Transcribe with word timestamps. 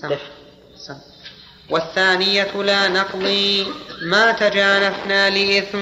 سم. 0.00 0.16
سم. 0.76 0.94
والثانية 1.70 2.62
لا 2.62 2.88
نقضي 2.88 3.66
ما 4.02 4.32
تجانفنا 4.32 5.30
لإثم 5.30 5.78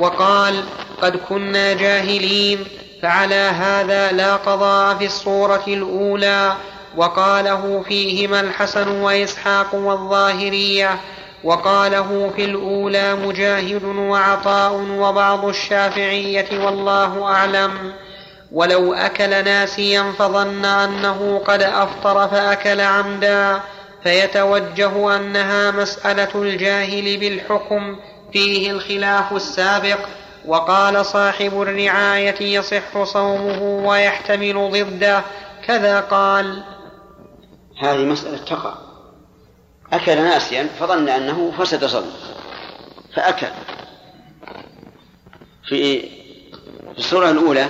وقال 0.00 0.64
قد 1.02 1.16
كنا 1.16 1.72
جاهلين 1.72 2.64
فعلى 3.02 3.34
هذا 3.34 4.12
لا 4.12 4.36
قضاء 4.36 4.94
في 4.98 5.06
الصورة 5.06 5.64
الأولى 5.68 6.56
وقاله 6.96 7.84
فيهما 7.88 8.40
الحسن 8.40 8.88
وإسحاق 8.88 9.74
والظاهرية 9.74 11.00
وقاله 11.44 12.32
في 12.36 12.44
الأولى 12.44 13.14
مجاهد 13.14 13.84
وعطاء 13.84 14.72
وبعض 14.74 15.44
الشافعية 15.44 16.64
والله 16.64 17.24
أعلم 17.24 17.92
ولو 18.52 18.94
أكل 18.94 19.30
ناسيا 19.30 20.12
فظن 20.18 20.64
أنه 20.64 21.38
قد 21.38 21.62
أفطر 21.62 22.28
فأكل 22.28 22.80
عمدا 22.80 23.60
فيتوجه 24.02 25.16
أنها 25.16 25.70
مسألة 25.70 26.42
الجاهل 26.42 27.18
بالحكم 27.18 27.96
فيه 28.32 28.70
الخلاف 28.70 29.32
السابق. 29.32 29.98
وقال 30.46 31.06
صاحب 31.06 31.62
الرعاية 31.62 32.42
يصح 32.42 33.02
صومه 33.02 33.62
ويحتمل 33.62 34.70
ضده 34.72 35.22
كذا 35.66 36.00
قال. 36.00 36.62
هذه 37.82 38.04
مسألة 38.04 38.44
تقع. 38.44 38.74
أكل 39.92 40.16
ناسيا 40.16 40.68
فظن 40.80 41.08
أنه 41.08 41.52
فسد 41.58 41.84
صومه 41.84 42.12
فأكل. 43.14 43.46
في 45.68 46.00
في 46.92 46.98
السورة 46.98 47.30
الأولى 47.30 47.66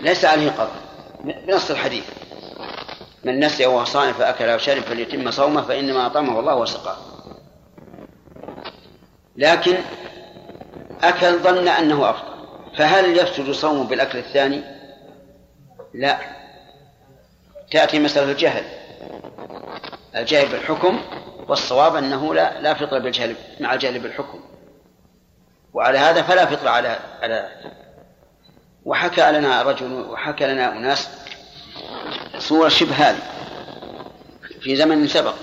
ليس 0.00 0.24
عليه 0.24 0.50
قضاء 0.50 0.82
بنص 1.24 1.70
الحديث. 1.70 2.04
من 3.24 3.40
نسي 3.40 3.66
وهو 3.66 3.84
صائم 3.84 4.12
فأكل 4.12 4.48
أو 4.48 4.58
شرب 4.58 4.82
فليتم 4.82 5.30
صومه 5.30 5.62
فإنما 5.62 6.06
أطعمه 6.06 6.40
الله 6.40 6.54
وسقاه. 6.54 6.96
لكن 9.36 9.76
أكل 11.02 11.38
ظن 11.38 11.68
أنه 11.68 12.10
أفطر 12.10 12.38
فهل 12.76 13.18
يفسد 13.18 13.50
صومه 13.50 13.84
بالأكل 13.84 14.18
الثاني؟ 14.18 14.62
لا. 15.94 16.18
تأتي 17.70 17.98
مسألة 17.98 18.32
الجهل. 18.32 18.64
الجهل 20.16 20.48
بالحكم 20.48 21.00
والصواب 21.48 21.96
أنه 21.96 22.34
لا 22.34 22.60
لا 22.60 22.74
فطر 22.74 22.98
بالجهل 22.98 23.36
مع 23.60 23.74
الجهل 23.74 23.98
بالحكم. 23.98 24.40
وعلى 25.74 25.98
هذا 25.98 26.22
فلا 26.22 26.46
فطر 26.46 26.68
على 26.68 26.98
على 27.22 27.48
وحكى 28.88 29.32
لنا 29.32 29.62
رجل 29.62 29.92
وحكى 29.92 30.46
لنا 30.46 30.72
أناس 30.72 31.08
صورة 32.38 32.68
شبه 32.68 32.94
هذه. 32.94 33.22
في 34.60 34.76
زمن 34.76 35.06
سبق 35.06 35.34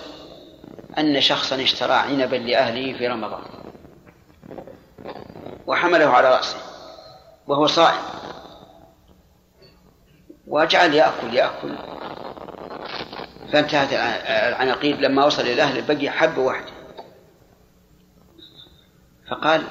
أن 0.98 1.22
شخصا 1.22 1.64
اشترى 1.64 1.94
عنبا 1.94 2.36
لأهله 2.36 2.98
في 2.98 3.08
رمضان 3.08 3.42
وحمله 5.68 6.06
على 6.06 6.30
رأسه 6.30 6.58
وهو 7.48 7.68
صائم. 7.68 8.02
وجعل 10.48 10.94
يأكل 10.94 11.34
يأكل. 11.34 11.76
فانتهت 13.54 13.94
العناقيد 14.50 15.02
لما 15.02 15.26
وصل 15.26 15.42
إلى 15.42 15.54
الأهل 15.54 15.82
بقي 15.82 16.10
حبة 16.10 16.42
واحدة. 16.42 16.72
فقال 19.30 19.64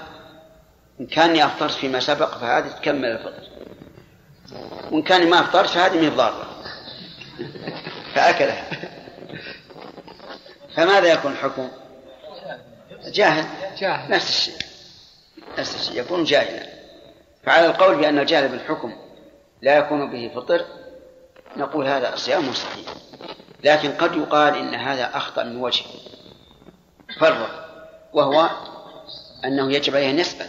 إن 1.01 1.07
كاني 1.07 1.45
أفطرت 1.45 1.73
فيما 1.73 2.01
سبق 2.01 2.39
فهذه 2.39 2.69
تكمل 2.69 3.05
الفطر. 3.05 3.54
وإن 4.91 5.03
كان 5.03 5.31
ما 5.31 5.41
أفطرت 5.41 5.69
فهذه 5.69 6.01
من 6.01 6.17
ضارة. 6.17 6.63
فأكلها. 8.15 8.71
فماذا 10.77 11.13
يكون 11.13 11.33
الحكم؟ 11.33 11.69
جاهل. 13.05 13.77
جاهل. 13.79 14.11
نفس 14.11 14.29
الشيء. 14.29 14.67
نفس 15.59 15.75
الشيء. 15.75 16.01
يكون 16.01 16.25
جاهلا. 16.25 16.67
فعلى 17.45 17.67
القول 17.67 17.97
بأن 17.97 18.19
الجهل 18.19 18.49
بالحكم 18.49 18.97
لا 19.63 19.79
يكون 19.79 20.11
به 20.11 20.33
فطر 20.35 20.65
نقول 21.57 21.87
هذا 21.87 22.17
صيام 22.17 22.53
صحيح. 22.53 22.95
لكن 23.65 23.93
قد 23.93 24.17
يقال 24.17 24.57
إن 24.57 24.75
هذا 24.75 25.17
أخطأ 25.17 25.45
من 25.45 25.57
وجه. 25.57 25.85
فرق 27.21 27.65
وهو 28.13 28.51
أنه 29.45 29.73
يجب 29.73 29.97
عليه 29.97 30.11
أن 30.11 30.19
يسأل. 30.19 30.47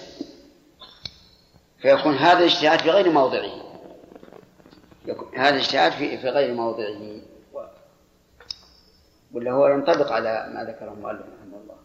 فيكون 1.82 2.18
هذا 2.18 2.40
الاجتهاد 2.40 2.80
في 2.80 2.90
غير 2.90 3.10
موضعه. 3.10 3.65
هذا 5.36 5.50
الاجتهاد 5.50 5.92
في 5.92 6.18
في 6.18 6.30
غير 6.30 6.54
موضعه. 6.54 7.22
ولا 9.34 9.52
هو 9.52 9.68
ينطبق 9.68 10.12
على 10.12 10.52
ما 10.54 10.64
ذكره 10.64 10.94
المؤلف 10.94 11.22
رحمه 11.22 11.58
الله. 11.64 11.76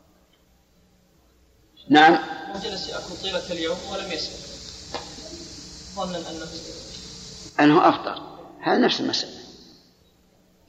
نعم. 1.88 2.18
جلس 2.64 2.88
يأكل 2.88 3.22
طيلة 3.22 3.52
اليوم 3.52 3.78
ولم 3.92 4.12
يسأل. 4.12 4.50
ظنا 5.96 6.18
أنه 6.18 6.46
أنه 7.60 7.88
أفطر. 7.88 8.22
هذا 8.60 8.78
نفس 8.78 9.00
المسألة. 9.00 9.40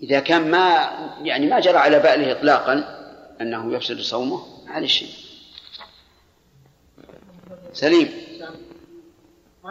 إذا 0.03 0.19
كان 0.19 0.51
ما 0.51 0.91
يعني 1.21 1.47
ما 1.47 1.59
جرى 1.59 1.77
على 1.77 1.99
باله 1.99 2.31
إطلاقا 2.31 2.73
أنه 3.41 3.73
يفسد 3.73 3.99
صومه 3.99 4.45
هذا 4.67 4.85
الشيء. 4.85 5.13
سليم. 7.73 8.31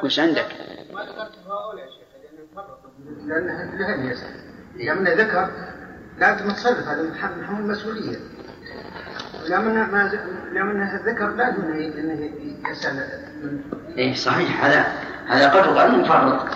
وش 0.04 0.18
عندك؟ 0.18 0.48
ما 0.92 1.02
ذكرت 1.02 1.38
هؤلاء 1.46 1.86
يا 1.86 1.90
شيخ؟ 1.90 2.09
لأنه 3.26 3.74
لأنه 3.78 4.10
يسأل 4.10 4.30
إذا 4.76 4.94
من 4.94 5.04
ذكر 5.04 5.50
لازم 6.18 6.50
تصرف 6.50 6.88
هذا 6.88 7.02
من 7.02 7.14
حمل 7.14 7.60
المسؤولية 7.60 8.16
لمن 9.48 9.74
ما 9.74 10.12
لمن 10.52 10.82
الذكر 10.82 11.28
لازم 11.28 11.62
إنه 11.62 12.30
يسأل 12.70 13.06
إيه 13.98 14.14
صحيح. 14.14 14.64
هذا 14.64 14.86
هذا 15.26 15.48
قد 15.48 15.66
يقال 15.66 16.00
مفرط. 16.00 16.46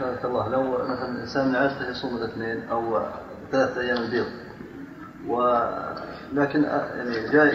بارك 0.00 0.24
الله. 0.24 0.48
لو 0.48 0.72
مثلا 0.72 1.08
الانسان 1.08 1.48
من 1.48 1.56
عادته 1.56 1.90
يصوم 1.90 2.16
الاثنين 2.16 2.68
أو 2.68 3.02
ثلاثة 3.52 3.80
أيام 3.80 3.96
البيض 3.96 4.26
ولكن 5.26 6.62
يعني 6.64 7.28
جاء 7.32 7.54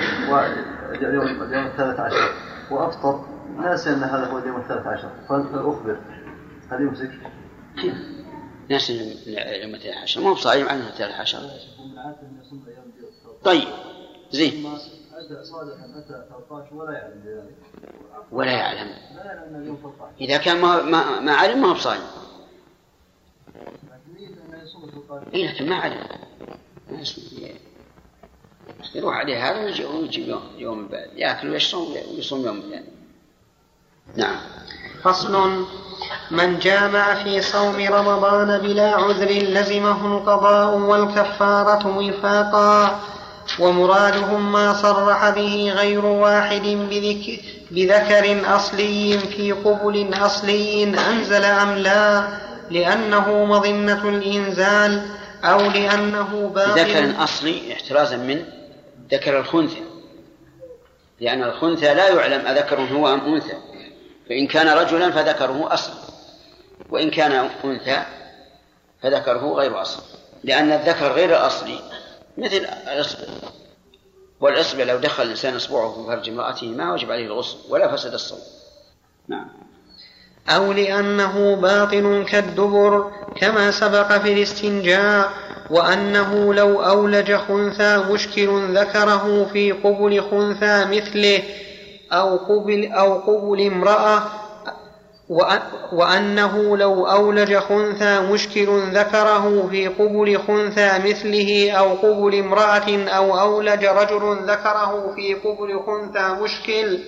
اليوم 0.91 1.44
اليوم 1.44 1.66
الثالث 1.66 2.00
عشر 2.00 2.31
وأفطر 2.72 3.25
ناسي 3.56 3.90
أن 3.90 4.03
هذا 4.03 4.25
هو 4.25 4.38
اليوم 4.38 4.62
الثالث 4.62 4.88
عشر. 4.88 5.09
فاخبر 5.30 5.97
هل 6.72 6.81
يمسك؟ 6.81 7.12
كيف؟ 7.81 7.96
ناس 8.69 8.90
يوم 8.90 9.75
الثالث 9.75 9.97
عشر. 9.97 10.22
ما 10.22 10.30
هو 10.30 10.35
صايم 10.35 10.68
عنه 10.68 10.88
الثالث 10.88 11.13
عشر. 11.13 11.40
طيب. 13.44 13.68
زين. 14.31 14.78
ولا 18.31 18.52
يعلم 18.52 18.94
إذا 20.22 20.38
كان 20.38 20.62
ما 20.62 20.81
ما, 20.81 21.19
ما 21.19 21.31
علم 21.31 21.62
ما 21.62 21.68
هو 21.68 21.74
بصايم 21.74 22.02
إيه 25.34 25.53
لكن 25.53 25.69
ما 25.69 25.75
علم. 25.75 26.07
يروح 28.96 29.16
عليه 29.16 29.50
هذا 29.50 29.66
ويجي 29.66 29.86
ويجي 29.86 30.30
يوم 30.30 30.41
يوم 30.57 30.88
بعد. 30.88 31.09
يأكل 31.16 31.50
ويشرب 31.50 31.88
ويصوم 32.12 32.46
يوم 32.46 32.62
ثاني. 32.62 32.97
نعم. 34.16 34.35
فصل. 35.03 35.66
من 36.31 36.59
جامع 36.59 37.23
في 37.23 37.41
صوم 37.41 37.75
رمضان 37.90 38.57
بلا 38.57 38.95
عذر 38.95 39.29
لزمه 39.29 40.18
القضاء 40.18 40.78
والكفارة 40.78 41.97
وفاقا 41.97 43.00
ومرادهم 43.59 44.51
ما 44.51 44.73
صرح 44.73 45.29
به 45.29 45.73
غير 45.75 46.06
واحد 46.06 46.62
بذكر, 46.62 47.40
بذكر 47.72 48.56
أصلي 48.56 49.19
في 49.19 49.51
قبل 49.51 50.09
أصلي 50.13 50.84
أنزل 50.84 51.44
أم 51.44 51.69
لا 51.78 52.28
لأنه 52.72 53.45
مظنة 53.45 54.09
الإنزال 54.09 55.06
أو 55.44 55.59
لأنه 55.59 56.51
باطل. 56.56 56.80
ذكر 56.80 57.24
أصلي 57.24 57.74
احترازا 57.74 58.18
من 58.18 58.45
ذكر 59.12 59.39
الخنثى 59.39 59.83
لأن 61.21 61.44
الخنثى 61.44 61.94
لا 61.94 62.09
يعلم 62.09 62.48
أذكر 62.48 62.81
هو 62.81 63.13
أم 63.13 63.19
أنثى. 63.19 63.57
فإن 64.29 64.47
كان 64.47 64.77
رجلا 64.77 65.12
فذكره 65.12 65.74
أصل 65.74 65.94
وإن 66.89 67.09
كان 67.09 67.31
أنثى 67.63 68.03
فذكره 69.03 69.53
غير 69.53 69.81
أصل 69.81 70.03
لأن 70.44 70.71
الذكر 70.71 71.12
غير 71.12 71.29
الأصلي 71.29 71.79
مثل 72.38 72.68
الإصبع. 72.88 73.27
والإصبع 74.39 74.83
لو 74.83 74.97
دخل 74.97 75.24
الإنسان 75.24 75.56
إصبعه 75.56 75.94
في 75.94 76.07
فرج 76.07 76.29
امرأته 76.29 76.68
ما 76.68 76.94
وجب 76.94 77.12
عليه 77.12 77.25
الغسل 77.25 77.57
ولا 77.69 77.95
فسد 77.95 78.13
الصوم. 78.13 78.39
نعم. 79.27 79.47
أو 80.50 80.73
لأنه 80.73 81.56
باطن 81.56 82.25
كالدبر 82.25 83.12
كما 83.35 83.71
سبق 83.71 84.18
في 84.18 84.33
الاستنجاء 84.33 85.33
وأنه 85.69 86.53
لو 86.53 86.83
أولج 86.83 87.35
خنثى 87.35 87.97
مشكل 87.97 88.77
ذكره 88.77 89.50
في 89.53 89.71
قبل 89.71 90.21
خنثى 90.31 90.85
مثله 90.85 91.44
أو 92.12 92.38
قبل 92.38 92.92
أو 92.92 93.13
قبل 93.13 93.62
امرأة 93.68 94.24
وأ- 95.33 95.94
وأنه 95.94 96.77
لو 96.77 97.06
أولج 97.07 97.56
خنثى 97.57 98.19
مشكل 98.19 98.81
ذكره 98.94 99.68
في 99.71 99.88
قبل 99.88 100.39
خنثى 100.48 100.92
مثله 101.09 101.71
أو 101.71 101.94
قبل 101.94 102.36
امرأة 102.39 103.04
أو 103.07 103.39
أولج 103.39 103.86
رجل 103.86 104.38
ذكره 104.48 105.13
في 105.15 105.33
قبل 105.33 105.80
خنثى 105.88 106.42
مشكل 106.44 107.00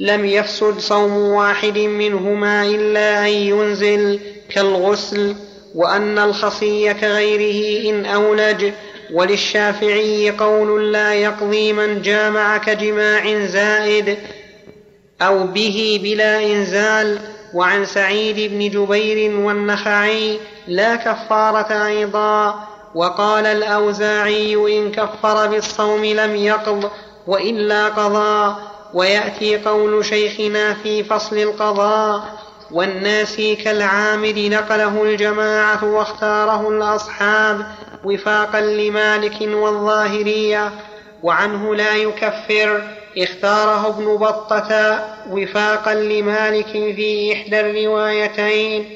لم 0.00 0.24
يفسد 0.24 0.78
صوم 0.78 1.16
واحد 1.16 1.78
منهما 1.78 2.62
إلا 2.66 3.20
أن 3.26 3.32
ينزل 3.32 4.20
كالغسل 4.54 5.34
وأن 5.74 6.18
الخصي 6.18 6.94
كغيره 6.94 7.90
إن 7.90 8.06
أولج 8.06 8.72
وللشافعي 9.14 10.30
قول 10.30 10.92
لا 10.92 11.14
يقضي 11.14 11.72
من 11.72 12.02
جامع 12.02 12.58
كجماع 12.58 13.46
زائد 13.46 14.18
أو 15.22 15.46
به 15.46 16.00
بلا 16.02 16.52
إنزال 16.52 17.18
وعن 17.54 17.84
سعيد 17.84 18.52
بن 18.52 18.68
جبير 18.68 19.36
والنخعي 19.40 20.38
لا 20.68 20.96
كفارة 20.96 21.86
أيضا 21.86 22.66
وقال 22.94 23.46
الأوزاعي 23.46 24.54
إن 24.54 24.92
كفر 24.92 25.46
بالصوم 25.46 26.04
لم 26.04 26.36
يقض 26.36 26.90
وإلا 27.26 27.88
قضى 27.88 28.56
ويأتي 28.94 29.58
قول 29.58 30.04
شيخنا 30.04 30.74
في 30.74 31.04
فصل 31.04 31.38
القضاء 31.38 32.22
والناسي 32.72 33.54
كالعامد 33.56 34.38
نقله 34.38 35.02
الجماعة 35.02 35.84
واختاره 35.84 36.68
الأصحاب 36.68 37.66
وفاقا 38.06 38.60
لمالك 38.60 39.40
والظاهرية 39.40 40.72
وعنه 41.22 41.74
لا 41.74 41.96
يكفر. 41.96 42.82
اختاره 43.18 43.88
ابن 43.88 44.16
بطة 44.16 44.70
وفاقا 45.30 45.94
لمالك 45.94 46.72
في 46.96 47.32
إحدى 47.32 47.60
الروايتين 47.60 48.90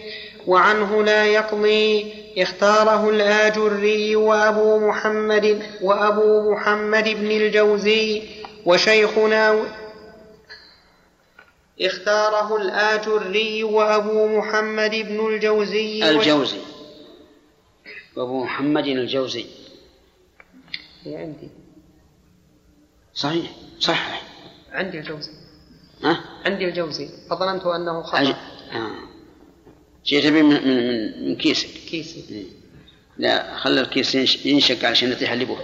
وعنه 0.46 1.02
لا 1.02 1.24
يقضي. 1.24 2.20
اختاره 2.38 3.10
الآجري 3.10 4.16
وأبو 4.16 4.78
محمد 4.88 5.62
وأبو 5.82 6.52
محمد 6.52 7.08
بن 7.08 7.30
الجوزي 7.30 8.22
وشيخنا 8.66 9.62
اختاره 11.80 12.56
الآجري 12.56 13.64
وأبو 13.64 14.38
محمد 14.38 14.90
بن 14.90 15.26
الجوزي 15.26 16.10
الجوزي. 16.10 16.58
وابو 18.16 18.44
محمد 18.44 18.86
الجوزي. 18.86 19.46
هي 21.04 21.16
عندي. 21.16 21.48
صحيح 23.14 23.50
صحح 23.80 24.22
عندي 24.72 24.98
الجوزي. 24.98 25.30
ها؟ 26.04 26.20
عندي 26.44 26.64
الجوزي. 26.68 27.08
فظننت 27.30 27.66
أنه 27.66 28.02
خطأ. 28.02 28.20
أج... 28.20 28.26
آه. 28.72 28.90
جيت 30.06 30.26
بي 30.26 30.42
من, 30.42 30.48
من, 30.68 31.28
من, 31.28 31.36
كيسك 31.36 31.68
كيسي. 31.68 32.46
لا 33.18 33.56
خلى 33.56 33.80
الكيس 33.80 34.14
ينش- 34.14 34.46
ينشق 34.46 34.84
علشان 34.84 35.12
يطيح 35.12 35.32
اللي 35.32 35.46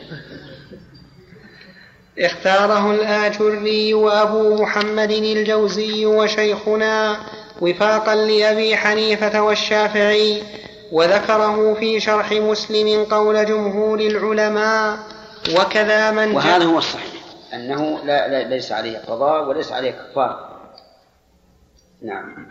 اختاره 2.18 2.94
الآجري 2.94 3.94
وأبو 3.94 4.62
محمد 4.62 5.10
الجوزي 5.10 6.06
وشيخنا 6.06 7.26
وفاقا 7.60 8.14
لأبي 8.14 8.76
حنيفة 8.76 9.42
والشافعي 9.42 10.42
وذكره 10.92 11.74
في 11.74 12.00
شرح 12.00 12.32
مسلم 12.32 13.04
قول 13.04 13.46
جمهور 13.46 14.00
العلماء 14.00 14.98
وكذا 15.60 16.10
من 16.10 16.34
وهذا 16.34 16.64
هو 16.64 16.78
الصحيح 16.78 17.12
أنه 17.54 17.98
لا, 18.04 18.28
لا 18.28 18.48
ليس 18.48 18.72
عليه 18.72 18.98
قضاء 18.98 19.48
وليس 19.48 19.72
عليه 19.72 19.90
كفارة 19.90 20.56
نعم. 22.02 22.46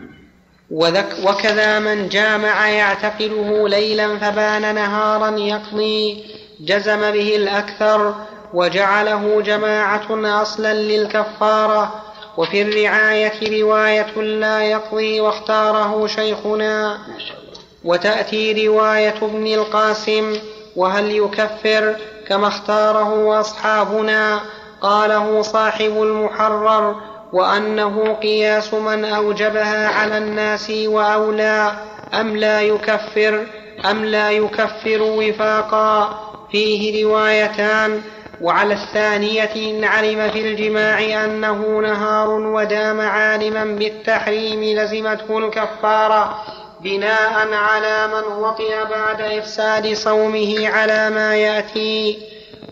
وذك 0.70 1.16
وكذا 1.24 1.78
من 1.78 2.08
جامع 2.08 2.68
يعتقله 2.68 3.68
ليلا 3.68 4.18
فبان 4.18 4.74
نهارا 4.74 5.38
يقضي 5.38 6.24
جزم 6.60 7.10
به 7.10 7.36
الأكثر 7.36 8.14
وجعله 8.54 9.42
جماعة 9.42 10.42
أصلا 10.42 10.74
للكفارة. 10.74 12.02
وفي 12.36 12.62
الرعاية 12.62 13.62
رواية 13.62 14.20
لا 14.20 14.62
يقضي 14.62 15.20
واختاره 15.20 16.06
شيخنا. 16.06 16.96
ما 16.96 17.18
شاء 17.18 17.36
الله. 17.38 17.45
وتأتي 17.86 18.66
رواية 18.66 19.14
ابن 19.22 19.46
القاسم 19.46 20.36
وهل 20.76 21.10
يكفر 21.10 21.96
كما 22.28 22.48
اختاره 22.48 23.40
أصحابنا؟ 23.40 24.40
قاله 24.80 25.42
صاحب 25.42 26.02
المحرر 26.02 26.96
وأنه 27.32 28.14
قياس 28.22 28.74
من 28.74 29.04
أوجبها 29.04 29.88
على 29.88 30.18
الناس 30.18 30.70
وأولى 30.70 31.72
أم 32.14 32.36
لا 32.36 32.60
يكفر؟ 32.60 33.46
أم 33.90 34.04
لا 34.04 34.30
يكفر 34.30 35.02
وفاقا؟ 35.02 36.18
فيه 36.52 37.04
روايتان. 37.04 38.02
وعلى 38.40 38.74
الثانية 38.74 39.50
إن 39.56 39.84
علم 39.84 40.30
في 40.30 40.40
الجماع 40.40 41.24
أنه 41.24 41.80
نهار 41.80 42.30
ودام 42.30 43.00
عالما 43.00 43.64
بالتحريم 43.64 44.78
لزمته 44.78 45.38
الكفارة. 45.38 46.44
بناء 46.86 47.52
على 47.52 48.08
من 48.08 48.24
وطئ 48.42 48.84
بعد 48.90 49.20
إفساد 49.20 49.94
صومه 49.94 50.68
على 50.68 51.10
ما 51.10 51.36
يأتي. 51.36 52.18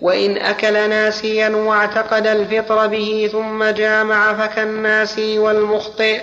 وإن 0.01 0.37
أكل 0.37 0.73
ناسيا 0.73 1.49
واعتقد 1.49 2.27
الفطر 2.27 2.87
به 2.87 3.29
ثم 3.33 3.65
جامع 3.65 4.47
فكالناس 4.47 5.19
والمخطئ 5.19 6.21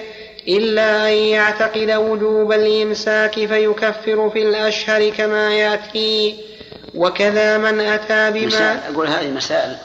إلا 0.47 1.07
أن 1.07 1.13
يعتقد 1.13 1.91
وجوب 1.91 2.51
الإمساك 2.51 3.33
فيكفر 3.33 4.29
في 4.29 4.41
الأشهر 4.41 5.09
كما 5.09 5.53
يأتي. 5.53 6.37
وكذا 6.95 7.57
من 7.57 7.79
أتى 7.79 8.31
بما 8.31 8.79
أقول 8.89 9.07
هذه 9.07 9.29
مسائل 9.29 9.75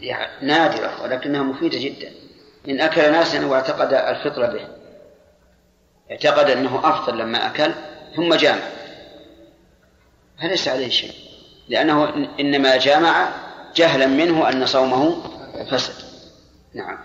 يعني 0.00 0.46
نادرة 0.46 0.90
ولكنها 1.02 1.42
مفيدة 1.42 1.78
جدا. 1.78 2.12
إن 2.68 2.80
أكل 2.80 3.12
ناسا 3.12 3.46
واعتقد 3.46 3.92
الفطر 3.92 4.46
به 4.46 4.79
اعتقد 6.10 6.50
أنه 6.50 6.80
أفطر 6.84 7.14
لما 7.14 7.46
أكل 7.46 7.72
ثم 8.16 8.34
جامع. 8.34 8.62
فليس 10.42 10.68
عليه 10.68 10.88
شيء. 10.88 11.12
لأنه 11.68 12.06
إن- 12.12 12.40
إنما 12.40 12.76
جامع 12.76 13.28
جهلا 13.76 14.06
منه 14.06 14.48
أن 14.48 14.66
صومه 14.66 15.22
فسد. 15.70 15.94
نعم. 16.74 16.98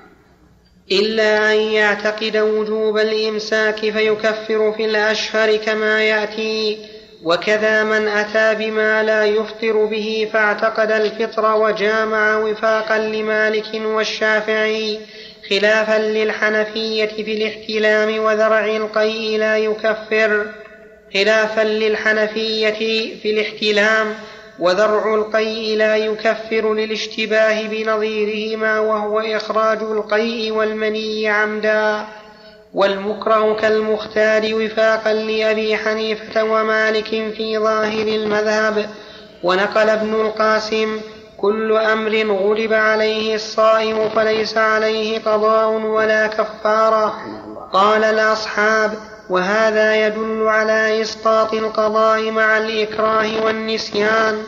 إلا 0.92 1.52
أن 1.54 1.57
يعتقد 1.57 2.38
وجوب 2.38 2.98
الإمساك 2.98 3.80
فيكفر 3.80 4.72
في 4.72 4.86
الأشهر 4.86 5.56
كما 5.56 6.04
يأتي. 6.04 6.86
وكذا 7.25 7.83
من 7.83 8.07
أتى 8.07 8.56
بما 8.56 9.04
لا 9.04 9.26
يفطر 9.26 9.85
به 9.85 10.30
فاعتقد 10.33 10.92
الفطر 10.92 11.56
وجامع 11.56 12.38
وفاقا 12.38 12.97
لمالك 12.97 13.73
والشافعي 13.73 15.00
خلافا 15.50 16.00
للحنفية 16.00 17.06
في 17.06 17.33
الاحتلام 17.33 18.23
وذرع 18.23 18.66
القيء 18.66 19.40
لا 19.40 19.57
يكفر 19.57 20.45
خلافا 21.14 21.61
للحنفية 21.61 23.16
في 23.21 23.31
الاحتلام 23.31 24.16
وذرع 24.59 25.16
القيء 25.16 25.78
لا 25.78 25.97
يكفر 25.97 26.73
للاشتباه 26.73 27.68
بنظيرهما 27.68 28.80
وهو 28.80 29.19
إخراج 29.19 29.81
القيء 29.81 30.52
والمني 30.52 31.30
عمدا. 31.30 32.06
والمكره 32.76 33.56
كالمختار 33.56 34.42
وفاقا 34.56 35.14
لأبي 35.14 35.78
حنيفة 35.78 36.44
ومالك 36.44 37.10
في 37.10 37.58
ظاهر 37.58 38.08
المذهب. 38.08 38.90
ونقل 39.44 39.90
ابن 39.90 40.14
القاسم 40.14 41.02
كل 41.38 41.72
أمر 41.72 42.16
غلب 42.16 42.74
عليه 42.74 43.36
الصائم 43.36 44.10
فليس 44.10 44.58
عليه 44.58 45.20
قضاء 45.20 45.70
ولا 45.70 46.28
كفارة. 46.28 47.16
قال 47.74 48.04
الأصحاب 48.04 48.94
وهذا 49.30 50.08
يدل 50.08 50.48
على 50.48 51.02
إسقاط 51.02 51.54
القضاء 51.54 52.32
مع 52.32 52.58
الإكراه 52.58 53.46
والنسيان. 53.46 54.44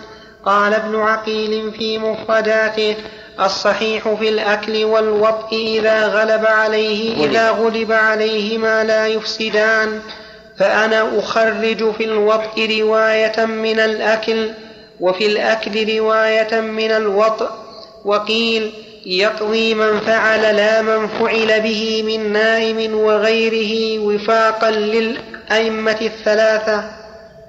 قال 0.47 0.73
ابن 0.73 0.95
عقيل 0.95 1.71
في 1.71 1.97
مفرداته 1.97 2.95
الصحيح 3.39 4.13
في 4.13 4.29
الأكل 4.29 4.85
والوطء 4.85 5.55
إذا 5.79 6.07
غلب 6.07 6.45
عليه 6.45 7.25
إذا 7.25 7.49
غلب 7.49 7.91
عليه 7.91 8.57
ما 8.57 8.83
لا 8.83 9.07
يفسدان. 9.07 10.01
فأنا 10.59 11.19
أخرج 11.19 11.91
في 11.91 12.03
الوطء 12.03 12.79
رواية 12.81 13.45
من 13.45 13.79
الأكل 13.79 14.51
وفي 14.99 15.25
الأكل 15.25 15.97
رواية 15.97 16.61
من 16.61 16.91
الوطء. 16.91 17.49
وقيل 18.05 18.73
يقضي 19.05 19.73
من 19.73 19.99
فعل 19.99 20.41
لا 20.55 20.81
من 20.81 21.07
فعل 21.07 21.61
به 21.61 22.03
من 22.03 22.31
نائم 22.31 22.95
وغيره 22.95 23.99
وفاقا 23.99 24.71
للأئمة 24.71 25.97
الثلاثة. 26.01 26.83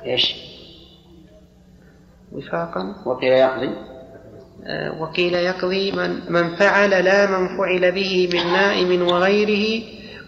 إيش؟ 0.07 0.48
وفاقا. 2.33 2.95
وقيل 3.07 3.33
يقضي؟ 3.33 3.71
آه، 4.65 5.03
وقيل 5.03 5.35
يقضي 5.35 5.93
من, 5.93 6.33
من 6.33 6.57
فعل 6.57 6.91
لا 6.91 7.27
من 7.27 7.59
فعل 7.59 7.93
به 7.93 8.29
من 8.33 8.53
نائم 8.53 9.03
وغيره 9.03 9.83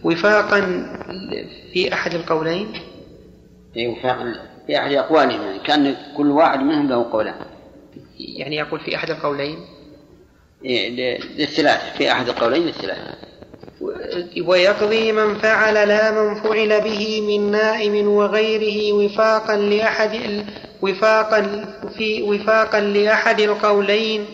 وفاقا 0.04 0.60
في 1.72 1.92
أحد 1.92 2.14
القولين. 2.14 2.72
أي 3.76 3.86
وفاقا 3.86 4.34
في 4.66 4.78
أحد 4.78 4.92
أقوالهم 4.92 5.42
يعني 5.42 5.58
كأن 5.58 5.96
كل 6.16 6.30
واحد 6.30 6.60
منهم 6.60 6.88
له 6.88 7.10
قولان. 7.12 7.34
يعني 8.18 8.56
يقول 8.56 8.80
في 8.80 8.96
أحد 8.96 9.10
القولين. 9.10 9.58
إيه، 10.64 11.20
للثلاثة 11.38 11.98
في 11.98 12.12
أحد 12.12 12.28
القولين 12.28 12.62
للثلاثة. 12.62 13.29
ويقضي 14.46 15.12
من 15.12 15.38
فعل 15.38 15.88
لا 15.88 16.10
من 16.10 16.34
فعل 16.34 16.80
به 16.80 17.20
من 17.20 17.50
نائم 17.50 18.08
وغيره 18.08 18.92
وفاقا 18.92 19.56
لأحد 19.56 20.44
وفاقا 20.82 21.64
في 21.98 22.22
وفاقا 22.22 22.80
لأحد 22.80 23.40
القولين. 23.40 24.26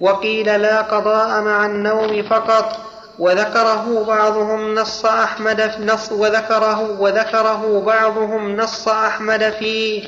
وقيل 0.00 0.46
لا 0.46 0.82
قضاء 0.82 1.42
مع 1.42 1.66
النوم 1.66 2.22
فقط. 2.22 2.80
وذكره 3.18 4.04
بعضهم 4.04 4.74
نص 4.74 5.04
أحمد 5.04 5.70
في 5.70 5.84
نص 5.84 6.12
وذكره 6.12 7.00
وذكره 7.00 7.80
بعضهم 7.80 8.56
نص 8.56 8.88
أحمد 8.88 9.50
فيه 9.50 10.02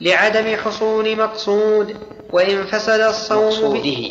لعدم 0.00 0.56
حصول 0.56 1.16
مقصود. 1.16 1.96
وإن 2.32 2.66
فسد 2.66 3.00
الصوم 3.00 3.46
مقصوده. 3.46 4.10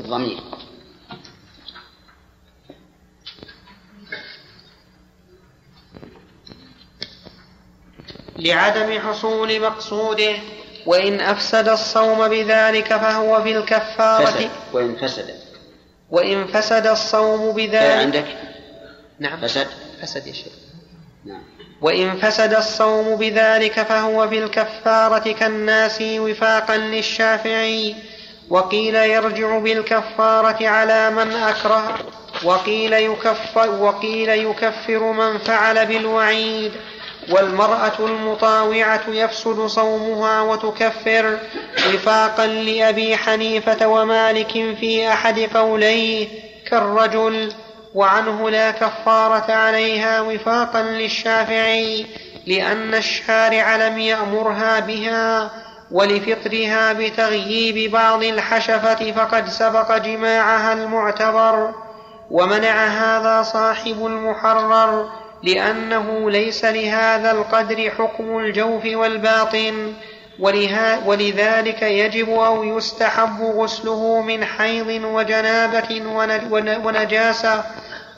الضمير. 0.00 0.57
لعدم 8.38 9.00
حصول 9.00 9.60
مقصوده. 9.60 10.36
وإن 10.86 11.20
أفسد 11.20 11.68
الصوم 11.68 12.28
بذلك 12.28 12.96
فهو 12.96 13.42
في 13.42 13.56
الكفارة. 13.56 14.24
فسد. 14.24 14.50
وإن 14.72 14.96
فسد. 14.96 15.34
وإن 16.10 16.46
فسد 16.46 16.86
الصوم 16.86 17.52
بذلك. 17.52 17.98
عندك؟ 17.98 18.26
نعم. 19.18 19.40
فسد. 19.40 19.66
فسد 20.02 20.26
يا 20.26 20.32
شيخ. 20.32 20.52
نعم. 21.26 21.42
وإن 21.80 22.16
فسد 22.16 22.54
الصوم 22.54 23.16
بذلك 23.16 23.82
فهو 23.82 24.28
في 24.28 24.38
الكفارة 24.38 25.32
كالناس 25.32 25.98
وفاقا 26.02 26.76
للشافعي. 26.76 27.94
وقيل 28.50 28.94
يرجع 28.94 29.58
بالكفارة 29.58 30.68
على 30.68 31.10
من 31.10 31.32
أكره. 31.32 31.98
وقيل 32.44 32.92
يكفر, 32.92 33.70
وقيل 33.70 34.28
يكفر 34.28 35.12
من 35.12 35.38
فعل 35.38 35.86
بالوعيد. 35.86 36.72
والمرأة 37.30 37.92
المطاوعة 37.98 39.02
يفسد 39.08 39.66
صومها 39.66 40.40
وتكفر 40.40 41.38
وفاقا 41.94 42.46
لأبي 42.46 43.16
حنيفة 43.16 43.88
ومالك 43.88 44.52
في 44.80 45.08
أحد 45.08 45.38
قوليه 45.40 46.28
كالرجل 46.70 47.52
وعنه 47.94 48.50
لا 48.50 48.70
كفارة 48.70 49.52
عليها 49.52 50.20
وفاقا 50.20 50.82
للشافعي 50.82 52.06
لأن 52.46 52.94
الشارع 52.94 53.76
لم 53.76 53.98
يأمرها 53.98 54.80
بها 54.80 55.50
ولفطرها 55.90 56.92
بتغييب 56.92 57.90
بعض 57.92 58.22
الحشفة 58.22 59.12
فقد 59.12 59.48
سبق 59.48 59.96
جماعها 59.96 60.72
المعتبر 60.72 61.74
ومنع 62.30 62.86
هذا 62.86 63.42
صاحب 63.42 64.06
المحرر 64.06 65.08
لأنه 65.42 66.30
ليس 66.30 66.64
لهذا 66.64 67.30
القدر 67.30 67.90
حكم 67.90 68.38
الجوف 68.38 68.82
والباطن 68.86 69.92
ولذلك 71.06 71.82
يجب 71.82 72.30
أو 72.30 72.64
يستحب 72.64 73.42
غسله 73.42 74.22
من 74.22 74.44
حيض 74.44 75.04
وجنابة 75.04 76.02
ونجاسة 76.84 77.64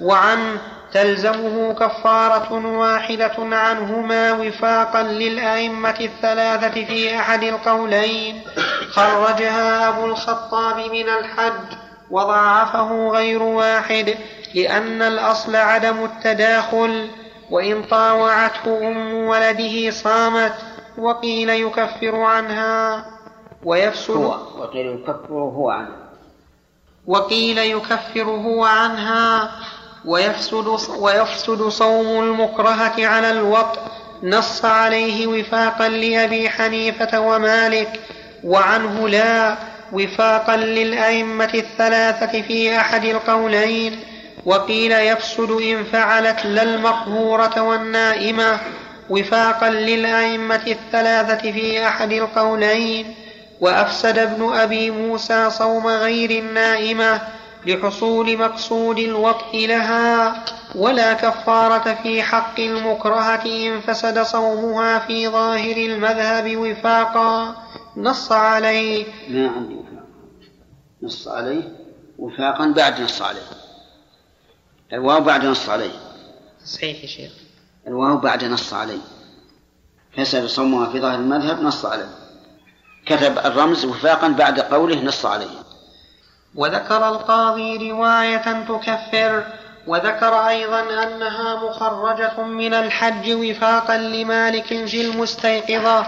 وعن 0.01 0.59
تلزمه 0.93 1.75
كفارة 1.75 2.67
واحدة 2.79 3.37
عنهما 3.39 4.33
وفاقا 4.33 5.03
للأئمة 5.03 5.95
الثلاثة 6.01 6.85
في 6.85 7.17
أحد 7.19 7.43
القولين. 7.43 8.43
خرجها 8.91 9.89
أبو 9.89 10.05
الخطاب 10.07 10.77
من 10.77 11.09
الحج 11.09 11.90
وضعفه 12.11 13.09
غير 13.09 13.43
واحد 13.43 14.15
لأن 14.55 15.03
الأصل 15.03 15.57
عدم 15.57 16.05
التداخل 16.05 17.09
وإن 17.51 17.83
طاوعته 17.83 18.89
أم 18.89 19.15
ولده 19.15 19.91
صامت 19.91 20.55
وقيل 20.99 21.51
يكفر 21.51 22.17
عنها. 22.21 23.05
ويفسد 23.65 24.15
هو 24.15 24.37
وقيل 24.59 24.87
يكفر 24.87 25.33
هو 25.35 25.71
عنها. 25.71 25.97
وقيل 27.07 27.59
يكفر 27.59 28.23
هو 28.23 28.65
عنها. 28.65 29.51
ويفسد 30.05 30.79
ويفسد 30.99 31.69
صوم 31.69 32.07
المكرهة 32.25 33.07
على 33.07 33.31
الوط 33.31 33.79
نص 34.23 34.65
عليه 34.65 35.27
وفاقا 35.27 35.89
لأبي 35.89 36.49
حنيفة 36.51 37.21
ومالك 37.21 38.01
وعنه 38.45 39.09
لا. 39.09 39.57
وفاقا 39.93 40.57
للأئمة 40.57 41.51
الثلاثة 41.55 42.43
في 42.43 42.77
أحد 42.77 43.05
القولين 43.05 44.01
وقيل 44.47 44.93
يفسد 44.93 45.51
إن 45.51 45.85
فعلت 45.85 46.47
لا 46.47 46.63
المقهورة 46.63 47.61
والنائمة 47.61 48.59
وفاقا 49.11 49.71
للأئمة 49.71 50.63
الثلاثة 50.67 51.53
في 51.53 51.87
أحد 51.87 52.13
القولين 52.13 53.15
وأفسد 53.61 54.19
ابن 54.19 54.53
أبي 54.55 54.91
موسى 54.91 55.51
صوم 55.51 55.87
غير 55.87 56.31
النائمة 56.31 57.21
لحصول 57.67 58.39
مقصود 58.39 58.99
الوطء 58.99 59.67
لها 59.67 60.35
ولا 60.75 61.13
كفارة 61.13 61.97
في 62.03 62.23
حق 62.23 62.61
المكرهة 62.61 63.45
إن 63.47 63.81
فسد 63.81 64.23
صومها 64.23 64.99
في 64.99 65.29
ظاهر 65.29 65.77
المذهب 65.77 66.57
وفاقا. 66.57 67.55
نص 67.97 68.33
عليه. 68.33 69.07
ما 69.29 69.49
عندي 69.49 69.75
وفاق. 69.75 70.05
نص 71.03 71.29
عليه 71.29 71.77
وفاقا 72.19 72.67
بعد 72.67 73.01
نص 73.01 73.23
عليه. 73.23 73.43
الواو 74.93 75.21
بعد 75.21 75.45
نص 75.45 75.69
عليه. 75.69 75.93
صحيح 76.65 77.03
يا 77.03 77.07
شيخ. 77.07 77.33
الواو 77.87 78.17
بعد 78.17 78.45
نص 78.45 78.75
عليه. 78.75 79.01
فسد 80.17 80.47
صومها 80.47 80.93
في 80.93 81.01
ظاهر 81.01 81.15
المذهب 81.19 81.63
نص 81.63 81.85
عليه. 81.87 82.11
كتب 83.07 83.39
الرمز 83.39 83.85
وفاقا 83.85 84.29
بعد 84.29 84.61
قوله 84.61 85.05
نص 85.05 85.27
عليه. 85.27 85.61
وذكر 86.55 87.09
القاضي 87.09 87.91
رواية 87.91 88.65
تكفر 88.69 89.45
وذكر 89.87 90.49
أيضا 90.49 90.81
أنها 90.81 91.69
مخرجة 91.69 92.43
من 92.43 92.75
الحج 92.75 93.33
وفاقا 93.33 93.97
لمالك 93.97 94.87
في 94.87 95.11
المستيقظة. 95.11 96.07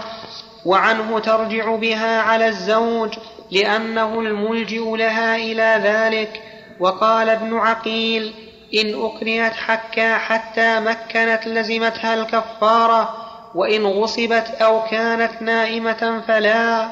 وعنه 0.65 1.19
ترجع 1.19 1.75
بها 1.75 2.21
على 2.21 2.47
الزوج 2.47 3.13
لأنه 3.51 4.19
الملجئ 4.19 4.95
لها 4.95 5.35
إلى 5.35 5.81
ذلك 5.83 6.41
وقال 6.79 7.29
ابن 7.29 7.57
عقيل 7.57 8.33
إن 8.73 9.05
أكرهت 9.05 9.53
حكا 9.53 10.17
حتى 10.17 10.79
مكنت 10.79 11.47
لزمتها 11.47 12.13
الكفارة 12.13 13.15
وإن 13.55 13.85
غصبت 13.85 14.47
أو 14.61 14.83
كانت 14.83 15.41
نائمة 15.41 16.23
فلا 16.27 16.87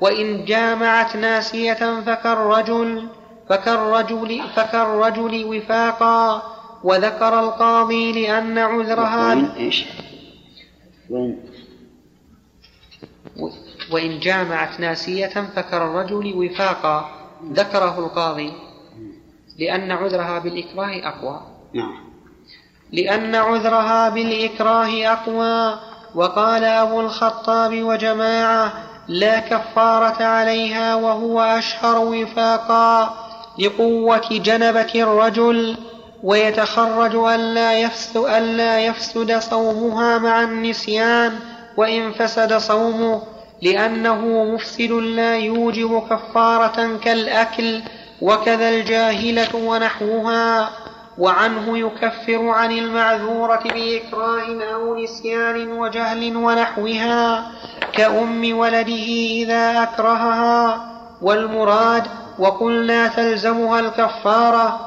وإن 0.00 0.44
جامعت 0.44 1.16
ناسية 1.16 2.00
فكالرجل 2.06 3.08
فكالرجل 3.48 4.42
فكالرجل 4.56 5.44
وفاقا 5.44 6.42
وذكر 6.84 7.40
القاضي 7.40 8.12
لأن 8.12 8.58
عذرها 8.58 9.28
وإن 9.28 9.50
إيش؟ 9.56 9.84
وإن 11.10 11.36
وإن 13.92 14.18
جامعت 14.18 14.80
ناسية 14.80 15.50
فكالرجل 15.56 16.34
وفاقا. 16.36 17.10
ذكره 17.52 17.98
القاضي. 17.98 18.52
لأن 19.58 19.90
عذرها 19.90 20.38
بالإكراه 20.38 21.08
أقوى. 21.08 21.40
نعم. 21.74 22.06
لأن 22.92 23.34
عذرها 23.34 24.08
بالإكراه 24.08 25.12
أقوى. 25.12 25.80
وقال 26.14 26.64
أبو 26.64 27.00
الخطاب 27.00 27.82
وجماعة 27.82 28.72
لا 29.08 29.40
كفارة 29.40 30.24
عليها 30.24 30.94
وهو 30.94 31.40
أشهر 31.40 31.98
وفاقا. 31.98 33.14
لقوة 33.58 34.28
جنبة 34.30 34.92
الرجل. 34.94 35.76
ويتخرج 36.22 37.14
ألا 37.14 37.80
يفسد, 37.80 38.16
ألا 38.16 38.80
يفسد 38.80 39.38
صومها 39.38 40.18
مع 40.18 40.42
النسيان. 40.42 41.55
وإن 41.76 42.12
فسد 42.12 42.56
صومه 42.56 43.22
لأنه 43.62 44.44
مفسد 44.54 44.90
لا 44.90 45.36
يوجب 45.36 46.02
كفارة 46.10 46.96
كالأكل 47.04 47.82
وكذا 48.22 48.68
الجاهلة 48.68 49.56
ونحوها 49.56 50.70
وعنه 51.18 51.78
يكفر 51.78 52.48
عن 52.48 52.72
المعذورة 52.72 53.62
بإكراه 53.64 54.74
أو 54.74 54.96
نسيان 54.96 55.72
وجهل 55.72 56.36
ونحوها 56.36 57.50
كأم 57.92 58.58
ولده 58.58 59.06
إذا 59.42 59.82
أكرهها 59.82 60.86
والمراد 61.22 62.02
وقلنا 62.38 63.06
تلزمها 63.08 63.80
الكفارة 63.80 64.80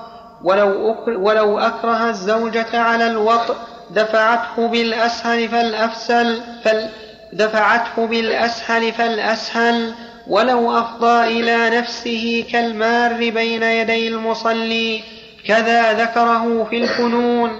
ولو, 0.43 1.59
أكره 1.59 2.09
الزوجة 2.09 2.79
على 2.81 3.07
الوطء 3.07 3.55
دفعته 3.91 4.67
بالأسهل 4.67 5.49
فالأفسل 5.49 6.41
فال 6.63 6.89
دفعته 7.33 8.05
بالأسهل 8.07 8.91
فالأسهل. 8.91 9.93
ولو 10.27 10.77
أفضى 10.79 11.23
إلى 11.23 11.77
نفسه 11.77 12.45
كالمار 12.51 13.13
بين 13.13 13.63
يدي 13.63 14.07
المصلي 14.07 15.01
كذا 15.47 15.93
ذكره 15.93 16.67
في 16.69 16.77
الفنون. 16.77 17.51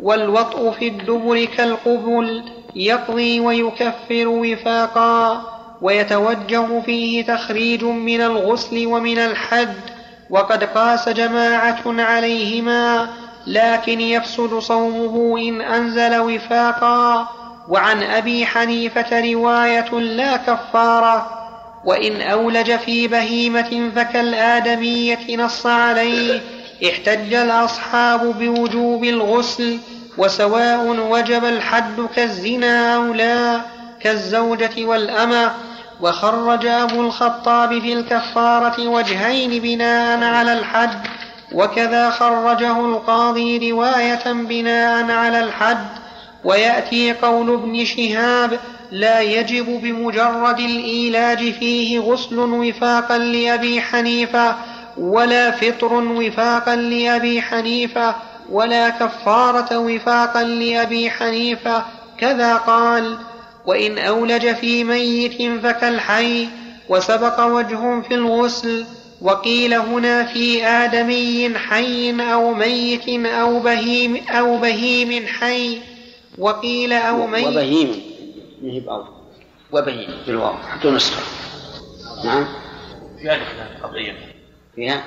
والوطء 0.00 0.70
في 0.70 0.88
الدبر 0.88 1.44
كالقبل 1.44 2.42
يقضي 2.76 3.40
ويكفر 3.40 4.28
وفاقا. 4.28 5.42
ويتوجه 5.82 6.80
فيه 6.80 7.24
تخريج 7.24 7.84
من 7.84 8.20
الغسل 8.20 8.86
ومن 8.86 9.18
الحد. 9.18 9.74
وقد 10.30 10.64
قاس 10.64 11.08
جماعة 11.08 11.82
عليهما 11.86 13.08
لكن 13.46 14.00
يفسد 14.00 14.58
صومه 14.58 15.38
إن 15.38 15.60
أنزل 15.60 16.18
وفاقا 16.18 17.28
وعن 17.68 18.02
أبي 18.02 18.46
حنيفة 18.46 19.32
رواية 19.32 19.90
لا 19.90 20.36
كفارة 20.36 21.38
وإن 21.84 22.20
أولج 22.22 22.76
في 22.76 23.08
بهيمة 23.08 23.90
فكالآدمية 23.96 25.36
نص 25.36 25.66
عليه 25.66 26.40
احتج 26.90 27.34
الأصحاب 27.34 28.38
بوجوب 28.38 29.04
الغسل 29.04 29.78
وسواء 30.18 30.86
وجب 31.10 31.44
الحد 31.44 32.00
كالزنا 32.16 32.96
أو 32.96 33.14
لا 33.14 33.60
كالزوجة 34.00 34.84
والأمة 34.84 35.52
وخرج 36.00 36.66
أبو 36.66 37.00
الخطاب 37.00 37.80
في 37.80 37.92
الكفارة 37.92 38.88
وجهين 38.88 39.62
بناء 39.62 40.24
على 40.24 40.52
الحد 40.52 41.06
وكذا 41.54 42.10
خرجه 42.10 42.80
القاضي 42.86 43.70
رواية 43.70 44.32
بناء 44.32 45.10
على 45.10 45.40
الحد 45.40 45.86
ويأتي 46.44 47.12
قول 47.12 47.54
ابن 47.54 47.84
شهاب 47.84 48.58
لا 48.90 49.20
يجب 49.20 49.80
بمجرد 49.82 50.60
الإيلاج 50.60 51.52
فيه 51.52 51.98
غسل 51.98 52.38
وفاقا 52.38 53.18
لأبي 53.18 53.80
حنيفة 53.80 54.56
ولا 54.98 55.50
فطر 55.50 55.92
وفاقا 55.94 56.76
لأبي 56.76 57.42
حنيفة 57.42 58.14
ولا 58.50 58.88
كفارة 58.88 59.78
وفاقا 59.78 60.42
لأبي 60.42 61.10
حنيفة 61.10 61.84
كذا 62.18 62.56
قال 62.56 63.18
وإن 63.66 63.98
أولج 63.98 64.54
في 64.54 64.84
ميت 64.84 65.62
فكالحي 65.66 66.48
وسبق 66.88 67.40
وجه 67.40 68.00
في 68.00 68.14
الغسل 68.14 68.84
وقيل 69.22 69.74
هنا 69.74 70.24
في 70.24 70.64
آدمي 70.64 71.58
حي 71.58 72.10
أو 72.32 72.54
ميت 72.54 73.08
أو 73.26 73.60
بهيم 73.60 74.16
أو 74.16 74.58
بهيم 74.58 75.26
حي. 75.26 75.78
وقيل 76.38 76.92
أو 76.92 77.26
ميت 77.26 77.46
وبهيم. 77.46 78.02
مهب 78.62 78.88
أو. 78.88 79.04
وبهيم. 79.72 80.08
بالواو 80.26 80.54
حطوا 80.54 80.90
نسخة 80.90 81.22
نعم. 82.24 82.46
في 83.18 83.34
ألف 83.34 83.48
قضية 83.82 84.16
فيها؟ 84.76 85.04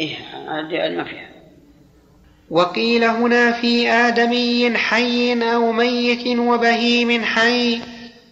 إيه. 0.00 0.16
هذه 0.32 0.96
ما 0.96 1.04
فيها. 1.04 1.30
وقيل 2.50 3.04
هنا 3.04 3.52
في 3.52 3.90
آدمي 3.90 4.78
حي 4.78 5.32
أو 5.54 5.72
ميت 5.72 6.38
وبهيم 6.38 7.24
حي. 7.24 7.80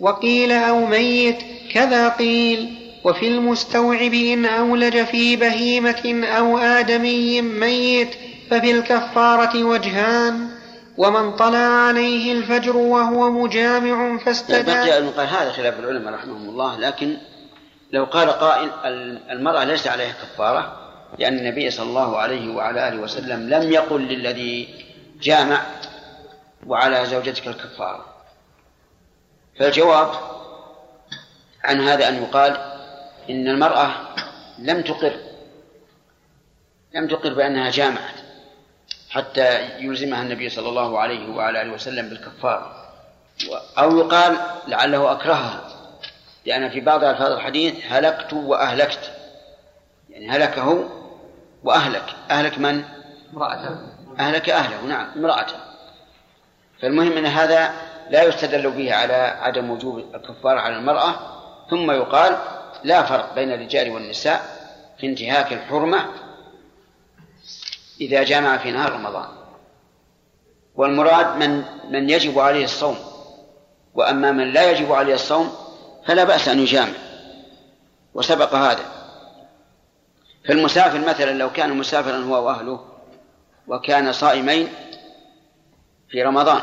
وقيل 0.00 0.52
أو 0.52 0.86
ميت 0.86 1.38
كذا 1.72 2.08
قيل. 2.08 2.83
وفي 3.04 3.28
المستوعب 3.28 4.14
إن 4.14 4.46
أولج 4.46 5.04
في 5.04 5.36
بهيمة 5.36 6.26
أو 6.38 6.58
آدمي 6.58 7.42
ميت 7.42 8.14
ففي 8.50 8.70
الكفارة 8.70 9.64
وجهان 9.64 10.48
ومن 10.96 11.36
طلع 11.36 11.58
عليه 11.58 12.32
الفجر 12.32 12.76
وهو 12.76 13.30
مجامع 13.30 14.18
فاستدى 14.18 14.62
بقي 14.62 14.98
أن 14.98 15.10
قال 15.10 15.26
هذا 15.26 15.52
خلاف 15.52 15.78
العلماء 15.78 16.14
رحمهم 16.14 16.48
الله 16.48 16.78
لكن 16.78 17.16
لو 17.92 18.04
قال 18.04 18.30
قائل 18.30 18.70
المرأة 19.30 19.64
ليس 19.64 19.86
عليها 19.86 20.12
كفارة 20.12 20.80
لأن 21.18 21.38
النبي 21.38 21.70
صلى 21.70 21.86
الله 21.86 22.18
عليه 22.18 22.54
وعلى 22.54 22.88
آله 22.88 23.00
وسلم 23.00 23.48
لم 23.48 23.72
يقل 23.72 24.00
للذي 24.00 24.68
جامع 25.20 25.62
وعلى 26.66 27.06
زوجتك 27.06 27.46
الكفارة. 27.46 28.04
فالجواب 29.58 30.10
عن 31.64 31.80
هذا 31.80 32.08
أن 32.08 32.22
يقال 32.22 32.73
إن 33.30 33.48
المرأة 33.48 33.90
لم 34.58 34.82
تقر 34.82 35.16
لم 36.94 37.08
تقر 37.08 37.34
بأنها 37.34 37.70
جامعت 37.70 38.14
حتى 39.10 39.68
يلزمها 39.78 40.22
النبي 40.22 40.48
صلى 40.48 40.68
الله 40.68 40.98
عليه 40.98 41.36
وعلى 41.36 41.62
آله 41.62 41.72
وسلم 41.72 42.08
بالكفارة 42.08 42.84
أو 43.78 43.98
يقال 43.98 44.36
لعله 44.66 45.12
أكرهها 45.12 45.60
لأن 46.46 46.70
في 46.70 46.80
بعض 46.80 47.04
ألفاظ 47.04 47.32
الحديث 47.32 47.74
هلكت 47.88 48.32
وأهلكت. 48.32 49.10
يعني 50.10 50.30
هلكه 50.30 50.88
وأهلك. 51.64 52.14
أهلك 52.30 52.58
من؟ 52.58 52.84
امرأته. 53.34 53.76
أهلك 54.18 54.50
أهله 54.50 54.80
نعم 54.80 55.06
امرأته. 55.16 55.56
فالمهم 56.82 57.12
أن 57.16 57.26
هذا 57.26 57.72
لا 58.10 58.22
يستدل 58.22 58.70
به 58.70 58.94
على 58.94 59.14
عدم 59.14 59.70
وجوب 59.70 59.98
الكفارة 60.14 60.60
على 60.60 60.76
المرأة 60.76 61.14
ثم 61.70 61.90
يقال 61.90 62.38
لا 62.84 63.02
فرق 63.02 63.34
بين 63.34 63.52
الرجال 63.52 63.90
والنساء 63.90 64.42
في 64.98 65.06
انتهاك 65.06 65.52
الحرمة 65.52 66.06
إذا 68.00 68.22
جامع 68.22 68.56
في 68.56 68.70
نهار 68.70 68.92
رمضان. 68.92 69.28
والمراد 70.74 71.36
من 71.36 71.64
من 71.90 72.10
يجب 72.10 72.38
عليه 72.38 72.64
الصوم. 72.64 72.96
وأما 73.94 74.32
من 74.32 74.52
لا 74.52 74.70
يجب 74.70 74.92
عليه 74.92 75.14
الصوم 75.14 75.52
فلا 76.06 76.24
بأس 76.24 76.48
أن 76.48 76.58
يجامع. 76.58 76.92
وسبق 78.14 78.54
هذا. 78.54 78.84
فالمسافر 80.48 80.98
مثلا 80.98 81.30
لو 81.30 81.52
كان 81.52 81.76
مسافرا 81.76 82.16
هو 82.16 82.46
وأهله 82.46 82.84
وكان 83.66 84.12
صائمين 84.12 84.68
في 86.10 86.22
رمضان 86.22 86.62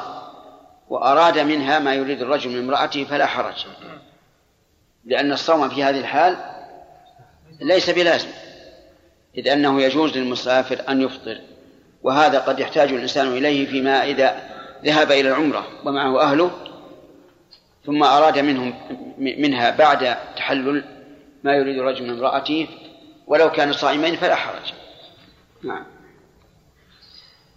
وأراد 0.90 1.40
منها 1.40 1.80
ما 1.80 1.94
يريد 1.94 2.22
الرجل 2.22 2.50
من 2.50 2.60
امرأته 2.60 3.04
فلا 3.04 3.26
حرج. 3.26 3.66
لأن 5.06 5.32
الصوم 5.32 5.70
في 5.70 5.84
هذه 5.84 6.00
الحال 6.00 6.38
ليس 7.62 7.90
بلازم 7.90 8.30
إذ 9.38 9.48
أنه 9.48 9.82
يجوز 9.82 10.18
للمسافر 10.18 10.82
أن 10.90 11.02
يفطر 11.02 11.42
وهذا 12.04 12.40
قد 12.40 12.60
يحتاج 12.60 12.90
الإنسان 12.92 13.28
إليه 13.28 13.68
فيما 13.68 14.04
إذا 14.04 14.50
ذهب 14.86 15.12
إلى 15.12 15.30
العمرة 15.30 15.68
ومعه 15.86 16.22
أهله 16.22 16.52
ثم 17.86 18.04
أراد 18.04 18.40
منهم 18.40 18.74
منها 19.18 19.70
بعد 19.70 20.18
تحلل 20.36 20.84
ما 21.44 21.54
يريد 21.54 21.78
الرجل 21.78 22.04
من 22.04 22.10
امرأته 22.10 22.68
ولو 23.28 23.52
كانوا 23.52 23.74
صائمين 23.74 24.16
فلا 24.16 24.36
حرج. 24.36 24.74
نعم. 25.64 25.84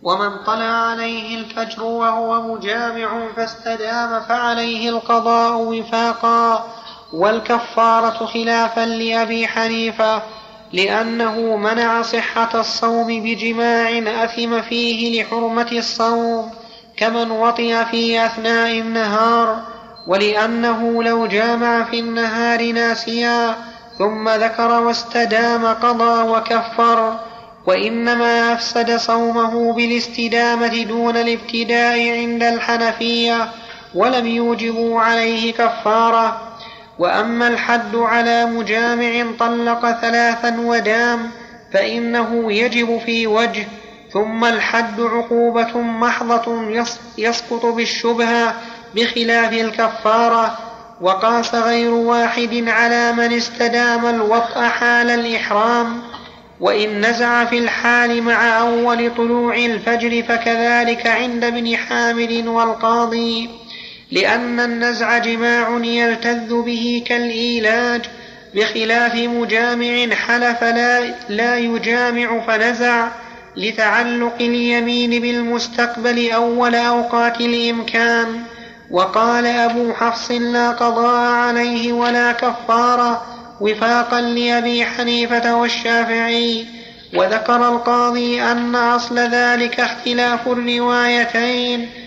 ومن 0.02 0.44
طلع 0.44 0.64
عليه 0.64 1.38
الفجر 1.40 1.82
وهو 1.82 2.54
مجامع 2.54 3.32
فاستدام 3.36 4.20
فعليه 4.20 4.88
القضاء 4.88 5.56
وفاقا 5.56 6.74
والكفارة 7.14 8.26
خلافا 8.26 8.86
لأبي 8.86 9.46
حنيفة 9.46 10.22
لأنه 10.72 11.56
منع 11.56 12.02
صحة 12.02 12.50
الصوم 12.54 13.06
بجماع 13.22 14.24
أثم 14.24 14.62
فيه 14.62 15.22
لحرمة 15.22 15.68
الصوم 15.72 16.50
كمن 16.96 17.30
وطئ 17.30 17.84
في 17.84 18.26
أثناء 18.26 18.70
النهار 18.70 19.62
ولأنه 20.06 21.02
لو 21.02 21.26
جامع 21.26 21.84
في 21.84 22.00
النهار 22.00 22.72
ناسيا 22.72 23.56
ثم 23.98 24.28
ذكر 24.28 24.82
واستدام 24.82 25.66
قضى 25.66 26.28
وكفر 26.28 27.18
وإنما 27.66 28.52
أفسد 28.52 28.96
صومه 28.96 29.72
بالاستدامة 29.72 30.82
دون 30.82 31.16
الابتداء 31.16 32.10
عند 32.10 32.42
الحنفية 32.42 33.48
ولم 33.94 34.26
يوجبوا 34.26 35.00
عليه 35.00 35.52
كفارة. 35.52 36.40
وأما 36.98 37.48
الحد 37.48 37.96
على 37.96 38.46
مجامع 38.46 39.24
طلق 39.38 40.00
ثلاثا 40.00 40.60
ودام 40.60 41.30
فإنه 41.72 42.52
يجب 42.52 43.00
في 43.06 43.26
وجه 43.26 43.66
ثم 44.12 44.44
الحد 44.44 45.00
عقوبة 45.00 45.78
محضة 45.78 46.62
يسقط 47.18 47.66
بالشبهة 47.66 48.54
بخلاف 48.94 49.52
الكفارة 49.52 50.58
وقاس 51.00 51.54
غير 51.54 51.90
واحد 51.90 52.64
على 52.68 53.12
من 53.12 53.32
استدام 53.32 54.06
الوطأ 54.06 54.68
حال 54.68 55.10
الإحرام 55.10 56.02
وإن 56.60 57.00
نزع 57.00 57.44
في 57.44 57.58
الحال 57.58 58.22
مع 58.22 58.60
أول 58.60 59.14
طلوع 59.14 59.56
الفجر 59.56 60.22
فكذلك 60.22 61.06
عند 61.06 61.44
ابن 61.44 61.76
حامد 61.76 62.46
والقاضي. 62.46 63.50
لأن 64.14 64.60
النزع 64.60 65.18
جماع 65.18 65.80
يلتذ 65.84 66.62
به 66.62 67.02
كالإيلاج 67.06 68.00
بخلاف 68.54 69.14
مجامع 69.14 70.14
حلف 70.14 70.64
لا, 70.64 71.14
لا 71.28 71.58
يجامع 71.58 72.40
فنزع 72.46 73.08
لتعلق 73.56 74.34
اليمين 74.40 75.22
بالمستقبل 75.22 76.30
أول 76.30 76.74
أوقات 76.74 77.40
الإمكان. 77.40 78.42
وقال 78.90 79.46
أبو 79.46 79.92
حفص 79.92 80.30
لا 80.30 80.70
قضاء 80.70 81.30
عليه 81.30 81.92
ولا 81.92 82.32
كفارة 82.32 83.26
وفاقا 83.60 84.20
لأبي 84.20 84.86
حنيفة 84.86 85.56
والشافعي. 85.56 86.66
وذكر 87.14 87.68
القاضي 87.68 88.42
أن 88.42 88.74
أصل 88.74 89.18
ذلك 89.18 89.80
اختلاف 89.80 90.48
الروايتين. 90.48 92.03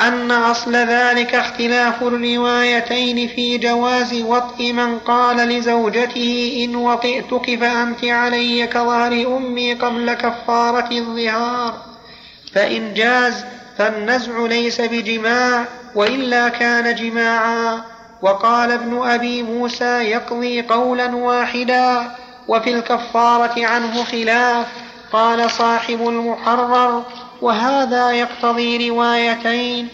أن 0.00 0.30
أصل 0.30 0.76
ذلك 0.76 1.34
اختلاف 1.34 2.02
الروايتين 2.02 3.28
في 3.28 3.58
جواز 3.58 4.14
وطئ 4.14 4.72
من 4.72 4.98
قال 4.98 5.36
لزوجته 5.36 6.60
إن 6.64 6.76
وطئتك 6.76 7.58
فأنت 7.60 8.04
علي 8.04 8.66
كظهر 8.66 9.36
أمي 9.36 9.74
قبل 9.74 10.12
كفارة 10.12 10.88
الظهار. 10.92 11.74
فإن 12.54 12.94
جاز 12.94 13.44
فالنزع 13.78 14.46
ليس 14.46 14.80
بجماع 14.80 15.64
وإلا 15.94 16.48
كان 16.48 16.94
جماعا. 16.94 17.82
وقال 18.22 18.72
ابن 18.72 19.02
أبي 19.06 19.42
موسى 19.42 20.02
يقضي 20.02 20.62
قولا 20.62 21.16
واحدا 21.16 22.10
وفي 22.48 22.70
الكفارة 22.70 23.66
عنه 23.66 24.04
خلاف. 24.04 24.66
قال 25.12 25.50
صاحب 25.50 26.08
المحرر 26.08 27.04
وهذا 27.44 28.10
يقتضي 28.10 28.88
روايتين. 28.88 29.88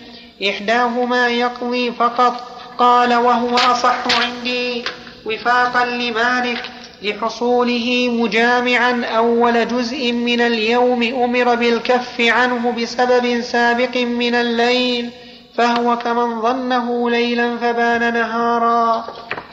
إحداهما 0.49 1.29
يقضي 1.29 1.93
فقط 1.93 2.35
قال 2.79 3.15
وهو 3.15 3.57
أصح 3.57 3.97
عندي 4.21 4.85
وفاقا 5.27 5.87
لمالك 5.87 6.71
لحصوله 7.03 8.09
مجامعا 8.13 9.05
أول 9.05 9.69
جزء 9.69 10.13
من 10.13 10.41
اليوم 10.41 11.03
أمر 11.03 11.55
بالكف 11.55 12.21
عنه 12.21 12.73
بسبب 12.73 13.41
سابق 13.41 13.97
من 13.97 14.35
الليل 14.35 15.11
فهو 15.57 15.99
كمن 15.99 16.43
ظنه 16.43 17.11
ليلا 17.11 17.57
فبان 17.57 18.15
نهارا. 18.15 19.05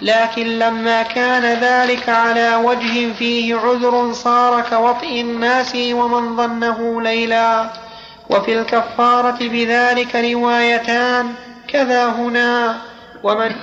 لكن 0.01 0.59
لما 0.59 1.01
كان 1.01 1.59
ذلك 1.61 2.09
على 2.09 2.55
وجه 2.55 3.13
فيه 3.13 3.55
عذر 3.55 4.13
صار 4.13 4.61
كوطئ 4.69 5.21
الناس 5.21 5.75
ومن 5.75 6.37
ظنه 6.37 7.01
ليلا. 7.01 7.86
وفي 8.29 8.59
الكفارة 8.59 9.37
بذلك 9.39 10.15
روايتان 10.15 11.33
كذا 11.67 12.05
هنا. 12.05 12.81
ومن 13.23 13.55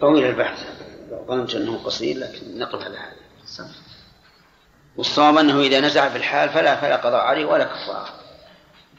طويل 0.00 0.26
البحث. 0.26 0.58
ظننت 1.28 1.54
إنه 1.54 1.80
قصير 1.84 2.18
لكن 2.18 2.58
نقف 2.58 2.84
على 2.84 2.96
هذا. 2.98 3.68
والصواب 4.96 5.38
أنه 5.38 5.60
إذا 5.60 5.80
نزع 5.80 6.08
في 6.08 6.16
الحال 6.16 6.48
فلا 6.48 6.76
فلا 6.76 6.96
قضاء 6.96 7.20
عليه 7.20 7.44
ولا 7.44 7.64
كفارة. 7.64 8.08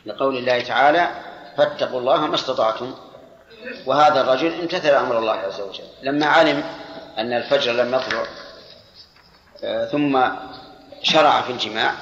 لقول 0.06 0.38
الله 0.38 0.62
تعالى 0.62 1.10
فاتقوا 1.58 2.00
الله 2.00 2.28
ما 2.28 2.36
استطعتم. 2.36 2.93
وهذا 3.86 4.22
الرجل 4.22 4.54
امتثل 4.62 4.89
أمر 4.89 5.20
الله 5.20 5.34
عز 5.34 5.62
وجل. 5.62 5.88
لما 6.04 6.26
علم 6.26 6.63
أن 7.17 7.34
الفجر 7.34 7.72
لم 7.72 7.93
يطلع 7.93 8.26
آه، 9.63 9.86
ثم 9.86 10.20
شرع 11.04 11.41
في 11.41 11.52
الجماع 11.52 11.93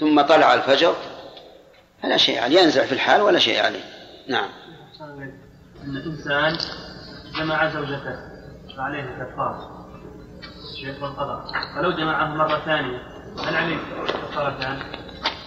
ثم 0.00 0.20
طلع 0.20 0.54
الفجر 0.54 0.94
فلا 2.02 2.16
شيء 2.16 2.40
عليه 2.40 2.60
ينزع 2.60 2.86
في 2.86 2.92
الحال 2.92 3.20
ولا 3.20 3.38
شيء 3.38 3.64
عليه. 3.64 3.84
نعم. 4.28 4.48
أن 5.84 5.96
الإنسان 5.96 6.58
جمع 7.38 7.68
زوجته 7.68 8.16
فعليه 8.76 9.00
القضاء 9.02 9.80
فلو 11.74 11.90
جمعهم 11.90 12.36
مرة 12.36 12.62
ثانية 12.64 13.02
هل 13.38 13.56
عليه 13.56 13.76
كفارتان؟ 14.30 14.82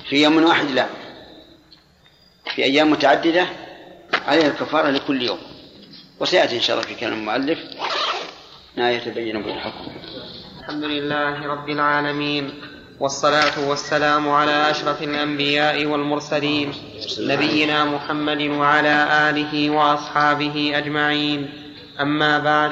في 0.10 0.24
يوم 0.24 0.44
واحد 0.44 0.66
لا. 0.66 0.88
في 2.56 2.64
أيام 2.64 2.92
متعددة 2.92 3.48
عليها 4.26 4.48
الكفارة 4.48 4.90
لكل 4.90 5.22
يوم. 5.22 5.40
وسيأتي 6.20 6.56
إن 6.56 6.62
شاء 6.62 6.78
الله 6.78 6.88
في 6.88 6.96
كلام 6.96 7.14
المؤلف. 7.14 7.60
ما 8.78 8.92
يتبين 8.92 9.42
به 9.42 9.54
الحكم 9.54 9.92
الحمد 10.60 10.84
لله 10.84 11.48
رب 11.48 11.70
العالمين. 11.70 12.73
والصلاة 13.00 13.70
والسلام 13.70 14.30
على 14.30 14.70
أشرف 14.72 15.02
الأنبياء 15.04 15.86
والمرسلين 15.86 16.72
نبينا 17.20 17.86
محمد 17.86 18.42
وعلى 18.42 19.08
آله 19.30 19.70
وأصحابه 19.70 20.72
أجمعين. 20.76 21.50
أما 22.02 22.40
بعد 22.40 22.72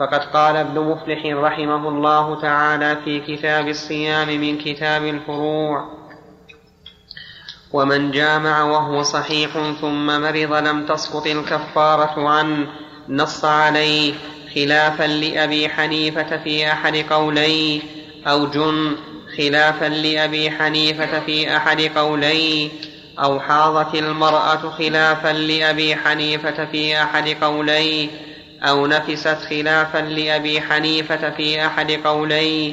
فقد 0.00 0.20
قال 0.24 0.56
ابن 0.56 0.80
مفلح 0.80 1.26
رحمه 1.26 1.88
الله 1.88 2.40
تعالى 2.40 2.96
في 3.04 3.20
كتاب 3.20 3.68
الصيام 3.68 4.28
من 4.28 4.58
كتاب 4.58 5.04
الفروع 5.04 5.88
ومن 7.72 8.10
جامع 8.10 8.64
وهو 8.64 9.02
صحيح 9.02 9.50
ثم 9.80 10.06
مرض 10.06 10.52
لم 10.52 10.86
تسقط 10.86 11.26
الكفارة 11.26 12.28
عنه 12.28 12.66
نص 13.08 13.44
عليه 13.44 14.14
خلافا 14.54 15.04
لأبي 15.04 15.68
حنيفة 15.68 16.36
في 16.44 16.72
أحد 16.72 16.96
قوليه 16.96 17.80
أو 18.26 18.46
جن 18.46 18.96
خلافا 19.38 19.84
لأبي 19.84 20.50
حنيفة 20.50 21.20
في 21.20 21.56
أحد 21.56 21.80
قوليه 21.80 22.70
أو 23.18 23.40
حاضت 23.40 23.94
المرأة 23.94 24.70
خلافا 24.78 25.32
لأبي 25.32 25.96
حنيفة 25.96 26.64
في 26.64 27.02
أحد 27.02 27.28
قوليه 27.28 28.08
أو 28.62 28.86
نفست 28.86 29.38
خلافا 29.50 29.98
لأبي 29.98 30.60
حنيفة 30.60 31.30
في 31.30 31.66
أحد 31.66 31.90
قوليه. 31.90 32.72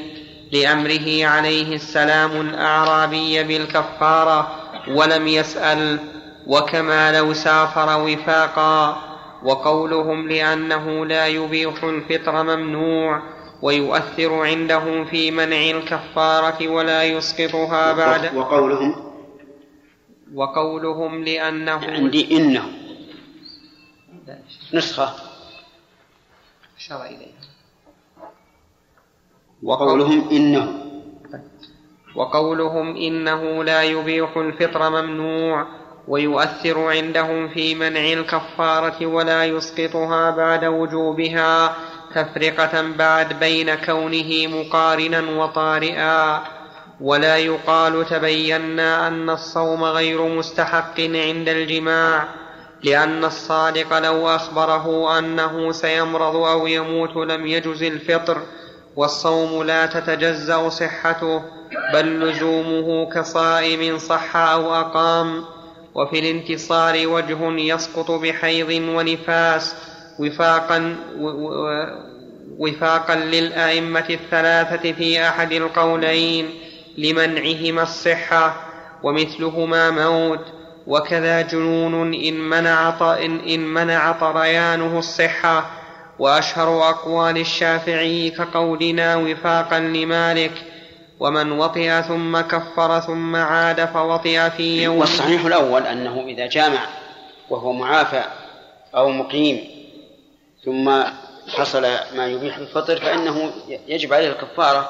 لأمره 0.51 1.25
عليه 1.25 1.75
السلام 1.75 2.41
الأعرابي 2.41 3.43
بالكفارة 3.43 4.51
ولم 4.87 5.27
يسأل 5.27 5.99
وكما 6.47 7.17
لو 7.17 7.33
سافر 7.33 8.01
وفاقا. 8.01 9.07
وقولهم 9.43 10.29
لأنه 10.29 11.05
لا 11.05 11.27
يبيح 11.27 11.83
الفطر 11.83 12.43
ممنوع 12.43 13.21
ويؤثر 13.61 14.33
عندهم 14.33 15.05
في 15.05 15.31
منع 15.31 15.61
الكفارة 15.77 16.67
ولا 16.67 17.03
يسقطها 17.03 17.93
بعد. 17.93 18.35
وقولهم 18.35 19.07
وقولهم 20.33 21.23
لأنه 21.23 21.71
عندي 21.71 22.37
إنه. 22.37 22.63
نسخة. 24.73 25.13
أشار 26.77 27.05
إليه 27.05 27.37
وقولهم 29.63 30.29
إنه. 30.29 30.83
وقولهم 32.15 32.95
إنه 32.95 33.63
لا 33.63 33.83
يبيح 33.83 34.37
الفطر 34.37 34.89
ممنوع 34.89 35.67
ويؤثر 36.07 36.79
عندهم 36.79 37.47
في 37.47 37.75
منع 37.75 38.13
الكفارة 38.13 39.05
ولا 39.05 39.45
يسقطها 39.45 40.31
بعد 40.31 40.65
وجوبها. 40.65 41.75
تفرقة 42.17 42.81
بعد 42.81 43.39
بين 43.39 43.75
كونه 43.75 44.47
مقارنا 44.47 45.21
وطارئا 45.21 46.43
ولا 47.01 47.37
يقال 47.37 48.05
تبينا 48.05 49.07
أن 49.07 49.29
الصوم 49.29 49.83
غير 49.83 50.21
مستحق 50.21 50.99
عند 50.99 51.49
الجماع 51.49 52.27
لأن 52.83 53.25
الصادق 53.25 53.99
لو 53.99 54.29
أخبره 54.29 55.17
أنه 55.19 55.71
سيمرض 55.71 56.35
أو 56.35 56.67
يموت 56.67 57.15
لم 57.15 57.47
يجز 57.47 57.83
الفطر 57.83 58.41
والصوم 58.95 59.63
لا 59.63 59.85
تتجزأ 59.85 60.69
صحته 60.69 61.41
بل 61.93 62.19
لزومه 62.19 63.09
كصائم 63.09 63.97
صح 63.97 64.35
أو 64.35 64.75
أقام 64.75 65.43
وفي 65.95 66.19
الانتصار 66.19 67.07
وجه 67.07 67.51
يسقط 67.51 68.11
بحيض 68.11 68.69
ونفاس. 68.69 69.75
وفاقا 70.19 70.95
وفاقا 72.59 73.15
للأئمة 73.15 74.05
الثلاثة 74.09 74.91
في 74.91 75.27
أحد 75.27 75.51
القولين 75.51 76.49
لمنعهما 76.97 77.83
الصحة 77.83 78.55
ومثلهما 79.03 79.89
موت 79.91 80.45
وكذا 80.87 81.41
جنون 81.41 82.13
إن 82.13 82.33
منع 82.49 82.93
إن, 83.23 83.59
منع 83.67 84.11
طريانه 84.11 84.99
الصحة 84.99 85.65
وأشهر 86.19 86.89
أقوال 86.89 87.37
الشافعي 87.37 88.29
كقولنا 88.29 89.15
وفاقا 89.15 89.79
لمالك 89.79 90.51
ومن 91.19 91.51
وطئ 91.51 92.01
ثم 92.01 92.39
كفر 92.39 92.99
ثم 92.99 93.35
عاد 93.35 93.85
فوطئ 93.85 94.49
في 94.49 94.83
يوم 94.83 94.97
والصحيح 94.97 95.45
الأول 95.45 95.81
أنه 95.87 96.23
إذا 96.27 96.47
جامع 96.47 96.79
وهو 97.49 97.73
معافى 97.73 98.23
أو 98.95 99.09
مقيم 99.11 99.76
ثم 100.67 101.03
حصل 101.57 101.81
ما 102.15 102.27
يبيح 102.27 102.57
الفطر 102.57 102.99
فإنه 102.99 103.51
يجب 103.87 104.13
عليه 104.13 104.29
الكفارة 104.29 104.89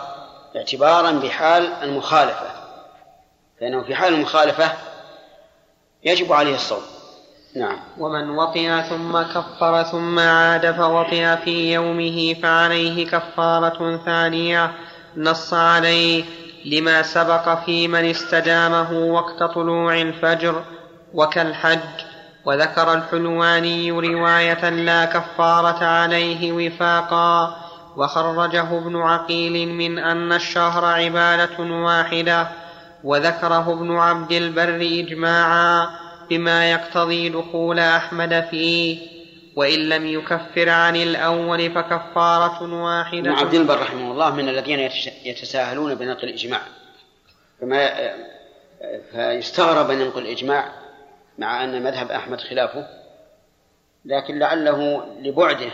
اعتبارا 0.55 1.11
بحال 1.11 1.73
المخالفة. 1.83 2.47
فإنه 3.59 3.83
في 3.83 3.95
حال 3.95 4.13
المخالفة 4.13 4.71
يجب 6.03 6.33
عليه 6.33 6.55
الصوم. 6.55 6.81
نعم. 7.55 7.79
ومن 7.97 8.29
وطئ 8.29 8.81
ثم 8.81 9.21
كفر 9.21 9.83
ثم 9.83 10.19
عاد 10.19 10.71
فوطئ 10.71 11.35
في 11.45 11.73
يومه 11.73 12.33
فعليه 12.33 13.07
كفارة 13.07 14.01
ثانية 14.05 14.71
نص 15.17 15.53
عليه 15.53 16.23
لما 16.65 17.01
سبق 17.01 17.63
في 17.65 17.87
من 17.87 18.09
استدامه 18.09 18.93
وقت 18.93 19.43
طلوع 19.43 20.01
الفجر 20.01 20.63
وكالحج 21.13 22.06
وذكر 22.47 22.93
الحلواني 22.93 23.91
رواية 23.91 24.69
لا 24.69 25.05
كفارة 25.05 25.85
عليه 25.85 26.51
وفاقا 26.51 27.57
وخرجه 27.97 28.77
ابن 28.77 28.95
عقيل 28.95 29.67
من 29.67 29.99
أن 29.99 30.33
الشهر 30.33 30.85
عبادة 30.85 31.63
واحدة 31.63 32.47
وذكره 33.03 33.73
ابن 33.73 33.97
عبد 33.97 34.31
البر 34.31 34.75
إجماعا 34.75 35.89
بما 36.29 36.71
يقتضي 36.71 37.29
دخول 37.29 37.79
أحمد 37.79 38.47
فيه 38.51 38.99
وإن 39.55 39.79
لم 39.79 40.05
يكفر 40.05 40.69
عن 40.69 40.95
الأول 40.95 41.71
فكفارة 41.71 42.73
واحدة. 42.73 43.19
ابن 43.19 43.31
عبد 43.31 43.53
البر 43.53 43.81
رحمه 43.81 44.11
الله 44.11 44.35
من 44.35 44.49
الذين 44.49 44.89
يتساهلون 45.25 45.95
بنقل 45.95 46.27
الإجماع 46.27 46.61
فما 47.61 47.89
فيستغرب 49.11 49.91
أن 49.91 50.01
ينقل 50.01 50.21
الإجماع 50.21 50.86
مع 51.37 51.63
أن 51.63 51.83
مذهب 51.83 52.11
أحمد 52.11 52.41
خلافه 52.41 52.87
لكن 54.05 54.39
لعله 54.39 55.05
لبعده 55.19 55.71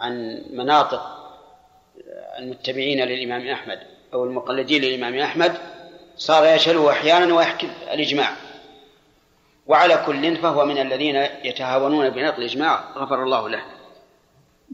عن 0.00 0.42
مناطق 0.52 1.20
المتبعين 2.38 3.04
للإمام 3.04 3.48
أحمد 3.48 3.78
أو 4.14 4.24
المقلدين 4.24 4.82
للإمام 4.82 5.18
أحمد 5.18 5.56
صار 6.16 6.54
يشهده 6.54 6.90
أحيانا 6.90 7.34
ويحكي 7.34 7.70
الإجماع. 7.92 8.30
وعلى 9.66 10.02
كل 10.06 10.36
فهو 10.36 10.64
من 10.64 10.78
الذين 10.78 11.16
يتهاونون 11.44 12.10
بنقل 12.10 12.38
الإجماع 12.38 12.84
غفر 12.96 13.22
الله 13.22 13.48
له. 13.48 13.62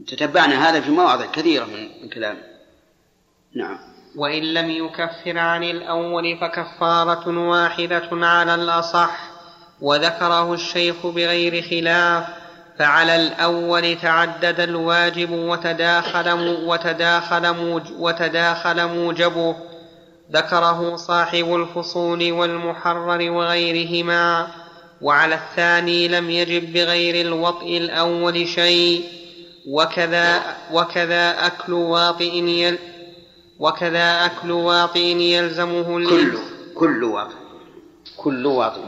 تتبعنا 0.07 0.69
هذا 0.69 0.81
في 0.81 0.91
مواضع 0.91 1.25
كثيرة 1.25 1.65
من 1.65 2.09
كلامه 2.09 2.43
نعم. 3.55 3.79
وإن 4.15 4.43
لم 4.53 4.69
يكفر 4.69 5.37
عن 5.37 5.63
الأول 5.63 6.37
فكفارة 6.37 7.49
واحدة 7.49 8.09
على 8.11 8.55
الأصح. 8.55 9.36
وذكره 9.81 10.53
الشيخ 10.53 11.07
بغير 11.07 11.61
خلاف 11.61 12.23
فعلى 12.79 13.15
الأول 13.15 13.97
تعدد 14.01 14.59
الواجب 14.59 15.31
وتداخل 15.31 16.57
وتداخل 16.65 17.55
وتداخل 17.99 18.87
موجبه. 18.87 19.55
ذكره 20.33 20.95
صاحب 20.95 21.55
الفصول 21.55 22.31
والمحرر 22.31 23.31
وغيرهما. 23.31 24.47
وعلى 25.01 25.35
الثاني 25.35 26.07
لم 26.07 26.29
يجب 26.29 26.73
بغير 26.73 27.25
الوطء 27.25 27.77
الأول 27.77 28.47
شيء. 28.47 29.03
وكذا 29.67 30.41
وكذا 30.73 31.45
أكل 31.47 31.73
واطئ 31.73 32.35
يل 32.35 32.77
وكذا 33.59 34.25
أكل 34.25 34.51
واطئ 34.51 34.99
يلزمه 34.99 35.83
كل 35.83 36.37
كل 36.75 37.03
واطئ 37.03 37.35
كل 38.17 38.45
واطئ. 38.45 38.81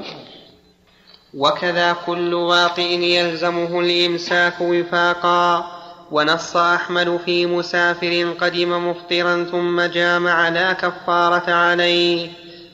وكذا 1.33 1.95
كل 2.05 2.33
واطئ 2.33 2.99
يلزمه 3.01 3.79
الإمساك 3.79 4.53
وفاقا. 4.61 5.71
ونص 6.11 6.57
أحمد 6.57 7.19
في 7.25 7.45
مسافر 7.45 8.33
قدم 8.41 8.89
مفطرا 8.89 9.43
ثم 9.51 9.81
جامع 9.81 10.49
لا 10.49 10.73
كفارة 10.73 11.51
عليه. 11.51 12.29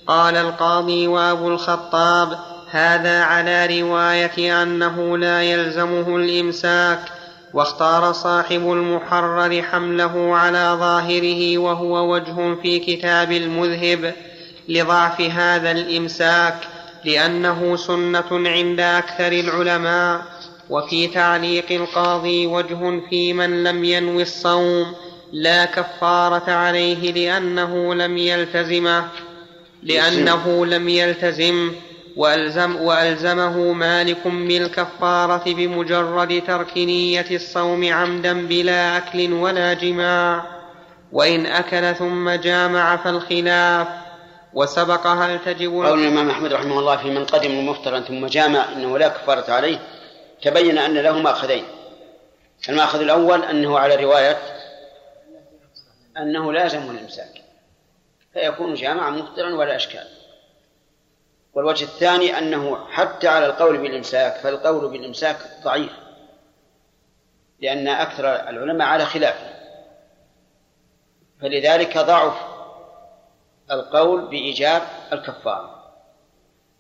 قال 0.08 0.36
القاضي 0.36 1.08
وأبو 1.08 1.48
الخطاب 1.48 2.40
هذا 2.72 3.24
على 3.24 3.82
رواية 3.82 4.64
أنه 4.64 5.18
لا 5.18 5.44
يلزمه 5.44 6.16
الإمساك. 6.18 7.00
واختار 7.54 8.12
صاحب 8.12 8.72
المحرر 8.72 9.62
حمله 9.62 10.36
على 10.36 10.78
ظاهره 10.80 11.58
وهو 11.58 12.14
وجه 12.14 12.56
في 12.62 12.80
كتاب 12.80 13.32
المذهب 13.32 14.14
لضعف 14.68 15.22
هذا 15.22 15.72
الإمساك. 15.72 16.75
لأنه 17.06 17.76
سنة 17.76 18.50
عند 18.50 18.80
أكثر 18.80 19.32
العلماء 19.32 20.22
وفي 20.70 21.08
تعليق 21.08 21.72
القاضي 21.72 22.48
وجه 22.48 23.02
في 23.10 23.34
من 23.34 23.64
لم 23.64 23.84
ينوي 23.84 24.22
الصوم 24.22 24.96
لا 25.34 25.66
كفارة 25.66 26.52
عليه 26.52 27.12
لأنه 27.14 27.94
لم 27.96 28.18
يلتزمه 28.18 29.08
لأنه 29.84 30.66
لم 30.66 30.90
يلتزم 30.90 31.72
وألزم 32.16 32.76
وألزمه 32.76 33.74
مالك 33.74 34.28
بالكفارة 34.28 35.44
بمجرد 35.46 36.44
ترك 36.48 36.78
نية 36.78 37.26
الصوم 37.32 37.94
عمدا 37.94 38.48
بلا 38.48 38.98
أكل 38.98 39.34
ولا 39.34 39.74
جماع 39.74 40.46
وإن 41.12 41.46
أكل 41.46 41.96
ثم 41.96 42.30
جامع 42.30 42.96
فالخلاف 42.98 43.88
وسبق 44.56 45.08
هل 45.08 45.40
تجب 45.46 45.72
قول 45.72 46.00
الإمام 46.00 46.30
أحمد 46.30 46.54
رحمه 46.54 46.80
الله 46.80 46.98
في 46.98 47.10
من 47.10 47.26
قدم 47.26 47.70
مفطرا 47.70 48.00
ثم 48.00 48.28
جامع 48.28 48.72
إنه 48.72 48.98
لا 48.98 49.08
كفارة 49.08 49.52
عليه 49.52 49.80
تبين 50.42 50.78
أن 50.78 50.94
له 50.94 51.20
مأخذين. 51.20 51.64
المأخذ 52.70 53.02
الأول 53.02 53.44
أنه 53.44 53.80
على 53.80 53.96
رواية 53.96 54.38
أنه 56.18 56.54
لازمه 56.54 56.92
الإمساك 56.92 57.42
فيكون 58.34 58.74
جامعا 58.74 59.10
مفطرا 59.10 59.56
ولا 59.56 59.76
أشكال. 59.76 60.08
والوجه 61.54 61.84
الثاني 61.84 62.38
أنه 62.38 62.88
حتى 62.90 63.28
على 63.28 63.46
القول 63.46 63.78
بالإمساك 63.78 64.36
فالقول 64.36 64.92
بالإمساك 64.92 65.38
ضعيف 65.64 65.92
لأن 67.60 67.88
أكثر 67.88 68.26
العلماء 68.26 68.88
على 68.88 69.06
خلافه 69.06 69.56
فلذلك 71.42 71.98
ضعف 71.98 72.55
القول 73.72 74.22
بإيجاب 74.22 74.82
الكفارة 75.14 75.84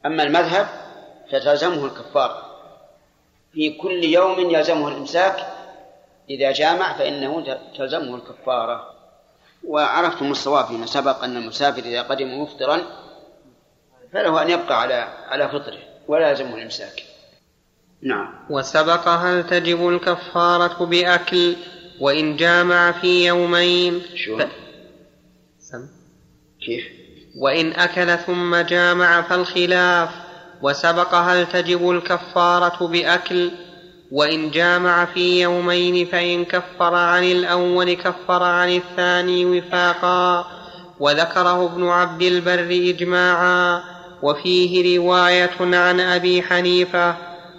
أما 0.06 0.24
المذهب 0.24 0.68
فتلزمه 1.32 1.86
الكفارة 1.86 2.46
في 3.54 3.70
كل 3.70 4.04
يوم 4.04 4.40
يلزمه 4.40 4.88
الإمساك. 4.88 5.46
إذا 6.30 6.52
جامع 6.52 6.98
فإنه 6.98 7.58
تلزمه 7.78 8.16
الكفارة 8.16 8.94
وعرفتم 9.68 10.32
الصواب 10.32 10.66
فيما 10.66 10.86
سبق 10.86 11.24
أن 11.24 11.38
المسافر 11.38 11.82
إذا 11.82 12.02
قدم 12.02 12.42
مفطرا 12.42 12.82
فله 14.14 14.42
أن 14.42 14.50
يبقى 14.50 14.82
على 14.82 14.94
على 15.28 15.50
فطره 15.50 15.80
ولا 16.08 16.30
يلزمه 16.30 16.56
الإمساك. 16.56 17.04
نعم. 18.02 18.34
وسبق 18.50 19.08
هل 19.08 19.48
تجب 19.48 19.90
الكفارة 19.90 20.86
بأكل 20.86 21.56
وإن 22.00 22.36
جامع 22.38 22.92
في 22.92 23.26
يومين؟ 23.28 24.02
شو؟ 24.16 24.38
ف... 24.38 24.48
كيف؟ 26.66 26.84
وإن 27.38 27.74
أكل 27.74 28.18
ثم 28.18 28.56
جامع 28.56 29.22
فالخلاف 29.22 30.10
وسبق 30.62 31.16
هل 31.16 31.46
تجب 31.46 31.92
الكفارة 31.92 32.88
بأكل؟ 32.88 33.52
وإن 34.12 34.52
جامع 34.52 35.06
في 35.06 35.42
يومين 35.42 36.06
فإن 36.06 36.46
كفر 36.46 36.94
عن 36.96 37.24
الأول 37.24 37.94
كفر 37.94 38.44
عن 38.44 38.76
الثاني 38.76 39.46
وفاقا. 39.46 40.46
وذكره 41.00 41.66
ابن 41.66 41.88
عبد 41.88 42.22
البر 42.22 42.90
إجماعا 42.90 43.84
وفيه 44.22 44.98
رواية 44.98 45.58
عن 45.60 46.00
أبي 46.00 46.42
حنيفة 46.42 47.16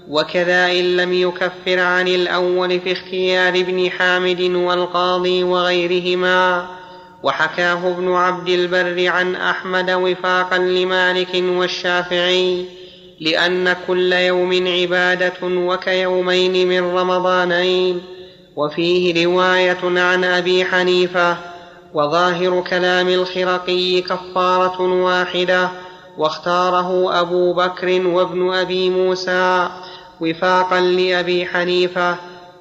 وكذا 0.09 0.67
إن 0.67 0.97
لم 0.97 1.13
يكفر 1.13 1.79
عن 1.81 2.09
الأول 2.09 2.81
في 2.81 2.93
اختيار 2.93 3.49
ابن 3.49 3.91
حامد 3.91 4.41
والقاضي 4.41 5.43
وغيرهما. 5.43 6.69
وحكاه 7.27 7.91
ابن 7.91 8.13
عبد 8.13 8.49
البر 8.49 9.09
عن 9.09 9.35
أحمد 9.35 9.91
وفاقا 9.91 10.59
لمالك 10.59 11.35
والشافعي 11.35 12.67
لأن 13.21 13.77
كل 13.87 14.13
يوم 14.13 14.67
عبادة 14.69 15.33
وكيومين 15.43 16.69
من 16.69 16.97
رمضانين 16.97 18.03
وفيه 18.57 19.27
رواية 19.27 20.01
عن 20.01 20.25
أبي 20.25 20.65
حنيفة 20.65 21.37
وظاهر 21.95 22.65
كلام 22.71 23.09
الخرقي 23.09 24.01
كفارة 24.01 24.83
واحدة 25.03 25.69
واختاره 26.19 27.21
أبو 27.21 27.53
بكر 27.53 28.07
وابن 28.07 28.53
أبي 28.53 28.91
موسى 28.91 29.69
وفاقا 30.21 30.81
لأبي 30.81 31.47
حنيفة 31.47 32.17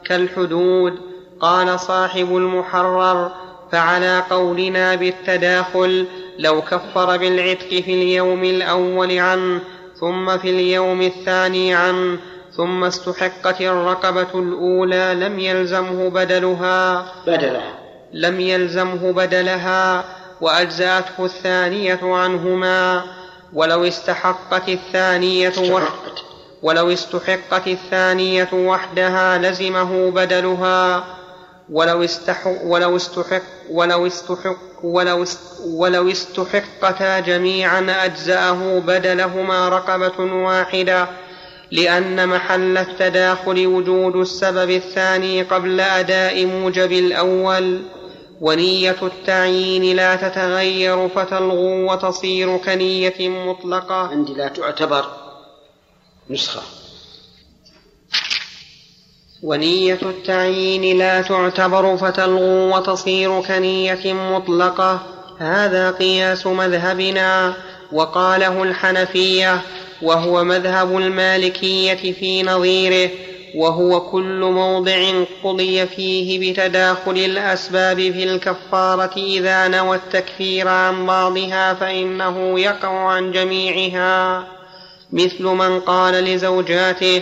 كالحدود 0.06 0.94
قال 1.40 1.80
صاحب 1.80 2.38
المحرر 2.38 3.45
فعلى 3.72 4.24
قولنا 4.30 4.96
بالتداخل 4.96 6.06
لو 6.40 6.62
كفر 6.62 7.18
بالعتق 7.18 7.70
في 7.70 7.94
اليوم 7.94 8.44
الأول 8.44 9.20
عنه 9.20 9.60
ثم 10.00 10.38
في 10.38 10.50
اليوم 10.50 11.02
الثاني 11.02 11.76
عنه 11.76 12.18
ثم 12.52 12.84
استحقت 12.84 13.62
الرقبة 13.62 14.40
الأولى 14.40 15.14
لم 15.20 15.40
يلزمه 15.40 16.10
بدلها. 16.10 17.06
بدلها. 17.28 17.74
لم 18.14 18.40
يلزمه 18.40 19.12
بدلها 19.12 20.06
وأجزأته 20.42 21.26
الثانية 21.26 22.00
عنهما. 22.04 23.04
ولو 23.54 23.84
استحقت 23.84 24.70
الثانية 24.70 25.54
وح 25.72 25.94
ولو 26.64 26.94
استحقت 26.94 27.68
الثانية 27.68 28.50
وحدها 28.54 29.38
لزمه 29.38 30.12
بدلها. 30.12 31.04
ولو 31.70 32.04
استحق 32.04 32.64
ولو 32.64 32.96
استحق 32.96 33.42
ولو 33.72 34.08
استحق 34.08 34.58
ولو 34.84 35.26
ولو 35.66 36.12
استحقتا 36.12 37.20
جميعا 37.20 38.06
أجزأه 38.06 38.80
بدلهما 38.80 39.70
رقبة 39.70 40.20
واحدة 40.20 41.08
لأن 41.72 42.30
محل 42.30 42.78
التداخل 42.78 43.68
وجود 43.68 44.16
السبب 44.16 44.70
الثاني 44.70 45.44
قبل 45.44 45.80
أداء 45.80 46.46
موجب 46.46 46.92
الأول. 46.92 47.82
ونية 48.42 48.96
التعيين 49.02 49.96
لا 49.96 50.16
تتغير 50.16 51.10
فتلغو 51.10 51.94
وتصير 51.94 52.58
كنية 52.58 53.30
مطلقة. 53.30 54.08
عندي 54.08 54.34
لا 54.34 54.48
تعتبر 54.48 55.06
نسخة. 56.30 56.85
ونية 59.46 60.00
التعيين 60.02 60.98
لا 60.98 61.22
تعتبر 61.22 61.98
فتلغو 61.98 62.78
وتصير 62.78 63.42
كنية 63.42 64.14
مطلقة. 64.14 65.00
هذا 65.40 65.92
قياس 65.92 66.48
مذهبنا. 66.48 67.54
وقاله 67.92 68.64
الحنفية 68.64 69.62
وهو 70.02 70.44
مذهب 70.44 70.98
المالكية 70.98 72.14
في 72.14 72.44
نظيره 72.44 73.10
وهو 73.56 74.02
كل 74.02 74.40
موضع 74.40 75.24
قضي 75.44 75.86
فيه 75.86 76.52
بتداخل 76.52 77.18
الأسباب 77.18 77.98
في 77.98 78.24
الكفارة 78.24 79.14
إذا 79.18 79.68
نوى 79.68 79.96
التكفير 79.98 80.68
عن 80.68 81.06
بعضها 81.06 81.74
فإنه 81.74 82.60
يقع 82.60 82.90
عن 82.90 83.32
جميعها. 83.32 84.44
مثل 85.14 85.44
من 85.44 85.80
قال 85.80 86.14
لزوجاته 86.14 87.22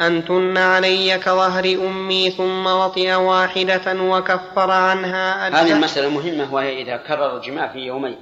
أنتن 0.00 0.56
علي 0.58 1.18
كظهر 1.18 1.64
أمي 1.64 2.30
ثم 2.30 2.66
وطئ 2.66 3.14
واحدة 3.14 4.02
وكفر 4.02 4.70
عنها 4.70 5.48
هذه 5.48 5.72
المسألة 5.72 6.08
مهمة 6.08 6.54
وهي 6.54 6.82
إذا 6.82 6.96
كرر 6.96 7.36
الجماع 7.36 7.72
في 7.72 7.78
يومين. 7.78 8.18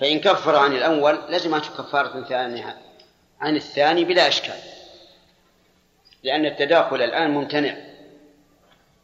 فإن 0.00 0.20
كفر 0.20 0.56
عن 0.56 0.72
الأول 0.72 1.18
لزمته 1.28 1.82
كفارة 1.82 2.24
ثانية 2.28 2.76
عن 3.40 3.56
الثاني 3.56 4.04
بلا 4.04 4.28
إشكال. 4.28 4.58
لأن 6.22 6.46
التداخل 6.46 7.02
الآن 7.02 7.30
ممتنع. 7.30 7.76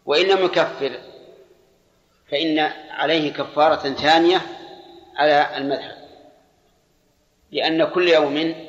وإن 0.06 0.26
لم 0.26 0.44
يكفر 0.44 0.98
فإن 2.30 2.58
عليه 2.90 3.32
كفارة 3.32 3.94
ثانية 3.94 4.40
على 5.16 5.56
المذهب. 5.56 5.98
لأن 7.52 7.84
كل 7.84 8.08
يوم 8.08 8.67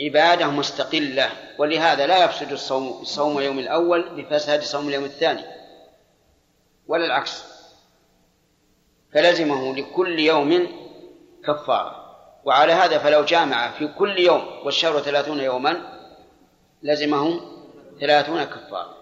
عبادة 0.00 0.46
مستقلة 0.46 1.30
ولهذا 1.58 2.06
لا 2.06 2.24
يفسد 2.24 2.52
الصوم 2.52 3.04
صوم 3.04 3.40
يوم 3.40 3.58
الأول 3.58 4.08
بفساد 4.16 4.62
صوم 4.62 4.88
اليوم 4.88 5.04
الثاني 5.04 5.44
ولا 6.86 7.06
العكس. 7.06 7.44
فلزمه 9.12 9.76
لكل 9.76 10.18
يوم 10.18 10.68
كفارة. 11.44 12.04
وعلى 12.44 12.72
هذا 12.72 12.98
فلو 12.98 13.24
جامع 13.24 13.70
في 13.70 13.86
كل 13.86 14.18
يوم 14.18 14.46
والشهر 14.64 15.00
ثلاثون 15.00 15.40
يوما 15.40 16.00
لزمه 16.82 17.40
ثلاثون 18.00 18.44
كفارة. 18.44 18.96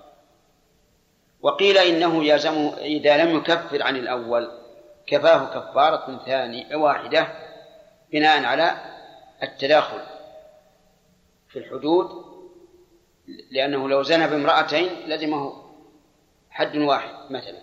وقيل 1.42 1.78
إنه 1.78 2.24
يلزمه 2.24 2.76
إذا 2.78 3.16
لم 3.24 3.36
يكفر 3.36 3.82
عن 3.82 3.96
الأول 3.96 4.50
كفاه 5.06 5.60
كفارة 5.60 6.20
ثانية 6.26 6.76
واحدة 6.76 7.28
بناء 8.12 8.44
على 8.44 8.76
التداخل. 9.42 10.11
في 11.52 11.58
الحدود 11.58 12.24
لأنه 13.50 13.88
لو 13.88 14.02
زنى 14.02 14.28
بامرأتين 14.28 14.88
لزمه 15.06 15.62
حد 16.50 16.76
واحد 16.76 17.30
مثلا 17.30 17.58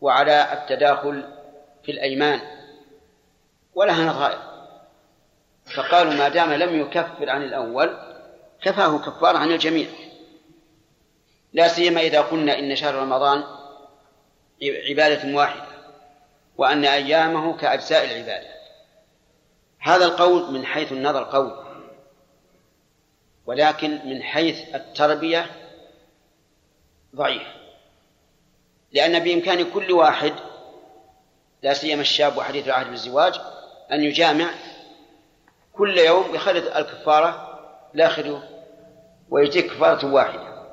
وعلى 0.00 0.52
التداخل 0.52 1.24
في 1.84 1.92
الأيمان 1.92 2.40
ولها 3.74 4.04
نظائر. 4.04 4.38
فقالوا 5.76 6.14
ما 6.14 6.28
دام 6.28 6.52
لم 6.52 6.80
يكفر 6.80 7.30
عن 7.30 7.42
الأول 7.42 7.98
كفاه 8.62 8.98
كفارة 8.98 9.38
عن 9.38 9.50
الجميع. 9.52 9.88
لا 11.52 11.68
سيما 11.68 12.00
إذا 12.00 12.20
قلنا 12.20 12.58
إن 12.58 12.76
شهر 12.76 12.94
رمضان 12.94 13.44
عبادة 14.62 15.36
واحدة 15.36 15.68
وأن 16.56 16.84
أيامه 16.84 17.56
كأجزاء 17.56 18.04
العبادة. 18.04 18.48
هذا 19.78 20.04
القول 20.04 20.52
من 20.52 20.66
حيث 20.66 20.92
النظر 20.92 21.24
قول. 21.24 21.67
ولكن 23.48 24.00
من 24.04 24.22
حيث 24.22 24.74
التربية 24.74 25.46
ضعيف. 27.16 27.42
لأن 28.92 29.18
بإمكان 29.18 29.70
كل 29.70 29.92
واحد 29.92 30.32
لا 31.62 31.74
سيما 31.74 32.00
الشاب 32.00 32.36
وحديث 32.36 32.66
العهد 32.66 32.90
بالزواج 32.90 33.40
أن 33.92 34.00
يجامع 34.00 34.50
كل 35.72 35.98
يوم 35.98 36.32
بخلط 36.32 36.76
الكفارة 36.76 37.58
لا 37.94 38.08
خلو 38.08 38.40
ويجيك 39.30 39.66
كفارة 39.66 40.12
واحدة. 40.12 40.66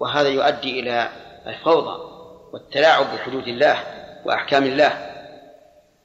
وهذا 0.00 0.28
يؤدي 0.28 0.80
إلى 0.80 1.08
الفوضى 1.46 2.00
والتلاعب 2.52 3.14
بحدود 3.14 3.48
الله 3.48 3.84
وأحكام 4.24 4.64
الله. 4.64 5.10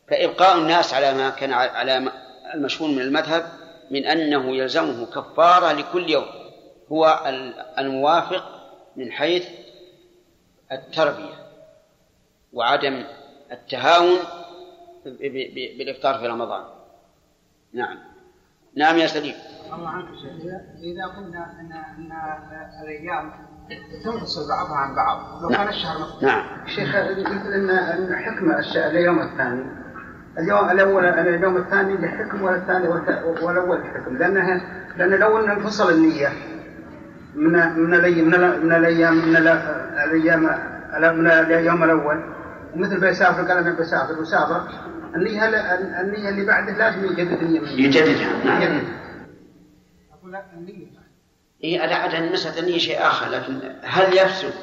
فإبقاء 0.08 0.58
الناس 0.58 0.94
على 0.94 1.14
ما 1.14 1.30
كان 1.30 1.54
على 1.54 2.12
المشهور 2.54 2.90
من 2.90 3.02
المذهب 3.02 3.65
من 3.92 4.06
أنه 4.06 4.56
يلزمه 4.56 5.06
كفارة 5.06 5.72
لكل 5.72 6.10
يوم. 6.10 6.26
هو 6.92 7.20
الموافق 7.78 8.44
من 8.96 9.12
حيث 9.12 9.48
التربية 10.72 11.34
وعدم 12.54 13.04
التهاون 13.52 14.20
بالإفطار 15.78 16.20
في 16.20 16.28
رمضان. 16.28 16.64
نعم. 17.74 17.98
نعم 18.76 18.98
يا 18.98 19.08
سليم. 19.08 19.36
الله 19.74 19.90
عنك 19.90 20.08
إذا 20.84 21.06
قلنا 21.06 21.52
أن 21.60 21.72
أن 21.72 22.12
الأيام 22.84 23.32
تنفصل 24.04 24.50
بعضها 24.50 24.76
عن 24.76 24.96
بعض 24.96 25.44
لو 25.44 25.50
كان 25.50 25.68
الشهر 25.68 26.00
مفتوح 26.00 26.24
نعم. 26.24 26.68
شيخ 26.68 26.96
أن 26.96 27.70
أن 27.70 28.16
حكم 28.16 28.52
اليوم 28.76 29.22
الثاني 29.22 29.85
اليوم 30.40 30.70
الأول 30.70 31.06
اليوم 31.06 31.58
الثاني 31.58 31.94
لحكم 31.94 32.42
والثاني 32.42 32.88
والأول 33.42 33.82
لحكم 33.82 34.18
لأنها 34.18 34.62
لأن 34.98 35.10
لو 35.10 35.40
أن 35.40 35.50
انفصل 35.50 35.92
النية 35.94 36.30
من 37.36 37.52
من 37.80 37.94
الأيام 37.94 38.66
من 38.66 38.72
الأيام 38.74 39.16
من 39.16 39.38
الأيام 39.38 40.44
من 40.94 41.28
اليوم 41.28 41.84
الأول. 41.84 42.24
ومثل 42.76 43.00
بيسافر 43.00 43.42
قال 43.42 43.58
أنا 43.58 43.72
بسافر 43.72 44.20
وسافر. 44.20 44.62
النية 45.16 45.46
النية 46.02 46.30
اللي 46.30 46.46
بعده 46.46 46.74
لازم 46.78 47.06
يجدد 47.06 47.42
النية 47.44 47.86
يجددها 47.86 48.46
نعم. 48.46 48.84
أقول 50.14 50.34
لك 50.34 50.46
النية. 50.58 50.88
إيه 51.64 51.84
أدعى 51.84 52.28
المسألة 52.28 52.60
النية 52.60 52.78
شيء 52.78 53.02
آخر 53.02 53.30
لكن 53.30 53.60
هل 53.84 54.18
يفسد 54.18 54.54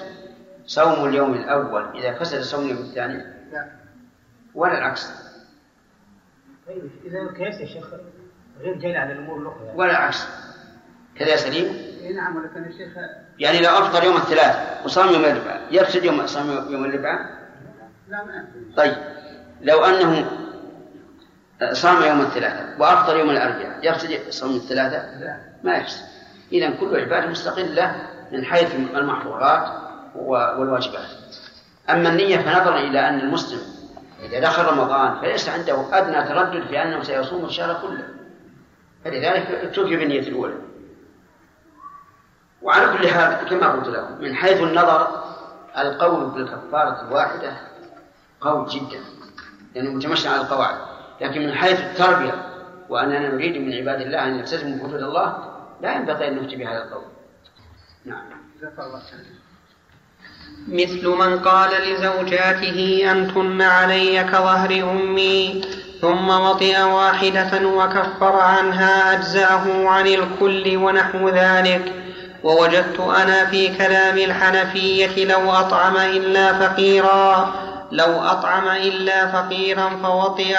صوم 0.67 1.09
اليوم 1.09 1.35
الأول 1.35 1.85
إذا 1.99 2.13
فسد 2.19 2.41
صوم 2.41 2.65
اليوم 2.65 2.79
الثاني؟ 2.79 3.25
لا. 3.53 3.67
ولا 4.55 4.79
العكس. 4.79 5.32
طيب 6.73 6.91
إذا 7.05 7.19
القياس 7.19 7.61
يا 7.61 7.67
شيخ 7.67 7.85
غير 8.61 8.75
جاي 8.75 8.97
على 8.97 9.13
الأمور 9.13 9.39
الأخرى 9.39 9.67
يعني. 9.67 9.79
ولا 9.79 9.91
العكس 9.91 10.27
كذا 11.19 11.29
يا 11.29 11.37
سليم؟ 11.37 11.67
إيه 12.01 12.17
نعم 12.17 12.37
ولكن 12.37 12.65
الشيخ 12.65 12.89
يعني 13.39 13.61
لو 13.61 13.71
أفطر 13.71 14.05
يوم 14.05 14.17
الثلاث 14.17 14.85
وصام 14.85 15.13
يوم 15.13 15.25
الأربعاء 15.25 15.61
يفسد 15.71 16.05
يوم 16.05 16.27
صام 16.27 16.73
يوم 16.73 16.85
الأربعاء؟ 16.85 17.21
لا 18.09 18.25
ما. 18.25 18.49
طيب 18.77 18.95
لو 19.61 19.85
أنه 19.85 20.31
صام 21.73 22.03
يوم 22.03 22.21
الثلاثاء 22.21 22.77
وأفطر 22.79 23.17
يوم 23.17 23.31
الأربعاء 23.31 23.79
يفسد 23.83 24.31
صوم 24.31 24.57
الثلاثاء؟ 24.57 25.19
لا 25.21 25.37
ما 25.65 25.77
يفسد 25.77 26.05
إذا 26.53 26.71
كل 26.71 27.01
عبادة 27.01 27.27
مستقلة 27.27 27.97
من 28.33 28.45
حيث 28.45 28.75
المحظورات 28.75 29.69
والواجبات 30.17 31.09
أما 31.91 32.09
النية 32.09 32.37
فنظرا 32.39 32.79
إلى 32.79 33.09
أن 33.09 33.21
المسلم 33.21 33.82
إذا 34.23 34.41
دخل 34.41 34.65
رمضان 34.65 35.21
فليس 35.21 35.49
عنده 35.49 35.99
أدنى 35.99 36.29
تردد 36.29 36.67
في 36.67 36.83
أنه 36.83 37.03
سيصوم 37.03 37.45
الشهر 37.45 37.81
كله. 37.83 38.09
فلذلك 39.05 39.51
اتركي 39.51 39.97
بالنية 39.97 40.21
الأولى 40.21 40.55
وعلى 42.63 42.99
كل 42.99 43.09
حال 43.09 43.49
كما 43.49 43.73
قلت 43.73 43.89
لكم 43.89 44.21
من 44.21 44.35
حيث 44.35 44.61
النظر 44.61 45.25
القول 45.79 46.31
بالكفارة 46.31 47.09
الواحدة 47.09 47.57
قول 48.41 48.69
جدا 48.69 49.01
لأنه 49.75 49.91
متمشى 49.91 50.29
على 50.29 50.41
القواعد. 50.41 50.79
لكن 51.21 51.43
من 51.47 51.53
حيث 51.53 51.81
التربية 51.81 52.35
وأننا 52.89 53.29
نريد 53.29 53.57
من 53.57 53.73
عباد 53.75 54.01
الله 54.01 54.25
أن 54.25 54.39
يلتزموا 54.39 54.89
حدود 54.89 55.03
الله 55.03 55.55
لا 55.81 55.97
ينبغي 55.97 56.29
أن 56.29 56.43
نفتي 56.43 56.57
بهذا 56.57 56.85
القول. 56.85 57.05
نعم. 58.05 58.25
مثل 60.69 61.09
من 61.09 61.39
قال 61.39 61.71
لزوجاته 61.71 63.07
أنتن 63.11 63.63
علي 63.63 64.25
كظهر 64.25 64.91
أمي 64.91 65.65
ثم 66.01 66.29
وطئ 66.29 66.81
واحدة 66.83 67.67
وكفر 67.67 68.37
عنها 68.37 69.13
أجزأه 69.13 69.89
عن 69.89 70.07
الكل 70.07 70.77
ونحو 70.77 71.29
ذلك. 71.29 71.93
ووجدت 72.45 73.01
أنا 73.01 73.47
في 73.47 73.69
كلام 73.69 74.19
الحنفية 74.19 75.25
لو 75.25 75.51
أطعم 75.51 75.97
إلا 75.97 76.53
فقيرا 76.53 77.55
لو 77.93 78.21
أطعم 78.21 78.69
إلا 78.69 79.27
فقيرا 79.27 79.91
فوطئ 80.03 80.57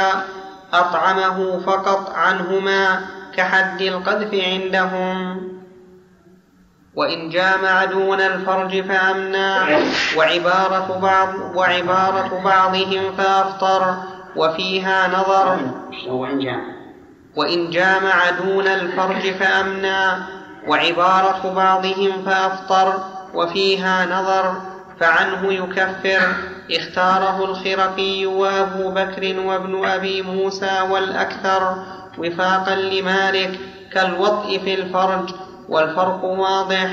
أطعمه 0.74 1.60
فقط 1.60 2.14
عنهما 2.16 3.02
كحد 3.38 3.82
القذف 3.82 4.34
عندهم. 4.34 5.53
وإن 6.96 7.30
جامع 7.30 7.86
دون 7.86 8.22
الفرج 8.22 8.82
فأمنع. 8.82 9.80
وعبارة 10.18 11.00
بعض 11.02 11.30
وعبارة 11.56 12.42
بعضهم 12.46 13.16
فأفطر. 13.18 13.96
وفيها 14.36 15.08
نظر. 15.08 15.58
وإن 16.08 16.40
جامع 16.40 16.64
وإن 17.36 17.70
جامع 17.70 18.30
دون 18.30 18.68
الفرج 18.68 19.32
فأمنع. 19.32 20.18
وعبارة 20.68 21.54
بعضهم 21.56 22.24
فأفطر. 22.26 22.94
وفيها 23.34 24.06
نظر. 24.06 24.56
فعنه 25.00 25.54
يكفر. 25.54 26.36
اختاره 26.72 27.46
الخرقي 27.46 28.26
وأبو 28.26 28.92
بكر 28.92 29.40
وابن 29.40 29.86
أبي 29.86 30.22
موسى 30.22 30.82
والأكثر. 30.90 31.76
وفاقا 32.18 32.76
لمالك. 32.76 33.60
كالوطء 33.94 34.60
في 34.64 34.74
الفرج. 34.74 35.30
والفرق 35.74 36.24
واضح. 36.24 36.88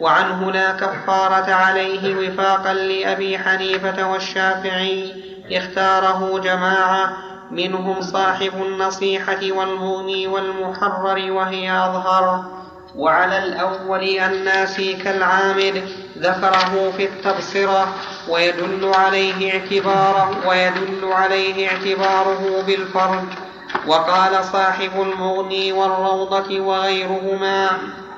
وعنه 0.00 0.52
لا 0.52 0.72
كفارة 0.72 1.52
عليه 1.52 2.16
وفاقا 2.16 2.74
لأبي 2.74 3.38
حنيفة 3.38 4.10
والشافعي. 4.10 5.12
اختاره 5.52 6.38
جماعة. 6.38 7.16
منهم 7.50 8.00
صاحب 8.00 8.52
النصيحة 8.54 9.38
والمغني 9.50 10.26
والمحرر 10.26 11.32
وهي 11.32 11.72
أظهر. 11.72 12.44
وعلى 12.96 13.38
الأول 13.38 14.18
الناسي 14.18 14.92
كالعامل 14.92 15.82
ذكره 16.18 16.92
في 16.96 17.04
التبصرة. 17.04 17.88
ويدل 18.28 18.92
عليه 18.94 19.52
اعتباره 19.52 20.48
ويدل 20.48 21.12
عليه 21.12 21.68
اعتباره 21.68 22.62
بالفرج. 22.66 23.28
وقال 23.86 24.44
صاحب 24.44 24.90
المغني 25.02 25.72
والروضة 25.72 26.60
وغيرهما. 26.60 27.68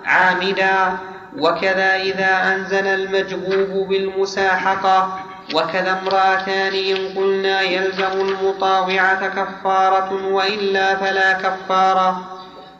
عامدا 0.09 0.99
وكذا 1.39 1.97
إذا 1.97 2.55
أنزل 2.55 2.87
المجبوب 2.87 3.89
بالمساحقة 3.89 5.19
وكذا 5.55 5.99
امرأتان 6.03 6.75
إن 6.75 7.19
قلنا 7.19 7.61
يلزم 7.61 8.21
المطاوعة 8.21 9.29
كفارة 9.29 10.27
وإلا 10.33 10.97
فلا 10.97 11.33
كفارة. 11.33 12.25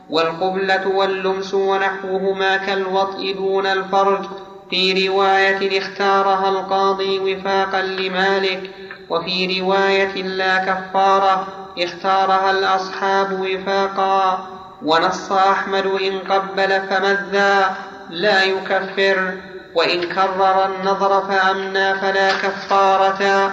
والقبلة 0.09 0.87
واللمس 0.87 1.53
ونحوهما 1.53 2.57
كالوطء 2.57 3.33
دون 3.37 3.65
الفرج. 3.65 4.25
في 4.69 5.07
رواية 5.07 5.79
اختارها 5.79 6.49
القاضي 6.49 7.19
وفاقا 7.19 7.81
لمالك 7.81 8.69
وفي 9.09 9.59
رواية 9.61 10.23
لا 10.23 10.57
كفارة 10.57 11.47
اختارها 11.79 12.51
الأصحاب 12.51 13.39
وفاقا. 13.39 14.58
ونص 14.81 15.31
أحمد 15.31 15.85
إن 15.85 16.19
قبل 16.19 16.81
فمذا 16.89 17.75
لا 18.09 18.43
يكفر 18.43 19.33
وإن 19.75 20.03
كرر 20.03 20.65
النظر 20.65 21.21
فأمنى 21.27 21.95
فلا 21.95 22.31
كفارة. 22.31 23.51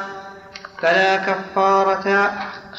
فلا 0.83 1.17
كفارة 1.17 2.33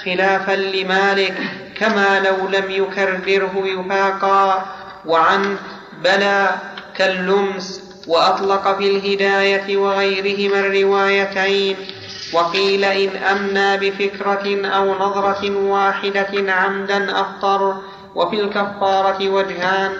خلافا 0.05 0.51
لمالك 0.51 1.37
كما 1.79 2.19
لو 2.19 2.47
لم 2.47 2.71
يكرره 2.71 3.53
يفاقا. 3.55 4.65
وعن 5.05 5.57
بلى 6.03 6.49
كاللمس 6.95 7.83
وأطلق 8.07 8.77
في 8.77 8.97
الهداية 8.97 9.77
وغيرهما 9.77 10.59
الروايتين. 10.59 11.77
وقيل 12.33 12.85
إن 12.85 13.09
أمنى 13.17 13.77
بفكرة 13.77 14.67
أو 14.67 14.95
نظرة 14.95 15.57
واحدة 15.57 16.53
عمدا 16.53 17.21
أفطر 17.21 17.77
وفي 18.17 18.41
الكفارة 18.41 19.29
وجهان 19.29 19.91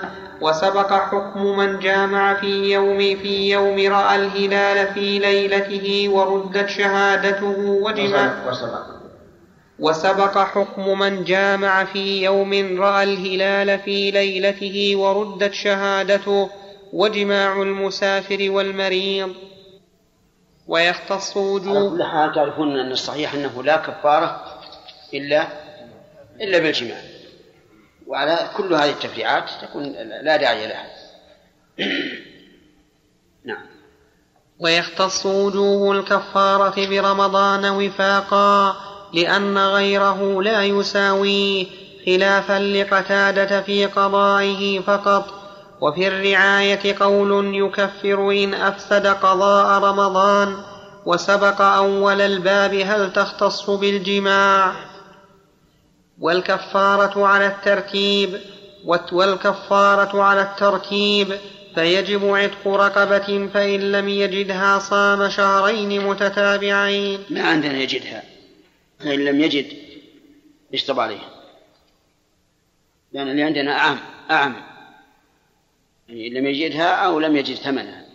وسبق 0.42 0.94
حكم 0.94 1.58
من 1.58 1.80
جامع 1.80 2.34
في 2.34 2.72
يوم 2.72 2.98
في 2.98 3.50
يوم 3.52 3.94
رأى 3.94 4.16
الهلال 4.16 4.94
في 4.94 5.20
ليلته 5.20 6.10
وردت 6.10 6.70
شهادته 6.70 7.60
وجمع 7.60 8.34
وسبق 9.80 10.38
حكم 10.38 11.00
من 11.00 11.24
جامع 11.24 11.84
في 11.84 12.24
يوم 12.24 12.82
رأى 12.82 13.04
الهلال 13.04 13.80
في 13.80 14.12
ليلته 14.12 14.96
وردت 14.96 15.54
شهادته 15.54 16.50
وجماع 16.94 17.62
المسافر 17.62 18.52
والمريض. 18.52 19.34
ويختص 20.68 21.38
وجوب 21.38 21.98
كل 21.98 22.04
حال 22.04 22.34
تعرفون 22.36 22.80
أن 22.80 22.92
الصحيح 22.92 23.34
أنه 23.34 23.64
لا 23.64 23.78
كفارة 23.78 24.42
إلا 25.14 25.48
إلا 26.42 26.58
بالجماع. 26.60 27.02
وعلى 28.08 28.50
كل 28.58 28.74
هذه 28.74 28.90
التفريعات 28.90 29.50
تكون 29.62 29.84
لا 30.22 30.38
داعي 30.38 30.68
لها. 30.68 30.86
نعم. 33.46 33.66
ويختص 34.60 35.26
وجوب 35.26 35.92
الكفارة 35.92 36.88
برمضان 36.88 37.66
وفاقا 37.66 38.76
لأن 39.14 39.58
غيره 39.58 40.44
لا 40.44 40.64
يساويه 40.64 41.66
خلافا 42.06 42.60
لقتادة 42.60 43.62
في 43.62 43.86
قضائه 43.86 44.80
فقط. 44.80 45.34
وفي 45.82 46.08
الرعاية 46.08 46.96
قول 47.00 47.56
يكفر 47.56 48.32
إن 48.32 48.54
أفسد 48.54 49.08
قضاء 49.08 49.84
رمضان 49.84 50.58
وسبق 51.06 51.62
أول 51.62 52.22
الباب 52.22 52.74
هل 52.74 53.14
تختص 53.14 53.70
بالجماع؟ 53.70 54.72
والكفارة 56.20 57.28
على 57.28 57.48
الترتيب 57.48 58.40
والكفارة 59.12 60.24
على 60.24 60.42
الترتيب 60.42 61.38
فيجب 61.76 62.36
عتق 62.36 62.68
رقبة 62.68 63.50
فإن 63.54 63.92
لم 63.92 64.10
يجدها 64.10 64.80
صام 64.80 65.30
شهرين 65.30 66.02
متتابعين. 66.02 67.20
ما 67.30 67.42
عندنا 67.42 67.78
يجدها 67.78 68.24
فإن 69.00 69.26
لم 69.26 69.42
يجد 69.42 69.66
يشطب 70.72 71.00
عليه. 71.00 71.20
لأن 73.14 73.28
اللي 73.28 73.44
عندنا 73.44 73.78
أعم 73.80 73.98
أعم. 74.32 74.56
يعني 76.08 76.30
لم 76.30 76.46
يجدها 76.46 76.92
أو 77.06 77.20
لم 77.20 77.38
يجد 77.38 77.56
ثمنها. 77.56 78.06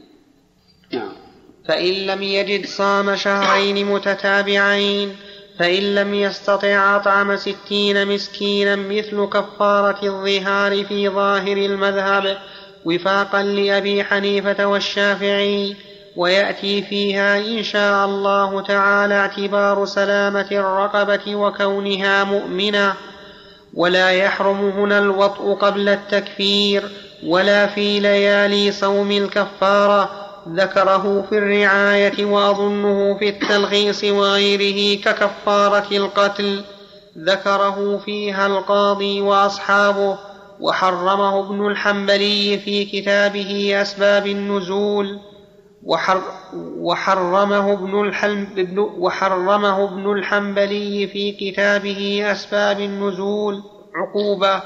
نعم. 0.92 1.12
فإن 1.68 1.92
لم 2.06 2.22
يجد 2.22 2.66
صام 2.66 3.16
شهرين 3.16 3.86
متتابعين. 3.86 5.16
فإن 5.62 5.94
لم 5.94 6.14
يستطع 6.14 6.96
أطعم 6.96 7.36
ستين 7.36 8.08
مسكينا 8.08 8.76
مثل 8.76 9.28
كفارة 9.32 9.98
الظهار 10.02 10.84
في 10.84 11.08
ظاهر 11.08 11.56
المذهب 11.56 12.38
وفاقا 12.84 13.42
لأبي 13.42 14.04
حنيفة 14.04 14.66
والشافعي 14.66 15.76
ويأتي 16.16 16.82
فيها 16.82 17.38
إن 17.38 17.62
شاء 17.62 18.06
الله 18.06 18.60
تعالى 18.60 19.14
اعتبار 19.14 19.84
سلامة 19.84 20.48
الرقبة 20.52 21.36
وكونها 21.36 22.24
مؤمنة. 22.24 22.94
ولا 23.74 24.10
يحرم 24.10 24.68
هنا 24.68 24.98
الوطء 24.98 25.54
قبل 25.54 25.88
التكفير 25.88 26.82
ولا 27.26 27.66
في 27.66 28.00
ليالي 28.00 28.72
صوم 28.72 29.10
الكفارة 29.10 30.21
ذكره 30.48 31.26
في 31.30 31.38
الرعاية 31.38 32.24
وأظنه 32.24 33.18
في 33.18 33.28
التلخيص 33.28 34.04
وغيره 34.04 35.00
ككفارة 35.00 35.96
القتل 35.96 36.64
ذكره 37.18 37.98
فيها 38.04 38.46
القاضي 38.46 39.20
وأصحابه 39.20 40.18
وحرمه 40.60 41.40
ابن 41.46 41.66
الحنبلي 41.66 42.58
في 42.58 42.84
كتابه 42.84 43.82
أسباب 43.82 44.26
النزول 44.26 45.18
وحر 45.84 46.22
وحرمه 46.78 47.72
ابن 47.72 48.78
وحرمه 48.78 49.84
ابن 49.84 50.12
الحنبلي 50.12 51.06
في 51.06 51.32
كتابه 51.32 52.22
أسباب 52.32 52.80
النزول 52.80 53.62
عقوبة 53.94 54.62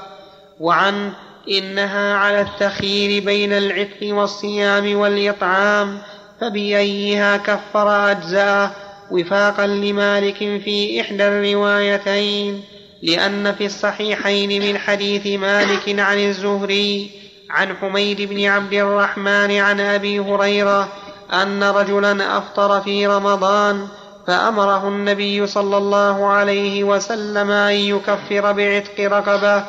وعن 0.59 1.11
إنها 1.49 2.13
على 2.13 2.41
التخيير 2.41 3.25
بين 3.25 3.53
العتق 3.53 3.99
والصيام 4.03 4.97
والإطعام 4.97 5.97
فبأيها 6.41 7.37
كفر 7.37 8.11
أجزاءه 8.11 8.71
وفاقا 9.11 9.67
لمالك 9.67 10.37
في 10.37 11.01
إحدى 11.01 11.27
الروايتين 11.27 12.63
لأن 13.03 13.53
في 13.53 13.65
الصحيحين 13.65 14.61
من 14.61 14.77
حديث 14.77 15.39
مالك 15.39 15.99
عن 15.99 16.19
الزهري 16.19 17.09
عن 17.49 17.75
حميد 17.75 18.21
بن 18.21 18.45
عبد 18.45 18.73
الرحمن 18.73 19.51
عن 19.51 19.79
أبي 19.79 20.19
هريرة 20.19 20.87
أن 21.33 21.63
رجلا 21.63 22.37
أفطر 22.37 22.81
في 22.81 23.07
رمضان 23.07 23.87
فأمره 24.27 24.87
النبي 24.87 25.47
صلى 25.47 25.77
الله 25.77 26.27
عليه 26.27 26.83
وسلم 26.83 27.51
أن 27.51 27.73
يكفر 27.73 28.51
بعتق 28.51 28.99
رقبة 28.99 29.63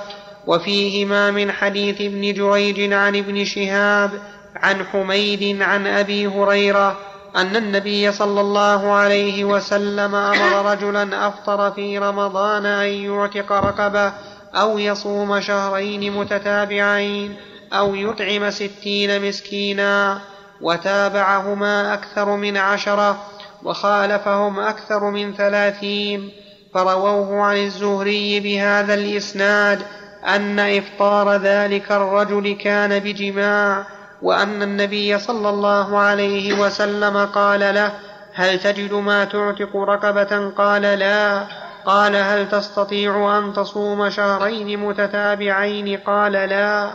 وفيهما 0.49 1.31
من 1.31 1.53
حديث 1.53 2.01
ابن 2.01 2.35
جريج 2.35 2.93
عن 2.93 3.17
ابن 3.17 3.45
شهاب 3.45 4.11
عن 4.57 4.85
حميد 4.85 5.63
عن 5.63 5.87
أبي 5.87 6.27
هريرة 6.27 6.97
أن 7.37 7.57
النبي 7.57 8.13
صلى 8.13 8.41
الله 8.41 8.93
عليه 8.93 9.45
وسلم 9.45 10.15
أمر 10.15 10.71
رجلا 10.73 11.29
أفطر 11.29 11.71
في 11.71 11.99
رمضان 11.99 12.67
أن 12.67 12.87
يعتق 12.87 13.53
رقبة 13.53 14.13
أو 14.55 14.79
يصوم 14.79 15.41
شهرين 15.41 16.13
متتابعين 16.13 17.37
أو 17.73 17.95
يطعم 17.95 18.51
ستين 18.51 19.29
مسكينا 19.29 20.21
وتابعهما 20.61 21.95
أكثر 21.95 22.37
من 22.37 22.57
عشرة 22.57 23.23
وخالفهم 23.65 24.61
أكثر 24.61 25.11
من 25.11 25.35
ثلاثين 25.35 26.31
فرووه 26.75 27.41
عن 27.41 27.57
الزهري 27.57 28.41
بهذا 28.41 28.95
الإسناد 28.95 29.83
أن 30.29 30.59
إفطار 30.59 31.37
ذلك 31.37 31.93
الرجل 31.93 32.53
كان 32.53 32.99
بجماع 32.99 33.87
وأن 34.23 34.63
النبي 34.63 35.19
صلى 35.19 35.49
الله 35.49 35.99
عليه 35.99 36.61
وسلم 36.61 37.17
قال 37.27 37.61
له 37.61 37.93
هل 38.35 38.59
تجد 38.59 38.93
ما 38.93 39.25
تعتق 39.25 39.77
رقبة؟ 39.77 40.51
قال 40.51 40.83
لا. 40.83 41.43
قال 41.87 42.17
هل 42.17 42.49
تستطيع 42.49 43.39
أن 43.39 43.53
تصوم 43.53 44.11
شهرين 44.11 44.81
متتابعين؟ 44.81 45.99
قال 45.99 46.33
لا. 46.33 46.91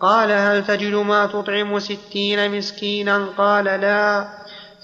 قال 0.00 0.32
هل 0.32 0.66
تجد 0.66 0.94
ما 0.94 1.26
تطعم 1.26 1.78
ستين 1.78 2.58
مسكينا؟ 2.58 3.26
قال 3.38 3.64
لا. 3.64 4.28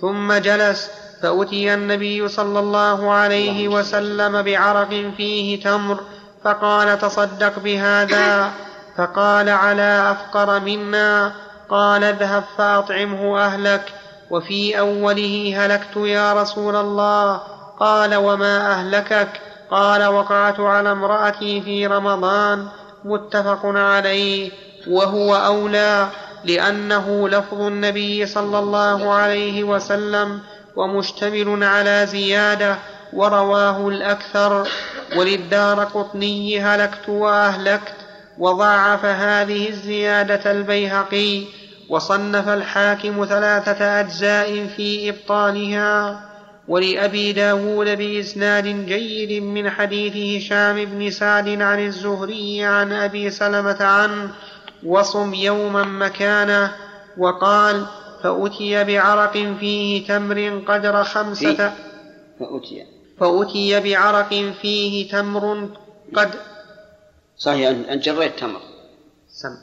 ثم 0.01 0.33
جلس 0.33 0.91
فأتي 1.23 1.75
النبي 1.75 2.29
صلى 2.29 2.59
الله 2.59 3.13
عليه 3.13 3.69
وسلم 3.69 4.43
بعرق 4.43 5.13
فيه 5.17 5.63
تمر 5.63 6.01
فقال 6.45 6.99
تصدق 6.99 7.59
بهذا. 7.59 8.51
فقال 8.99 9.49
على 9.49 10.11
أفقر 10.11 10.61
منا. 10.61 11.33
قال 11.69 12.05
اذهب 12.05 12.45
فأطعمه 12.59 13.41
أهلك. 13.41 13.93
وفي 14.31 14.79
أوله 14.79 15.55
هلكت 15.57 15.97
يا 15.97 16.33
رسول 16.33 16.77
الله. 16.77 17.41
قال 17.81 18.15
وما 18.15 18.73
أهلكك؟ 18.73 19.29
قال 19.71 20.07
وقعت 20.07 20.61
على 20.61 20.93
امرأتي 20.93 21.63
في 21.63 21.87
رمضان. 21.87 22.67
متفق 23.05 23.61
عليه. 23.65 24.51
وهو 24.89 25.37
أولى 25.37 26.09
لأنه 26.45 27.29
لفظ 27.29 27.61
النبي 27.61 28.27
صلى 28.27 28.59
الله 28.59 29.13
عليه 29.15 29.65
وسلم 29.65 30.41
ومشتمل 30.77 31.65
على 31.65 32.07
زيادة. 32.07 32.77
ورواه 33.13 33.89
الأكثر 33.89 34.69
وللدار 35.17 35.85
قطني 35.85 36.61
هلكت 36.61 37.09
وأهلكت 37.09 37.95
وضاعف 38.39 39.05
هذه 39.05 39.69
الزيادة 39.69 40.51
البيهقي 40.51 41.45
وصنف 41.89 42.49
الحاكم 42.49 43.25
ثلاثة 43.25 44.01
أجزاء 44.01 44.67
في 44.67 45.09
إبطالها 45.09 46.21
ولأبي 46.69 47.33
داود 47.33 47.87
بإسناد 47.87 48.65
جيد 48.87 49.43
من 49.43 49.71
حديث 49.71 50.43
هشام 50.43 50.85
بن 50.85 51.11
سعد 51.11 51.49
عن 51.63 51.87
الزهري 51.87 52.65
عن 52.65 52.93
أبي 52.93 53.31
سلمة 53.31 53.85
عنه 53.85 54.31
وصم 54.85 55.35
يوما 55.35 55.83
مكانه 55.83 56.73
وقال 57.19 57.87
فأتي 58.23 58.85
بعرق 58.85 59.33
فيه 59.61 60.07
تمر 60.07 60.63
قدر 60.67 61.05
خمسة 61.05 61.73
فأتي. 62.41 62.92
فأتي 63.23 63.81
بعرق 63.81 64.53
فيه 64.63 65.11
تمر 65.11 65.69
قد 66.17 66.31
صحيح 67.37 67.69
أن 67.69 68.01
جريت 68.01 68.39
تمر. 68.39 68.61
سم. 69.29 69.57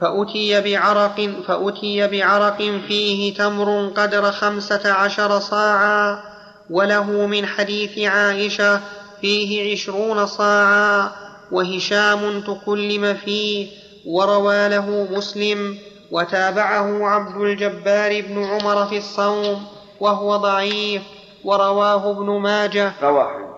فأتي 0.00 0.60
بعرق 0.60 1.30
فأتي 1.46 2.06
بعرق 2.06 2.56
فيه 2.88 3.34
تمر 3.34 3.88
قدر 3.96 4.32
خمسة 4.32 4.92
عشر 4.92 5.38
صاعا 5.40 6.22
وله 6.70 7.26
من 7.26 7.46
حديث 7.46 7.98
عائشة 7.98 8.80
فيه 9.20 9.72
عشرون 9.72 10.26
صاعا 10.26 11.10
وهشام 11.52 12.40
تكلم 12.40 13.14
فيه 13.14 13.68
وروى 14.06 14.68
له 14.68 15.08
مسلم 15.10 15.78
وتابعه 16.10 17.06
عبد 17.06 17.40
الجبار 17.40 18.20
بن 18.20 18.44
عمر 18.44 18.86
في 18.86 18.98
الصوم 18.98 19.66
وهو 20.00 20.36
ضعيف. 20.36 21.17
ورواه 21.44 22.10
ابن 22.10 22.26
ماجه. 22.26 22.92
رواه. 23.02 23.48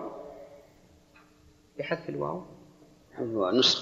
بحذف 1.79 2.09
الواو. 2.09 2.43
نسخ 3.53 3.81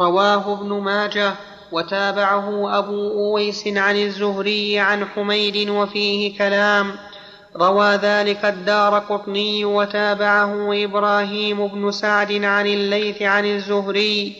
رواه 0.00 0.60
ابن 0.60 0.68
ماجه 0.68 1.34
وتابعه 1.72 2.78
أبو 2.78 3.10
أويس 3.10 3.66
عن 3.66 3.96
الزهري 3.96 4.78
عن 4.78 5.04
حميد 5.04 5.68
وفيه 5.68 6.38
كلام. 6.38 6.92
روى 7.56 7.96
ذلك 7.96 8.44
الدار 8.44 8.98
قطني 8.98 9.64
وتابعه 9.64 10.84
إبراهيم 10.84 11.66
بن 11.66 11.90
سعد 11.90 12.32
عن 12.44 12.66
الليث 12.66 13.22
عن 13.22 13.46
الزهري. 13.46 14.36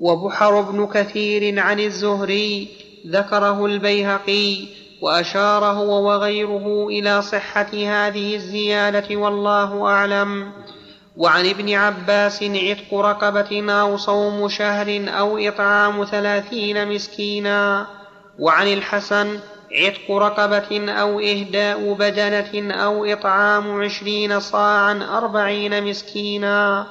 وبحر 0.00 0.60
بن 0.60 0.86
كثير 0.86 1.60
عن 1.60 1.80
الزهري 1.80 2.68
ذكره 3.06 3.66
البيهقي. 3.66 4.66
وأشار 5.02 5.64
هو 5.64 6.08
وغيره 6.08 6.86
إلى 6.88 7.22
صحة 7.22 7.70
هذه 7.72 8.34
الزيادة 8.34 9.16
والله 9.16 9.86
أعلم. 9.86 10.52
وعن 11.16 11.46
ابن 11.46 11.74
عباس 11.74 12.42
عتق 12.42 12.94
رقبة 12.94 13.72
أو 13.72 13.96
صوم 13.96 14.48
شهر 14.48 15.04
أو 15.08 15.38
إطعام 15.38 16.04
ثلاثين 16.04 16.88
مسكينا. 16.88 17.86
وعن 18.38 18.72
الحسن 18.72 19.38
عتق 19.72 20.10
رقبة 20.10 20.92
أو 20.92 21.20
إهداء 21.20 21.92
بدنة 21.92 22.74
أو 22.74 23.04
إطعام 23.04 23.82
عشرين 23.82 24.40
صاعا 24.40 25.18
أربعين 25.18 25.84
مسكينا. 25.84 26.86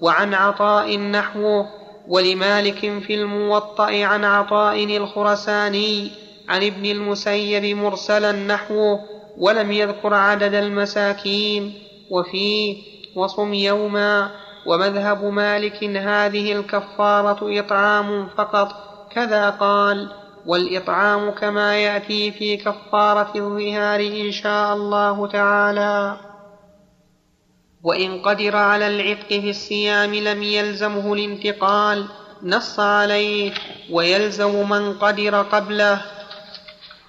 وعن 0.00 0.34
عطاء 0.34 0.98
نحوه 0.98 1.66
ولمالك 2.08 2.78
في 2.78 3.14
الموطأ 3.14 4.04
عن 4.04 4.24
عطاء 4.24 4.96
الخرساني 4.96 6.10
عن 6.48 6.62
ابن 6.62 6.86
المسيب 6.86 7.76
مرسلا 7.76 8.32
نحوه 8.32 9.00
ولم 9.38 9.72
يذكر 9.72 10.14
عدد 10.14 10.54
المساكين 10.54 11.74
وفيه 12.10 12.76
وصم 13.14 13.54
يوما 13.54 14.30
ومذهب 14.66 15.24
مالك 15.24 15.84
هذه 15.84 16.52
الكفارة 16.52 17.60
إطعام 17.60 18.28
فقط 18.28 18.68
كذا 19.10 19.50
قال 19.50 20.08
والإطعام 20.46 21.30
كما 21.30 21.76
يأتي 21.76 22.32
في 22.32 22.56
كفارة 22.56 23.32
الظهار 23.36 24.00
إن 24.00 24.32
شاء 24.32 24.74
الله 24.74 25.26
تعالى. 25.26 26.16
وإن 27.82 28.22
قدر 28.22 28.56
على 28.56 28.86
العتق 28.86 29.28
في 29.28 29.50
الصيام 29.50 30.14
لم 30.14 30.42
يلزمه 30.42 31.12
الانتقال 31.12 32.06
نص 32.42 32.80
عليه 32.80 33.52
ويلزم 33.90 34.68
من 34.68 34.94
قدر 34.94 35.42
قبله 35.42 36.02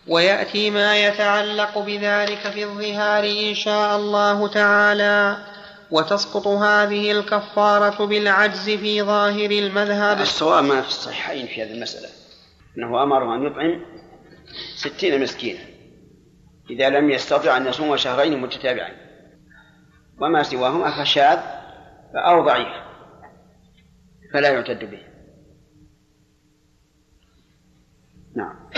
ويأتي 0.08 0.72
ما 0.72 1.08
يتعلق 1.08 1.80
بذلك 1.80 2.40
في 2.40 2.64
الظهار 2.64 3.24
إن 3.24 3.56
شاء 3.56 3.98
الله 3.98 4.48
تعالى. 4.48 5.38
وتسقط 5.92 6.48
هذه 6.48 7.12
الكفارة 7.12 8.06
بالعجز 8.06 8.70
في 8.70 9.02
ظاهر 9.02 9.52
المذهب. 9.52 10.22
الصواب 10.22 10.64
ما 10.64 10.82
في 10.82 10.88
الصحيحين 10.88 11.48
في 11.48 11.64
هذه 11.64 11.74
المسألة. 11.74 12.10
أنه 12.78 13.04
أمره 13.04 13.36
أن 13.36 13.44
يطعم 13.44 13.86
ستين 14.76 15.22
مسكينا 15.22 15.60
إذا 16.70 16.90
لم 16.90 17.10
يستطع 17.10 17.58
أن 17.58 17.68
يصوم 17.68 17.98
شهرين 17.98 18.42
متتابعين. 18.42 18.98
وما 20.22 20.44
سواهما 20.44 21.04
فشاذ 21.04 21.40
أو 22.16 22.46
ضعيف 22.46 22.74
فلا 24.34 24.50
يعتد 24.50 24.92
به. 24.92 25.02
نعم. 28.36 28.70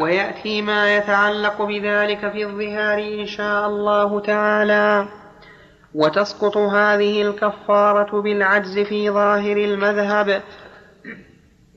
ويأتي 0.00 0.62
ما 0.62 0.96
يتعلق 0.96 1.62
بذلك 1.62 2.32
في 2.32 2.44
الظهار 2.44 2.98
إن 2.98 3.26
شاء 3.26 3.68
الله 3.68 4.20
تعالى. 4.20 5.08
وتسقط 5.94 6.56
هذه 6.56 7.22
الكفارة 7.22 8.20
بالعجز 8.20 8.78
في 8.78 9.10
ظاهر 9.10 9.56
المذهب. 9.56 10.42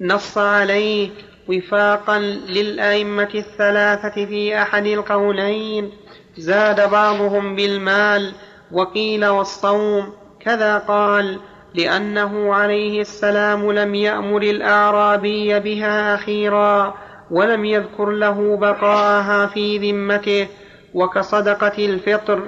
نص 0.01 0.37
عليه 0.37 1.09
وفاقا 1.49 2.19
للأئمة 2.49 3.29
الثلاثة 3.35 4.25
في 4.25 4.61
أحد 4.61 4.85
القولين. 4.85 5.91
زاد 6.37 6.89
بعضهم 6.89 7.55
بالمال 7.55 8.33
وقيل 8.71 9.25
والصوم. 9.25 10.13
كذا 10.39 10.77
قال 10.77 11.39
لأنه 11.73 12.53
عليه 12.53 13.01
السلام 13.01 13.71
لم 13.71 13.95
يأمر 13.95 14.41
الأعرابي 14.41 15.59
بها 15.59 16.15
أخيرا. 16.15 16.95
ولم 17.31 17.65
يذكر 17.65 18.09
له 18.09 18.57
بقاءها 18.57 19.45
في 19.45 19.91
ذمته 19.91 20.47
وكصدقة 20.93 21.85
الفطر 21.85 22.41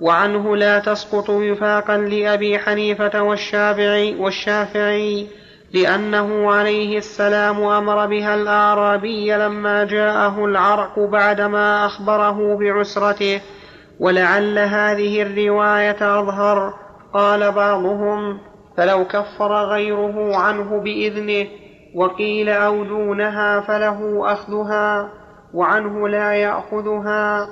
وعنه 0.00 0.56
لا 0.56 0.78
تسقط 0.78 1.30
وفاقا 1.30 1.96
لأبي 1.96 2.58
حنيفة 2.58 3.22
والشافعي 3.22 4.14
والشافعي 4.14 5.26
لأنه 5.74 6.52
عليه 6.52 6.98
السلام 6.98 7.62
أمر 7.62 8.06
بها 8.06 8.34
الأعرابي 8.34 9.32
لما 9.32 9.84
جاءه 9.84 10.44
العرق 10.44 10.98
بعدما 10.98 11.86
أخبره 11.86 12.56
بعسرته. 12.56 13.40
ولعل 14.00 14.58
هذه 14.58 15.22
الرواية 15.22 16.20
أظهر 16.20 16.74
قال 17.14 17.52
بعضهم 17.52 18.38
فلو 18.76 19.04
كفر 19.04 19.64
غيره 19.64 20.36
عنه 20.36 20.80
بإذنه 20.80 21.48
وقيل 21.94 22.48
أو 22.48 22.84
دونها 22.84 23.60
فله 23.60 24.32
أخذها 24.32 25.10
وعنه 25.54 26.08
لا 26.08 26.32
يأخذها 26.32 27.48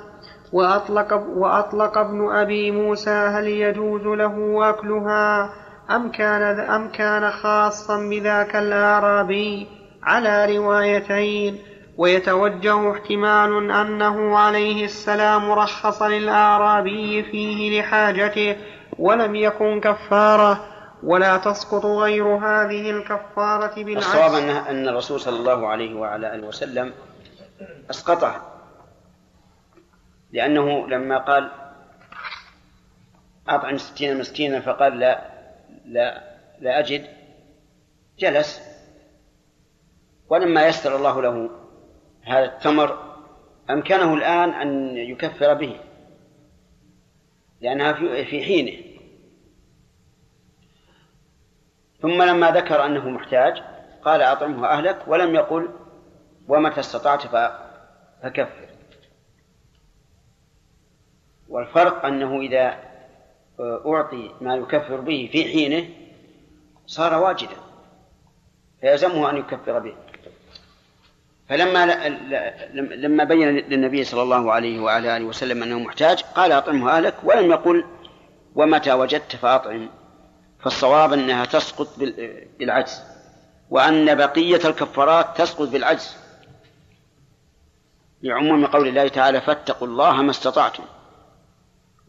وأطلق, 0.53 1.13
وأطلق 1.35 1.97
ابن 1.97 2.31
أبي 2.31 2.71
موسى 2.71 3.09
هل 3.09 3.47
يجوز 3.47 4.01
له 4.01 4.69
أكلها 4.69 5.49
أم 5.91 6.11
كان, 6.11 6.59
أم 6.59 6.91
كان 6.91 7.31
خاصا 7.31 7.97
بذاك 8.09 8.55
الأعرابي 8.55 9.67
على 10.03 10.57
روايتين؟ 10.57 11.57
ويتوجه 11.97 12.91
احتمال 12.91 13.71
أنه 13.71 14.37
عليه 14.37 14.85
السلام 14.85 15.51
رخص 15.51 16.01
للأعرابي 16.01 17.23
فيه 17.23 17.79
لحاجته 17.79 18.55
ولم 18.99 19.35
يكن 19.35 19.79
كفارة 19.79 20.59
ولا 21.03 21.37
تسقط 21.37 21.85
غير 21.85 22.25
هذه 22.25 22.91
الكفارة 22.91 23.83
بالعكس. 23.83 24.05
الصواب 24.05 24.33
أن 24.69 24.87
الرسول 24.87 25.19
صلى 25.19 25.39
الله 25.39 25.67
عليه 25.67 25.93
وعلى 25.95 26.35
آله 26.35 26.47
وسلم 26.47 26.93
أسقطها. 27.89 28.41
لأنه 30.31 30.87
لما 30.87 31.17
قال 31.17 31.51
أطعم 33.47 33.77
ستين 33.77 34.19
مسكينا 34.19 34.59
فقال 34.59 34.99
لا 34.99 35.21
لا 35.85 36.23
لا 36.59 36.79
أجد 36.79 37.05
جلس. 38.19 38.61
ولما 40.29 40.67
يسر 40.67 40.95
الله 40.95 41.21
له 41.21 41.49
هذا 42.23 42.45
التمر 42.45 43.15
أمكنه 43.69 44.13
الآن 44.13 44.49
أن 44.49 44.97
يكفر 44.97 45.53
به 45.53 45.79
لأنها 47.61 47.93
في 48.23 48.43
حينه. 48.43 48.82
ثم 52.03 52.21
لما 52.21 52.51
ذكر 52.51 52.85
أنه 52.85 53.09
محتاج 53.09 53.63
قال 54.05 54.21
أطعمه 54.21 54.67
أهلك 54.67 54.99
ولم 55.07 55.35
يقل 55.35 55.69
ومتى 56.47 56.79
استطعت 56.79 57.21
فكفر. 58.23 58.67
والفرق 61.49 62.05
أنه 62.05 62.39
إذا 62.39 62.77
أعطي 63.59 64.31
ما 64.41 64.55
يكفر 64.55 64.99
به 64.99 65.29
في 65.31 65.43
حينه 65.43 65.89
صار 66.85 67.23
واجدا 67.23 67.55
فيلزمه 68.81 69.29
أن 69.29 69.37
يكفر 69.37 69.79
به. 69.79 69.95
فلما 71.49 71.85
لما 72.95 73.23
بين 73.23 73.47
للنبي 73.49 74.03
صلى 74.03 74.21
الله 74.21 74.51
عليه 74.51 74.79
وعلى 74.79 75.17
آله 75.17 75.25
وسلم 75.25 75.63
أنه 75.63 75.79
محتاج 75.79 76.21
قال 76.21 76.51
أطعمه 76.51 76.97
أهلك 76.97 77.15
ولم 77.23 77.51
يقل 77.51 77.85
ومتى 78.55 78.93
وجدت 78.93 79.35
فأطعم. 79.35 79.89
فالصواب 80.63 81.13
أنها 81.13 81.45
تسقط 81.45 81.87
بالعجز 82.59 83.01
وأن 83.69 84.15
بقية 84.15 84.69
الكفارات 84.69 85.37
تسقط 85.37 85.67
بالعجز. 85.67 86.17
لعموم 88.21 88.65
قول 88.65 88.87
الله 88.87 89.07
تعالى 89.07 89.41
فاتقوا 89.41 89.87
الله 89.87 90.21
ما 90.21 90.31
استطعتم 90.31 90.83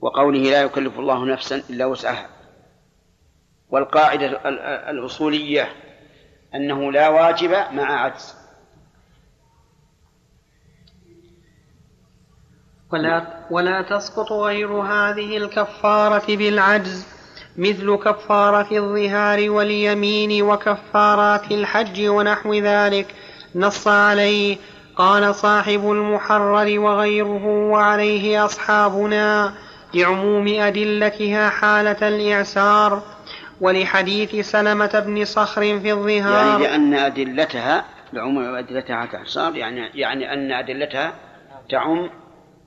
وقوله 0.00 0.38
لا 0.38 0.62
يكلف 0.62 0.98
الله 0.98 1.24
نفسا 1.24 1.56
إلا 1.56 1.84
وسعها. 1.84 2.28
والقاعدة 3.70 4.26
الأصولية 4.90 5.72
أنه 6.54 6.92
لا 6.92 7.08
واجب 7.08 7.50
مع 7.50 8.00
عجز. 8.00 8.34
ولا, 12.92 13.46
ولا 13.50 13.82
تسقط 13.82 14.32
غير 14.32 14.72
هذه 14.72 15.36
الكفارة 15.36 16.36
بالعجز. 16.36 17.13
مثل 17.56 17.96
كفارة 17.96 18.68
الظهار 18.72 19.50
واليمين 19.50 20.42
وكفارات 20.42 21.52
الحج 21.52 22.08
ونحو 22.08 22.54
ذلك. 22.54 23.14
نص 23.54 23.88
عليه. 23.88 24.56
قال 24.96 25.34
صاحب 25.34 25.90
المحرر 25.90 26.78
وغيره 26.78 27.46
وعليه 27.46 28.44
أصحابنا 28.44 29.54
لعموم 29.94 30.48
أدلتها 30.48 31.48
حالة 31.48 32.08
الإعسار. 32.08 33.02
ولحديث 33.60 34.50
سلمة 34.50 35.02
بن 35.06 35.24
صخر 35.24 35.80
في 35.80 35.92
الظهار. 35.92 36.46
يعني 36.48 36.62
لأن 36.62 36.94
أدلتها 36.94 37.84
لعموم 38.12 38.54
أدلتها 38.54 39.06
كإعسار 39.06 39.56
يعني 39.56 39.90
يعني 39.94 40.32
أن 40.32 40.52
أدلتها 40.52 41.12
تعم 41.70 42.10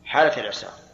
حالة 0.05 0.38
الإعسار. 0.38 0.86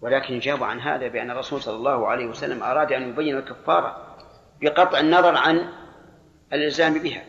ولكن 0.00 0.38
جابوا 0.38 0.66
عن 0.66 0.80
هذا 0.80 1.08
بأن 1.08 1.30
الرسول 1.30 1.62
صلى 1.62 1.76
الله 1.76 2.08
عليه 2.08 2.26
وسلم 2.26 2.62
أراد 2.62 2.92
أن 2.92 3.08
يبين 3.08 3.36
الكفارة 3.36 4.16
بقطع 4.60 5.00
النظر 5.00 5.36
عن 5.36 5.68
الإلزام 6.52 6.94
بها. 7.02 7.24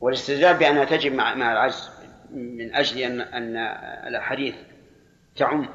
والاستدلال 0.00 0.56
بأنها 0.56 0.84
تجب 0.84 1.12
مع 1.12 1.34
مع 1.34 1.52
العجز 1.52 1.90
من 2.30 2.74
أجل 2.74 2.98
أن 2.98 3.20
أن 3.20 3.56
الأحاديث 4.08 4.54
تعم. 5.36 5.68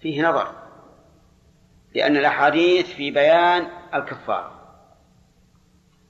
فيه 0.00 0.28
نظر. 0.28 0.54
لأن 1.94 2.16
الأحاديث 2.16 2.86
في 2.86 3.10
بيان 3.10 3.66
الكفارة 3.94 4.58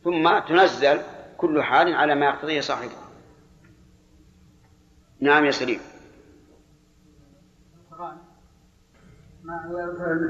ثم 0.05 0.39
تنزل 0.39 1.01
كل 1.36 1.62
حال 1.62 1.95
على 1.95 2.14
ما 2.14 2.26
يقتضيه 2.26 2.61
صاحبه. 2.61 2.93
نعم 5.20 5.45
يا 5.45 5.51
سليم. 5.51 5.80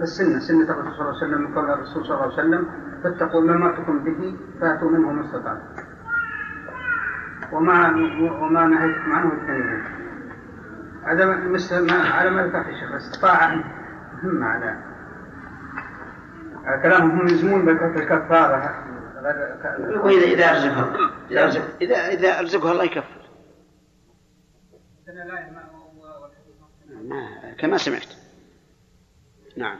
السنة 0.02 0.38
سنة 0.38 0.70
الرسول 0.70 0.94
صلى 0.94 1.00
الله 1.00 1.16
عليه 1.22 1.26
وسلم 1.26 1.54
قول 1.54 1.70
الرسول 1.70 2.04
صلى 2.04 2.14
الله 2.14 2.22
عليه 2.22 2.34
وسلم 2.34 2.68
فاتقوا 3.02 3.40
ما 3.40 3.54
أمرتكم 3.54 4.04
به 4.04 4.36
فأتوا 4.60 4.90
منه 4.90 5.12
ما 5.12 5.24
استطعتم. 5.24 5.88
وما 7.52 7.88
وما 8.42 8.66
نهيتكم 8.66 9.12
عنه 9.12 9.32
اجتنبوه 9.32 9.82
هذا 11.04 11.26
مثل 11.26 11.86
ما 11.86 12.08
على 12.08 12.30
ما 12.30 12.46
ذكر 12.46 12.60
الشيخ 12.60 12.90
الاستطاعة 12.90 13.64
مهمة 14.22 14.46
على 14.46 14.82
كلامهم 16.82 17.20
هم 17.20 17.28
يلزمون 17.28 17.64
بالكفارة 17.64 18.84
وإذا 20.04 20.24
إذا 20.24 20.50
أرزقها 20.50 21.10
إذا 21.30 21.44
أرزق 21.44 21.62
إذا 21.80 21.96
إذا 21.96 22.38
أرزقها 22.38 22.72
الله 22.72 22.84
يكفر. 22.84 23.18
ما 27.04 27.54
كما 27.58 27.76
سمعت. 27.76 28.17
نعم. 29.58 29.78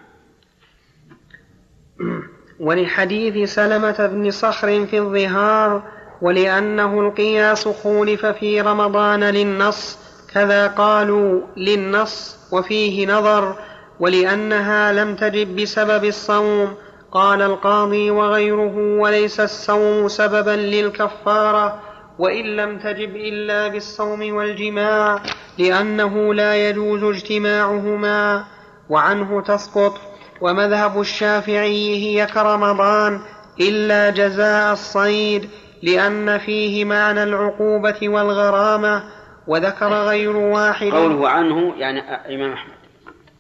ولحديث 2.61 3.55
سلمة 3.55 4.07
بن 4.07 4.31
صخر 4.31 4.87
في 4.87 4.99
الظهار 4.99 5.83
ولأنه 6.23 7.01
القياس 7.01 7.69
خولف 7.69 8.27
في 8.27 8.61
رمضان 8.61 9.25
للنص 9.25 9.99
كذا 10.35 10.67
قالوا 10.67 11.41
للنص 11.57 12.37
وفيه 12.53 13.07
نظر 13.07 13.57
ولأنها 14.01 14.93
لم 14.93 15.17
تجب 15.17 15.57
بسبب 15.57 16.05
الصوم 16.05 16.75
قال 17.13 17.43
القاضي 17.43 18.11
وغيره 18.11 18.77
وليس 18.77 19.41
الصوم 19.41 20.09
سببا 20.09 20.51
للكفارة 20.51 21.83
وإن 22.19 22.45
لم 22.45 22.79
تجب 22.79 23.17
إلا 23.17 23.69
بالصوم 23.69 24.35
والجماع 24.35 25.23
لأنه 25.59 26.35
لا 26.35 26.69
يجوز 26.69 27.05
اجتماعهما. 27.05 28.45
وعنه 28.91 29.43
تسقط 29.43 30.01
ومذهب 30.41 31.01
الشافعي 31.01 31.97
هي 31.97 32.27
كرمضان 32.27 33.21
إلا 33.61 34.11
جزاء 34.11 34.73
الصيد 34.73 35.51
لأن 35.83 36.39
فيه 36.39 36.85
معنى 36.85 37.23
العقوبة 37.23 38.09
والغرامة 38.09 39.05
وذكر 39.47 39.93
غير 39.93 40.37
واحد. 40.37 40.91
قوله 40.91 41.29
عنه 41.29 41.75
يعني 41.77 42.27
الإمام 42.27 42.53
أحمد. 42.53 42.75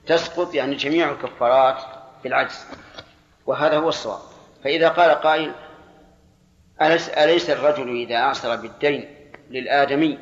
تسقط 0.06 0.54
يعني 0.54 0.74
جميع 0.74 1.10
الكفارات 1.10 1.76
بالعجز. 2.24 2.64
وهذا 3.46 3.78
هو 3.78 3.88
الصواب. 3.88 4.20
فإذا 4.64 4.88
قال 4.88 5.10
قائل 5.10 5.52
أليس, 6.82 7.08
أليس 7.08 7.50
الرجل 7.50 7.88
إذا 7.88 8.16
أعسر 8.16 8.56
بالدين 8.56 9.04
للآدمي 9.50 10.18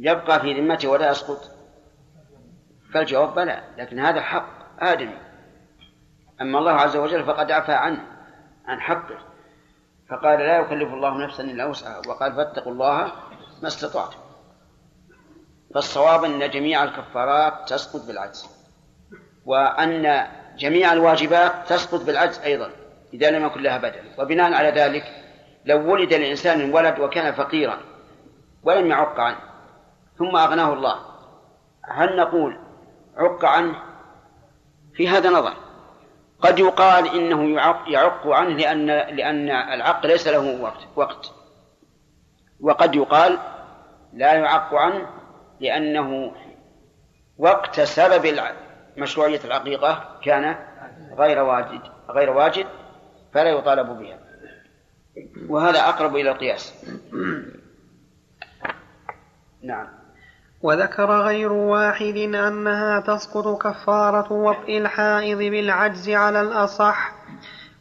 يبقى 0.00 0.40
في 0.40 0.60
ذمته 0.60 0.88
ولا 0.88 1.10
يسقط؟ 1.10 1.53
فالجواب 2.94 3.34
بلى 3.34 3.62
لكن 3.78 4.00
هذا 4.00 4.20
حق 4.20 4.48
آدمي. 4.78 5.18
أما 6.40 6.58
الله 6.58 6.72
عز 6.72 6.96
وجل 6.96 7.24
فقد 7.24 7.50
عفى 7.50 7.72
عنه 7.72 8.00
عن 8.66 8.80
حقه. 8.80 9.18
فقال 10.10 10.38
لا 10.38 10.58
يكلف 10.58 10.92
الله 10.92 11.24
نفسا 11.24 11.42
إلا 11.42 11.66
وسعها 11.66 12.02
وقال 12.08 12.32
فاتقوا 12.34 12.72
الله 12.72 13.12
ما 13.62 13.68
استطعتم. 13.68 14.18
فالصواب 15.74 16.24
أن 16.24 16.50
جميع 16.50 16.84
الكفارات 16.84 17.68
تسقط 17.68 18.06
بالعجز 18.06 18.46
وأن 19.46 20.26
جميع 20.58 20.92
الواجبات 20.92 21.52
تسقط 21.66 22.04
بالعجز 22.04 22.38
أيضا 22.38 22.70
إذا 23.14 23.30
لم 23.30 23.46
يكن 23.46 23.62
لها 23.62 23.78
بدل. 23.78 24.02
وبناء 24.18 24.52
على 24.52 24.68
ذلك 24.68 25.04
لو 25.64 25.92
ولد 25.92 26.12
الإنسان 26.12 26.74
ولد 26.74 26.98
وكان 26.98 27.32
فقيرا 27.32 27.78
ولم 28.62 28.86
يعق 28.86 29.20
عنه 29.20 29.38
ثم 30.18 30.36
أغناه 30.36 30.72
الله 30.72 30.96
هل 31.82 32.16
نقول 32.16 32.63
عق 33.16 33.44
عنه 33.44 33.82
في 34.94 35.08
هذا 35.08 35.30
نظر. 35.30 35.54
قد 36.40 36.58
يقال 36.58 37.16
إنه 37.16 37.54
يعق, 37.56 37.84
يعق 37.88 38.26
عنه 38.26 38.56
لأن 38.56 38.86
لأن 38.86 39.50
العق 39.50 40.06
ليس 40.06 40.28
له 40.28 40.62
وقت 40.62 40.80
وقت. 40.96 41.32
وقد 42.60 42.94
يقال 42.94 43.38
لا 44.12 44.32
يعق 44.32 44.74
عنه 44.74 45.08
لأنه 45.60 46.32
وقت 47.38 47.80
سبب 47.80 48.40
مشروعية 48.96 49.40
العقيقة 49.44 50.20
كان 50.24 50.56
غير 51.18 51.42
واجد 51.42 51.80
غير 52.10 52.30
واجد 52.30 52.66
فلا 53.34 53.50
يطالب 53.50 53.98
بها. 53.98 54.18
وهذا 55.48 55.88
أقرب 55.88 56.16
إلى 56.16 56.30
القياس. 56.30 56.86
نعم. 59.62 60.03
وذكر 60.64 61.10
غير 61.10 61.52
واحد 61.52 62.16
أنها 62.16 63.00
تسقط 63.00 63.62
كفارة 63.62 64.32
وطئ 64.32 64.78
الحائض 64.78 65.38
بالعجز 65.38 66.10
على 66.10 66.40
الأصح 66.40 67.12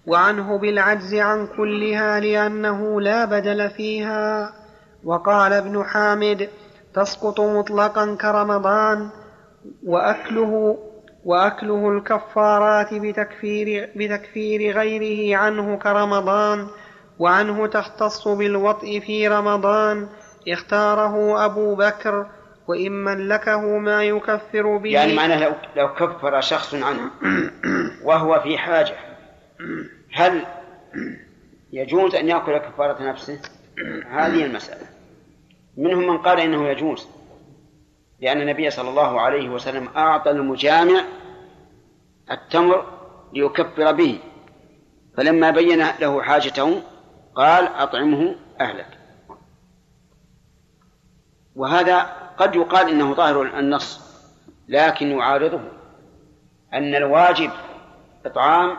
وعنه 0.08 0.58
بالعجز 0.58 1.16
عن 1.16 1.48
كلها 1.48 2.20
لأنه 2.20 3.02
لا 3.02 3.26
بدل 3.26 3.70
فيها. 3.70 4.54
وقال 5.04 5.54
ابن 5.54 5.84
حامد 5.84 6.50
تسقط 6.94 7.40
مطلقا 7.42 8.18
كرمضان 8.22 9.10
وأكله 9.86 10.78
وأكله 11.26 11.90
الكفارات 11.90 12.94
بتكفير, 12.94 13.92
بتكفير 13.96 14.78
غيره 14.80 15.38
عنه 15.38 15.78
كرمضان 15.78 16.68
وعنه 17.20 17.68
تختص 17.68 18.28
بالوطء 18.28 19.00
في 19.00 19.28
رمضان. 19.28 20.08
اختاره 20.48 21.46
أبو 21.46 21.76
بكر 21.76 22.26
وإن 22.68 22.92
ملكه 22.92 23.78
ما 23.78 24.04
يكفر 24.04 24.78
به 24.78 24.90
يعني 24.90 25.16
معناه 25.16 25.40
لو, 25.40 25.54
لو 25.76 25.94
كفر 25.94 26.42
شخص 26.42 26.76
عنه 26.76 27.12
وهو 28.04 28.40
في 28.40 28.58
حاجة 28.58 28.96
هل 30.14 30.46
يجوز 31.74 32.16
أن 32.16 32.30
يأكل 32.30 32.58
كفارة 32.58 33.04
نفسه؟ 33.04 33.42
هذه 34.10 34.46
المسألة. 34.46 34.88
منهم 35.78 36.08
من 36.08 36.18
قال 36.18 36.40
إنه 36.40 36.68
يجوز 36.68 37.08
لأن 38.20 38.42
النبي 38.42 38.70
صلى 38.70 38.90
الله 38.90 39.22
عليه 39.22 39.50
وسلم 39.50 39.90
أعطى 39.96 40.32
المجامع 40.32 41.02
التمر 42.32 42.86
ليكفر 43.34 43.92
به. 43.92 44.20
فلما 45.18 45.52
بين 45.52 45.86
له 46.02 46.22
حاجته 46.22 46.82
قال 47.36 47.68
أطعمه 47.68 48.36
أهلك. 48.62 48.88
وهذا 51.56 52.23
قد 52.38 52.56
يقال 52.56 52.90
إنه 52.90 53.14
ظاهر 53.14 53.60
النص 53.60 54.02
لكن 54.68 55.12
يعارضه 55.12 55.62
أن 56.74 56.96
الواجب 56.96 57.52
إطعام 58.26 58.78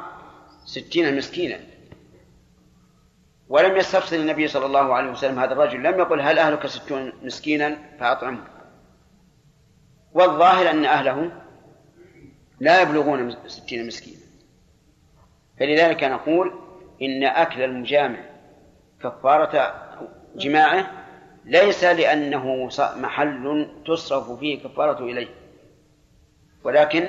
ستين 0.65 1.17
مسكينا. 1.17 1.61
ولم 3.49 3.77
يستفصل 3.77 4.17
النبي 4.17 4.49
صلى 4.49 4.67
الله 4.67 4.95
عليه 4.95 5.11
وسلم 5.11 5.39
هذا 5.39 5.53
الرجل 5.53 5.83
لم 5.83 5.99
يقل 5.99 6.21
هل 6.21 6.39
أهلك 6.39 6.67
ستون 6.67 7.13
مسكينا 7.23 7.79
فأطعمه. 8.01 8.45
والظاهر 10.13 10.71
أن 10.71 10.85
أهله 10.85 11.33
لا 12.61 12.83
يبلغون 12.83 13.37
ستين 13.47 13.87
مسكينا. 13.87 14.25
فلذلك 15.61 16.05
نقول 16.05 16.53
إن 17.03 17.25
أكل 17.25 17.63
المجامع 17.63 18.19
كفارة 19.03 19.75
جماعة 20.37 21.04
ليس 21.45 21.85
لأنه 21.85 22.69
محل 22.97 23.69
تصرف 23.87 24.39
فيه 24.39 24.63
كفارة 24.63 25.05
إليه 25.05 25.29
ولكن 26.65 27.09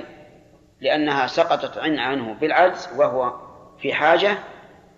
لأنها 0.81 1.27
سقطت 1.27 1.77
عنه 1.77 2.33
بالعجز 2.33 2.89
وهو 2.97 3.39
في 3.81 3.93
حاجة 3.93 4.37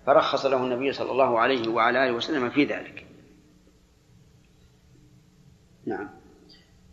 فرخص 0.06 0.46
له 0.46 0.64
النبي 0.64 0.94
صلى 0.94 1.12
الله 1.12 1.40
عليه 1.40 1.68
وعلى 1.68 2.04
آله 2.04 2.12
وسلم 2.12 2.50
في 2.50 2.66
ذلك. 2.66 3.06
نعم. 5.86 6.10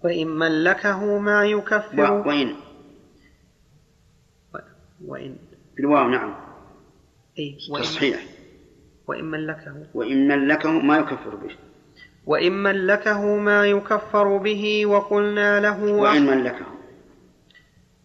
وإن 0.05 0.26
ملكه 0.26 1.18
ما 1.18 1.45
يكفر. 1.45 2.12
وإن. 2.12 2.55
وإن. 5.05 5.36
بالواو 5.76 6.09
نعم. 6.09 6.34
أي 7.38 7.59
وإن. 7.70 7.82
تصحيح. 7.82 8.24
وإن 9.07 9.24
ملكه. 9.24 9.86
وإن 9.95 10.28
ملكه 10.28 10.70
ما 10.70 10.97
يكفر 10.97 11.34
به. 11.34 11.57
وإن 12.27 12.62
ملكه 12.62 13.37
ما 13.37 13.66
يكفر 13.66 14.37
به 14.37 14.87
وقلنا 14.87 15.61
له 15.61 15.93
وإن 15.93 16.27
ملكه 16.27 16.66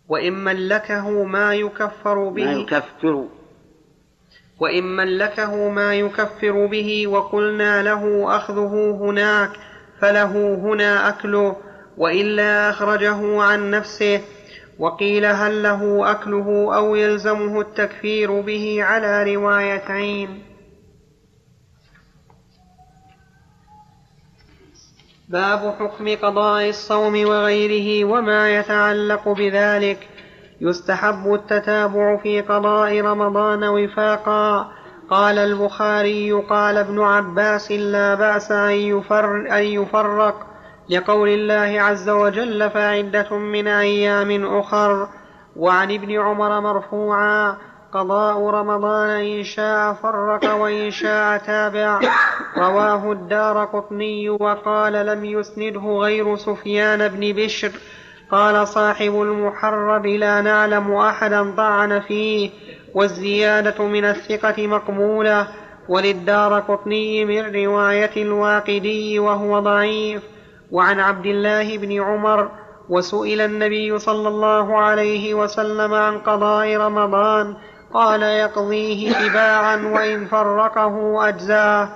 وإن 0.09 0.33
ملكه 0.43 1.23
ما 1.23 1.53
يكفر 1.53 2.29
به 2.29 2.45
ما 2.45 2.51
يكفر. 2.51 3.25
وإن 4.59 4.95
ملكه 4.95 5.69
ما 5.69 5.95
يكفر 5.95 6.65
به 6.65 7.07
وقلنا 7.07 7.83
له 7.83 8.35
أخذه 8.35 8.97
هناك 9.01 9.49
فله 9.99 10.55
هنا 10.55 11.09
أكله. 11.09 11.55
وإلا 11.97 12.69
أخرجه 12.69 13.41
عن 13.41 13.71
نفسه. 13.71 14.21
وقيل 14.79 15.25
هل 15.25 15.63
له 15.63 16.11
أكله 16.11 16.75
أو 16.75 16.95
يلزمه 16.95 17.61
التكفير 17.61 18.41
به 18.41 18.83
على 18.83 19.35
روايتين. 19.35 20.48
باب 25.29 25.75
حكم 25.79 26.15
قضاء 26.15 26.69
الصوم 26.69 27.25
وغيره 27.25 28.05
وما 28.05 28.49
يتعلق 28.57 29.29
بذلك. 29.29 30.07
يستحب 30.61 31.33
التتابع 31.33 32.17
في 32.17 32.41
قضاء 32.41 33.01
رمضان 33.01 33.63
وفاقا. 33.63 34.71
قال 35.09 35.37
البخاري 35.37 36.31
قال 36.31 36.77
ابن 36.77 36.99
عباس 36.99 37.71
لا 37.71 38.15
بأس 38.15 38.51
أن, 38.51 38.71
يفر 38.71 39.35
أن 39.35 39.63
يفرق. 39.63 40.47
لقول 40.89 41.29
الله 41.29 41.81
عز 41.81 42.09
وجل 42.09 42.69
فعدة 42.69 43.37
من 43.37 43.67
أيام 43.67 44.57
أخر. 44.59 45.07
وعن 45.55 45.91
ابن 45.91 46.19
عمر 46.19 46.59
مرفوعا 46.59 47.57
قضاء 47.93 48.49
رمضان 48.49 49.09
إن 49.09 49.43
شاء 49.43 49.93
فرق 49.93 50.53
وإن 50.53 50.91
شاء 50.91 51.37
تابع. 51.37 51.99
رواه 52.57 53.11
الدار 53.11 53.65
قطني 53.65 54.29
وقال 54.29 54.93
لم 54.93 55.25
يسنده 55.25 55.81
غير 55.81 56.35
سفيان 56.35 57.07
بن 57.07 57.33
بشر. 57.43 57.71
قال 58.31 58.67
صاحب 58.67 59.21
المحرر 59.21 60.05
لا 60.05 60.41
نعلم 60.41 60.95
أحدا 60.95 61.51
طعن 61.57 61.99
فيه 61.99 62.49
والزيادة 62.93 63.85
من 63.85 64.05
الثقة 64.05 64.67
مقبولة. 64.67 65.47
وللدار 65.89 66.59
قطني 66.59 67.25
من 67.25 67.55
رواية 67.55 68.23
الواقدي 68.23 69.19
وهو 69.19 69.59
ضعيف. 69.59 70.23
وعن 70.71 70.99
عبد 70.99 71.25
الله 71.25 71.77
بن 71.77 72.01
عمر 72.01 72.49
وسئل 72.89 73.41
النبي 73.41 73.99
صلى 73.99 74.27
الله 74.27 74.77
عليه 74.77 75.33
وسلم 75.33 75.93
عن 75.93 76.17
قضاء 76.17 76.77
رمضان. 76.77 77.55
قال 77.93 78.23
يقضيه 78.23 79.13
تباعا 79.13 79.75
وإن 79.75 80.25
فرقه 80.27 81.27
أجزاه 81.29 81.89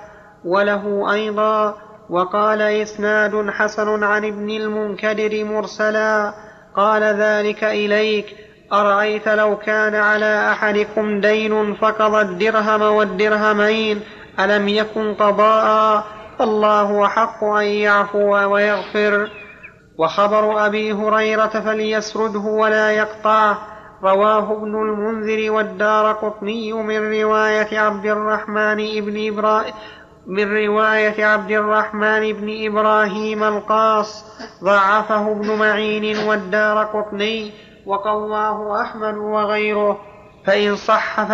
وله 0.44 1.12
أيضا 1.12 1.74
وقال 2.10 2.62
إسناد 2.62 3.50
حسن 3.50 4.04
عن 4.04 4.24
ابن 4.24 4.50
المنكدر 4.50 5.44
مرسلا 5.44 6.34
قال 6.76 7.02
ذلك 7.02 7.64
إليك 7.64 8.36
أرأيت 8.72 9.28
لو 9.28 9.58
كان 9.58 9.94
على 9.94 10.50
أحدكم 10.50 11.20
دين 11.20 11.74
فقضى 11.74 12.20
الدرهم 12.20 12.82
والدرهمين 12.82 14.00
ألم 14.40 14.68
يكن 14.68 15.14
قضاء 15.14 16.04
الله 16.40 17.06
أحق 17.06 17.44
أن 17.44 17.64
يعفو 17.66 18.52
ويغفر 18.52 19.30
وخبر 19.98 20.66
أبي 20.66 20.92
هريرة 20.92 21.46
فليسرده 21.46 22.40
ولا 22.40 22.90
يقطعه 22.90 23.73
رواه 24.04 24.52
ابن 24.52 24.74
المنذر 24.74 25.50
والدار 25.50 26.12
قطني 26.12 26.72
من 26.72 27.20
رواية 27.20 27.78
عبد 27.78 28.06
الرحمن 28.06 28.76
بن 28.76 29.28
إبراهيم 29.28 29.74
من 30.26 30.56
رواية 30.56 31.24
عبد 31.24 31.50
الرحمن 31.50 32.32
بن 32.32 32.66
إبراهيم 32.66 33.44
القاص 33.44 34.24
ضعفه 34.64 35.32
ابن 35.32 35.58
معين 35.58 36.18
والدار 36.28 36.84
قطني 36.84 37.52
وقواه 37.86 38.82
أحمد 38.82 39.14
وغيره 39.16 40.00
فإن 40.46 40.76
صح 40.76 41.24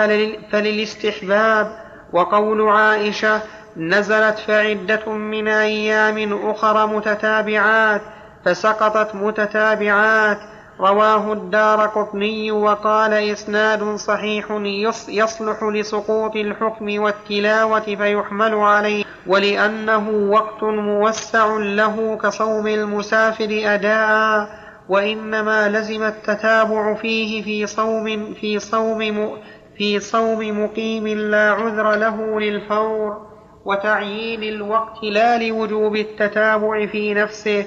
فللاستحباب. 0.53 1.91
وقول 2.13 2.69
عائشة 2.69 3.41
نزلت 3.77 4.39
فعدة 4.39 5.13
من 5.13 5.49
أيام 5.49 6.49
أخر 6.51 6.87
متتابعات 6.87 8.01
فسقطت 8.45 9.15
متتابعات. 9.15 10.39
رواه 10.81 11.33
الدار 11.33 11.87
قطني 11.87 12.51
وقال 12.53 13.13
إسناد 13.13 13.97
صحيح 13.97 14.47
يص- 14.65 15.09
يصلح 15.09 15.63
لسقوط 15.63 16.37
الحكم 16.37 17.03
والتلاوة 17.03 17.81
فيحمل 17.81 18.55
عليه 18.55 19.05
ولأنه 19.27 20.09
وقت 20.31 20.63
موسع 20.63 21.57
له 21.57 22.19
كصوم 22.23 22.67
المسافر 22.67 23.49
أداء 23.65 24.49
وإنما 24.89 25.69
لزم 25.69 26.03
التتابع 26.03 26.95
فيه 26.95 27.43
في 27.43 27.67
صوم 27.67 28.35
في 28.35 28.59
صوم 28.59 29.39
في 29.79 30.01
صوم 30.01 30.65
مقيم 30.65 31.07
لا 31.09 31.51
عذر 31.51 31.95
له 31.97 32.41
للفور 32.41 33.27
وتعيين 33.65 34.43
الوقت 34.43 35.05
لا 35.05 35.39
لوجوب 35.49 35.97
التتابع 35.97 36.87
في 36.87 37.15
نفسه 37.15 37.65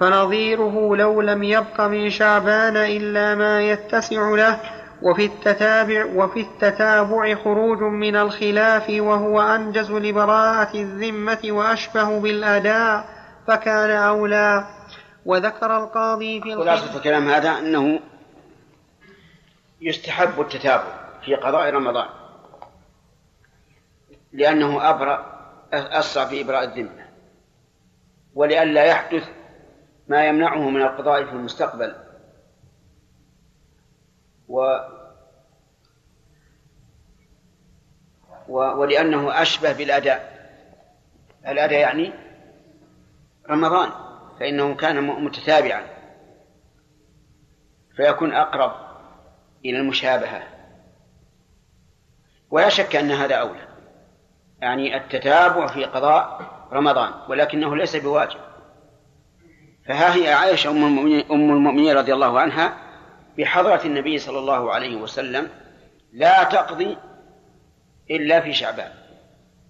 فنظيره 0.00 0.96
لو 0.96 1.20
لم 1.20 1.42
يبق 1.42 1.80
من 1.80 2.10
شعبان 2.10 2.76
إلا 2.76 3.34
ما 3.34 3.62
يتسع 3.62 4.30
له 4.34 4.60
وفي 5.02 5.24
التتابع 5.24 6.04
وفي 6.04 6.40
التتابع 6.40 7.34
خروج 7.34 7.82
من 7.82 8.16
الخلاف 8.16 8.90
وهو 8.90 9.40
أنجز 9.40 9.90
لبراءة 9.90 10.76
الذمة 10.76 11.38
وأشبه 11.44 12.20
بالأداء 12.20 13.08
فكان 13.46 13.90
أولى. 13.90 14.66
وذكر 15.24 15.76
القاضي 15.76 16.40
في 16.40 16.54
خلاصة 16.54 16.96
الكلام 16.96 17.28
هذا 17.28 17.58
أنه 17.58 18.00
يستحب 19.80 20.40
التتابع 20.40 21.00
في 21.24 21.34
قضاء 21.34 21.70
رمضان 21.70 22.08
لأنه 24.32 24.90
أبرأ 24.90 25.40
أسرع 25.72 26.24
في 26.24 26.40
إبراء 26.40 26.64
الذمة 26.64 27.06
ولئلا 28.34 28.84
يحدث 28.84 29.28
ما 30.10 30.26
يمنعه 30.26 30.70
من 30.70 30.82
القضاء 30.82 31.24
في 31.24 31.32
المستقبل. 31.32 31.94
و 34.48 34.78
و 38.48 38.58
ولأنه 38.58 39.42
أشبه 39.42 39.72
بالأداء. 39.72 40.50
الأداء 41.46 41.80
يعني 41.80 42.12
رمضان 43.50 43.90
فإنه 44.40 44.74
كان 44.74 45.02
متتابعا. 45.24 45.82
فيكون 47.96 48.32
أقرب 48.32 48.72
إلى 49.64 49.78
المشابهة. 49.78 50.42
ولا 52.50 52.68
شك 52.68 52.96
أن 52.96 53.10
هذا 53.10 53.34
أولى. 53.34 53.68
يعني 54.60 54.96
التتابع 54.96 55.66
في 55.66 55.84
قضاء 55.84 56.40
رمضان 56.72 57.12
ولكنه 57.28 57.76
ليس 57.76 57.96
بواجب. 57.96 58.49
فها 59.90 60.14
هي 60.14 60.32
عائشة 60.32 60.70
أم 60.70 60.84
المؤمنين, 60.84 61.24
أم 61.30 61.50
المؤمنين 61.50 61.96
رضي 61.96 62.14
الله 62.14 62.40
عنها 62.40 62.76
بحضرة 63.38 63.80
النبي 63.84 64.18
صلى 64.18 64.38
الله 64.38 64.72
عليه 64.72 64.96
وسلم 64.96 65.48
لا 66.12 66.44
تقضي 66.44 66.96
إلا 68.10 68.40
في 68.40 68.52
شعبان. 68.52 68.92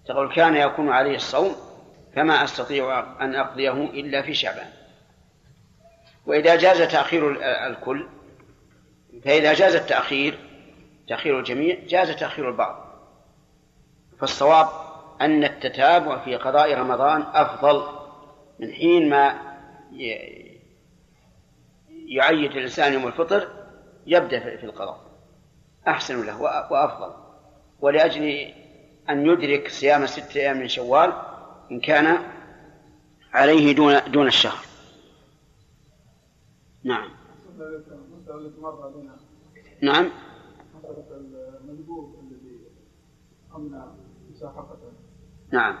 تقول 0.07 0.33
كان 0.33 0.55
يكون 0.55 0.89
عليه 0.89 1.15
الصوم 1.15 1.55
فما 2.15 2.43
أستطيع 2.43 2.99
أن 3.21 3.35
أقضيه 3.35 3.71
إلا 3.71 4.21
في 4.21 4.33
شعبان. 4.33 4.67
وإذا 6.25 6.55
جاز 6.55 6.81
تأخير 6.81 7.31
الكل 7.67 8.07
فإذا 9.25 9.53
جاز 9.53 9.75
التأخير 9.75 10.39
تأخير 11.07 11.39
الجميع 11.39 11.77
جاز 11.87 12.11
تأخير 12.11 12.49
البعض. 12.49 12.85
فالصواب 14.19 14.67
أن 15.21 15.43
التتابع 15.43 16.17
في 16.17 16.35
قضاء 16.35 16.73
رمضان 16.73 17.23
أفضل 17.33 17.83
من 18.59 18.73
حين 18.73 19.09
ما 19.09 19.50
يعيد 21.89 22.51
الإنسان 22.51 22.93
يوم 22.93 23.07
الفطر 23.07 23.47
يبدأ 24.07 24.57
في 24.57 24.63
القضاء. 24.63 25.11
أحسن 25.87 26.25
له 26.25 26.41
وأفضل. 26.41 27.13
ولأجل 27.81 28.53
أن 29.09 29.25
يدرك 29.25 29.67
صيام 29.67 30.05
ستة 30.05 30.39
أيام 30.39 30.57
من 30.57 30.67
شوال 30.67 31.13
إن 31.71 31.79
كان 31.79 32.17
عليه 33.33 33.75
دون 33.75 34.11
دون 34.11 34.27
الشهر. 34.27 34.65
نعم. 36.83 37.09
نعم. 39.81 40.09
نعم. 45.51 45.75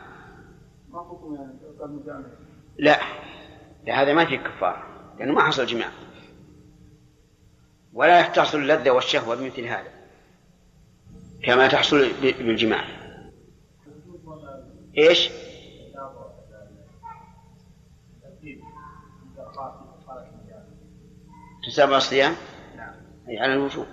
لا 2.77 2.91
لا. 2.91 2.97
هذا 3.87 4.13
ما 4.13 4.25
فيه 4.25 4.37
كفار 4.37 4.83
لأنه 5.19 5.33
ما 5.33 5.43
حصل 5.43 5.65
جماع. 5.65 5.89
ولا 7.93 8.21
تحصل 8.21 8.57
اللذة 8.57 8.91
والشهوة 8.91 9.35
بمثل 9.35 9.65
هذا 9.65 9.91
كما 11.43 11.67
تحصل 11.67 12.11
بالجماع. 12.21 12.85
إيش؟ 14.97 15.29
تتابع 21.71 21.97
الصيام؟ 21.97 22.35
أي 23.29 23.39
على 23.39 23.53
الوجوب. 23.53 23.85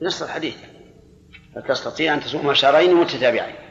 بنص 0.00 0.22
الحديث. 0.22 0.56
فتستطيع 1.54 2.14
أن 2.14 2.20
تصوم 2.20 2.54
شهرين 2.54 2.94
متتابعين؟ 2.94 3.65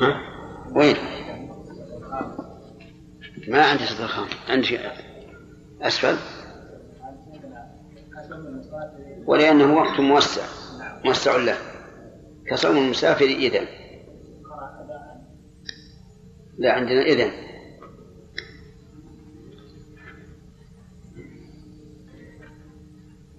ها؟ 0.00 0.20
وين؟ 0.74 0.96
ما 3.48 3.64
عندي 3.64 3.86
صدر 3.86 4.06
خام. 4.06 4.28
عندي 4.48 4.78
أسفل. 5.82 6.16
ولأنه 9.26 9.74
وقت 9.74 10.00
موسع. 10.00 10.42
موسع 11.04 11.36
له. 11.36 11.58
كصوم 12.46 12.76
المسافر 12.76 13.24
إذن. 13.24 13.66
لا 16.58 16.72
عندنا 16.72 17.02
إذن. 17.02 17.30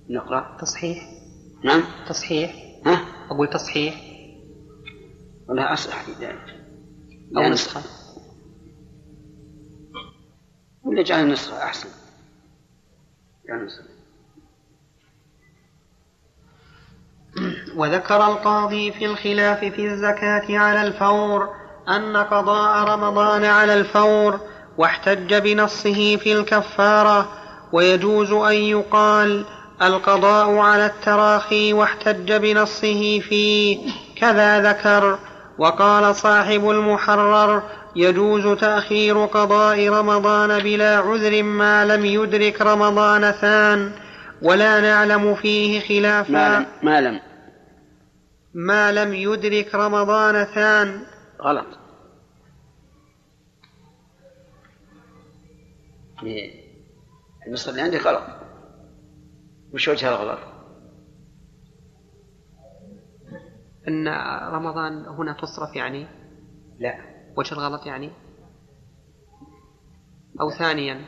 نقرأ. 0.09 0.57
تصحيح. 0.61 1.09
نعم. 1.63 1.83
تصحيح. 2.09 2.55
ها؟ 2.85 3.05
أقول 3.31 3.49
تصحيح. 3.49 4.10
ولا 5.51 5.73
أصلح 5.73 6.03
في 6.03 6.11
ذلك؟ 6.11 6.55
أو 7.37 7.41
نسخة. 7.41 7.81
ولا 10.83 11.03
جعل 11.03 11.23
النسخة 11.23 11.63
أحسن؟ 11.63 11.89
جعل 13.47 13.65
نسخة. 13.65 13.83
وذكر 17.75 18.27
القاضي 18.27 18.91
في 18.91 19.05
الخلاف 19.05 19.59
في 19.59 19.85
الزكاة 19.85 20.57
على 20.57 20.81
الفور 20.87 21.49
أن 21.89 22.17
قضاء 22.17 22.83
رمضان 22.83 23.45
على 23.45 23.73
الفور 23.73 24.39
واحتج 24.77 25.33
بنصه 25.33 26.17
في 26.17 26.33
الكفارة 26.33 27.29
ويجوز 27.71 28.31
أن 28.31 28.53
يقال 28.53 29.45
القضاء 29.81 30.55
على 30.55 30.85
التراخي 30.85 31.73
واحتج 31.73 32.33
بنصه 32.33 33.19
فيه 33.19 33.91
كذا 34.15 34.71
ذكر. 34.71 35.19
وقال 35.61 36.15
صاحب 36.15 36.69
المحرر 36.69 37.63
يجوز 37.95 38.59
تأخير 38.59 39.25
قضاء 39.25 39.89
رمضان 39.89 40.63
بلا 40.63 40.97
عذر 40.97 41.43
ما 41.43 41.85
لم 41.85 42.05
يدرك 42.05 42.61
رمضان 42.61 43.31
ثان 43.31 43.91
ولا 44.41 44.81
نعلم 44.81 45.35
فيه 45.35 45.79
خلافا. 45.79 46.31
ما 46.31 46.59
لم 46.59 46.65
ما 46.83 47.01
لم. 47.01 47.19
ما 48.53 48.91
لم 48.91 49.13
يدرك 49.13 49.75
رمضان 49.75 50.45
ثان. 50.45 51.01
غلط. 51.41 51.67
إيه. 56.23 56.61
النسخة 57.47 57.69
اللي 57.69 57.81
عندي 57.81 57.97
غلط. 57.97 58.23
وش 59.73 59.87
وجه 59.87 60.09
الغلط؟ 60.09 60.50
أن 63.87 64.07
رمضان 64.53 65.05
هنا 65.05 65.33
تصرف 65.33 65.75
يعني؟ 65.75 66.07
لا. 66.79 66.95
وجه 67.37 67.53
الغلط 67.53 67.85
يعني؟ 67.85 68.11
أو 70.41 70.49
ثانيا؟ 70.49 71.01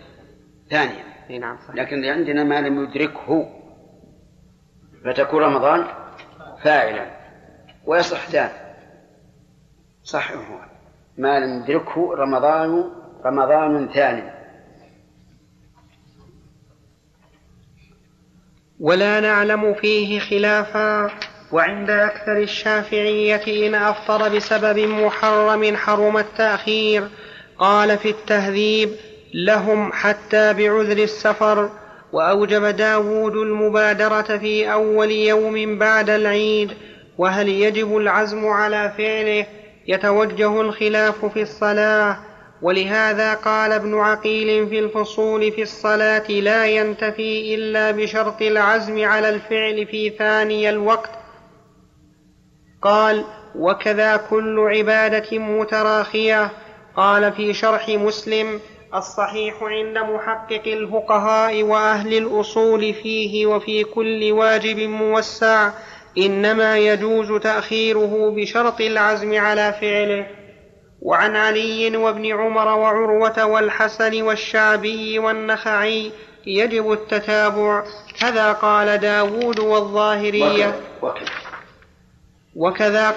ثانيا. 0.70 1.04
إي 1.30 1.38
نعم 1.38 1.58
صحيح. 1.58 1.76
لكن 1.76 2.06
عندنا 2.06 2.44
ما 2.44 2.62
لم 2.62 2.84
يدركه. 2.84 3.50
فتكون 5.06 5.44
رمضان 5.44 5.88
فاعلا. 6.64 7.12
ويصح 7.86 8.30
ثاني. 8.30 8.54
صح 10.04 10.32
هو. 10.32 10.60
ما 11.18 11.40
لم 11.40 11.64
يدركه 11.64 12.16
رمضان 12.16 12.92
رمضان 13.26 13.90
ثاني. 13.94 14.32
ولا 18.80 19.20
نعلم 19.20 19.74
فيه 19.74 20.20
خلافا. 20.20 21.12
وعند 21.54 21.90
أكثر 21.90 22.38
الشافعية 22.38 23.68
إن 23.68 23.76
أفطر 23.76 24.30
بسبب 24.30 24.80
محرم 24.80 25.76
حرم 25.78 26.18
التأخير 26.18 27.08
قال 27.58 27.98
في 27.98 28.10
التهذيب 28.10 28.90
لهم 29.34 29.92
حتى 29.92 30.54
بعذر 30.54 31.04
السفر. 31.04 31.70
وأوجب 32.14 32.66
داود 32.66 33.36
المبادرة 33.36 34.38
في 34.38 34.72
أول 34.72 35.12
يوم 35.12 35.78
بعد 35.78 36.10
العيد. 36.10 36.72
وهل 37.18 37.50
يجب 37.50 37.98
العزم 37.98 38.48
على 38.48 38.94
فعله؟ 38.98 39.46
يتوجه 39.88 40.62
الخلاف 40.62 41.26
في 41.26 41.42
الصلاة. 41.42 42.18
ولهذا 42.62 43.34
قال 43.34 43.72
ابن 43.72 44.00
عقيل 44.00 44.68
في 44.70 44.80
الفصول 44.80 45.52
في 45.52 45.62
الصلاة 45.62 46.32
لا 46.32 46.66
ينتفي 46.66 47.56
إلا 47.56 47.92
بشرط 47.92 48.42
العزم 48.42 49.06
على 49.06 49.30
الفعل 49.30 49.88
في 49.88 50.10
ثاني 50.10 50.70
الوقت 50.70 51.23
قال 52.84 53.24
وكذا 53.56 54.18
كل 54.30 54.60
عبادة 54.60 55.40
متراخية. 55.40 56.50
قال 56.96 57.34
في 57.34 57.54
شرح 57.54 57.90
مسلم 57.90 58.60
الصحيح 58.96 59.64
عند 59.64 59.98
محقق 59.98 60.62
الفقهاء 60.68 61.64
وأهل 61.64 62.18
الأصول 62.18 62.94
فيه 62.94 63.46
وفي 63.46 63.84
كل 63.84 64.32
واجب 64.32 64.80
موسع 64.80 65.70
إنما 66.18 66.78
يجوز 66.78 67.32
تأخيره 67.42 68.34
بشرط 68.36 68.82
العزم 68.82 69.40
على 69.40 69.76
فعله. 69.82 70.28
وعن 71.02 71.36
علي 71.36 71.98
وابن 71.98 72.32
عمر 72.32 72.68
وعروة 72.68 73.46
والحسن 73.46 74.22
والشعبي 74.22 75.20
والنخعي 75.20 76.12
يجب 76.46 76.92
التتابع. 76.92 77.84
كذا 78.22 78.52
قال 78.52 78.98
داود 78.98 79.60
والظاهرية. 79.60 80.68
وكذا 80.68 80.76
وكذا. 81.02 81.43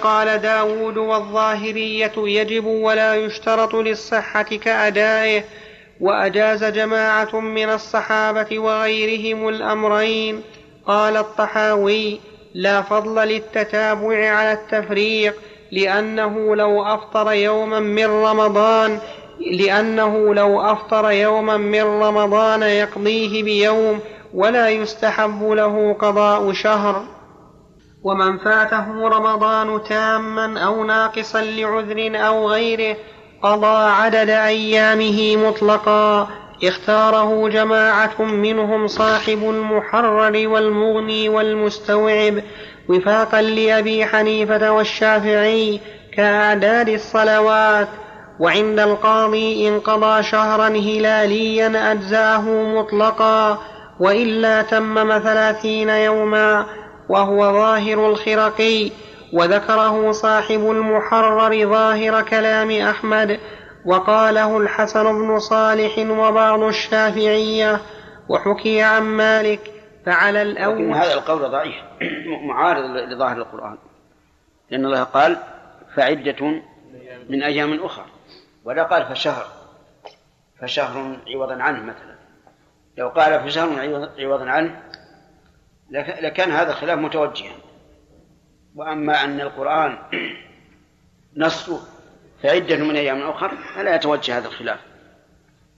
قال 0.02 0.38
داود 0.38 0.96
والظاهرية 0.96 2.12
يجب 2.16 2.64
ولا 2.64 3.14
يشترط 3.14 3.74
للصحة 3.74 4.42
كأدائه 4.42 5.44
وأجاز 6.00 6.64
جماعة 6.64 7.40
من 7.40 7.70
الصحابة 7.70 8.58
وغيرهم 8.58 9.48
الأمرين. 9.48 10.42
قال 10.86 11.16
الطحاوي 11.16 12.20
لا 12.54 12.82
فضل 12.82 13.14
للتتابع 13.14 14.30
على 14.30 14.52
التفريق 14.52 15.34
لأنه 15.72 16.56
لو 16.56 16.82
أفطر 16.82 17.32
يوما 17.32 17.80
من 17.80 18.06
رمضان 18.06 18.98
لأنه 19.50 20.34
لو 20.34 20.60
أفطر 20.60 21.10
يوما 21.10 21.56
من 21.56 21.82
رمضان 21.82 22.62
يقضيه 22.62 23.42
بيوم 23.42 24.00
ولا 24.34 24.68
يستحب 24.68 25.42
له 25.42 25.96
قضاء 25.98 26.52
شهر. 26.52 27.15
ومن 28.06 28.38
فاته 28.38 29.08
رمضان 29.08 29.82
تاما 29.88 30.60
أو 30.60 30.84
ناقصا 30.84 31.40
لعذر 31.40 32.26
أو 32.26 32.50
غيره 32.50 32.96
قضى 33.42 33.90
عدد 33.90 34.30
أيامه 34.30 35.48
مطلقا. 35.48 36.28
اختاره 36.64 37.48
جماعة 37.48 38.22
منهم 38.22 38.86
صاحب 38.86 39.38
المحرر 39.50 40.48
والمغني 40.48 41.28
والمستوعب. 41.28 42.34
وفاقا 42.88 43.42
لأبي 43.42 44.06
حنيفة 44.06 44.72
والشافعي 44.72 45.80
كأعداد 46.16 46.88
الصلوات. 46.88 47.88
وعند 48.40 48.78
القاضي 48.78 49.68
إن 49.68 49.80
قضى 49.80 50.22
شهرا 50.22 50.68
هلاليا 50.68 51.92
أجزاه 51.92 52.50
مطلقا. 52.50 53.58
وإلا 54.00 54.62
تمم 54.62 55.18
ثلاثين 55.18 55.88
يوما. 55.88 56.66
وهو 57.08 57.52
ظاهر 57.52 58.10
الخرقي 58.10 58.90
وذكره 59.32 60.12
صاحب 60.12 60.70
المحرر 60.70 61.66
ظاهر 61.66 62.22
كلام 62.22 62.70
أحمد 62.70 63.40
وقاله 63.84 64.58
الحسن 64.58 65.04
بن 65.04 65.38
صالح 65.38 65.98
وبعض 65.98 66.62
الشافعية 66.62 67.80
وحكي 68.28 68.82
عن 68.82 69.02
مالك 69.02 69.60
فعلى 70.06 70.42
الأول 70.42 70.94
هذا 70.94 71.14
القول 71.14 71.50
ضعيف 71.50 71.74
معارض 72.48 72.84
لظاهر 72.84 73.36
القرآن 73.36 73.78
لأن 74.70 74.84
الله 74.84 75.02
قال 75.02 75.36
فعدة 75.96 76.62
من 77.28 77.42
أيام 77.42 77.84
أخرى 77.84 78.04
ولا 78.64 78.82
قال 78.82 79.06
فشهر 79.06 79.46
فشهر 80.60 81.16
عوضا 81.28 81.62
عنه 81.62 81.82
مثلا. 81.82 82.16
لو 82.98 83.08
قال 83.08 83.40
فشهر 83.40 83.68
عوضا 84.18 84.50
عنه 84.50 84.82
لكان 85.90 86.50
هذا 86.50 86.70
الخلاف 86.70 86.98
متوجها. 86.98 87.56
وأما 88.74 89.24
أن 89.24 89.40
القرآن 89.40 89.98
نصه 91.36 91.80
فعدة 92.42 92.76
من 92.76 92.96
أيام 92.96 93.22
أخر 93.22 93.56
فلا 93.74 93.94
يتوجه 93.94 94.38
هذا 94.38 94.48
الخلاف. 94.48 94.80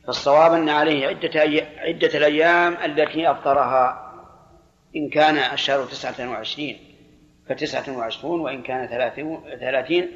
فالصواب 0.06 0.52
أن 0.52 0.68
عليه 0.68 1.06
عدة, 1.06 1.42
أي... 1.42 1.78
عدة 1.78 2.18
الأيام 2.18 2.72
التي 2.72 3.30
أفطرها. 3.30 4.04
إن 4.96 5.08
كان 5.10 5.36
الشهر 5.52 5.84
تسعة 5.84 6.30
وعشرين 6.30 6.78
فتسعة 7.48 7.96
وعشرون 7.96 8.40
وإن 8.40 8.62
كان 8.62 8.88
ثلاثين 9.60 10.10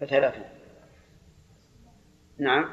فثلاثون. 0.00 0.44
نعم. 2.38 2.70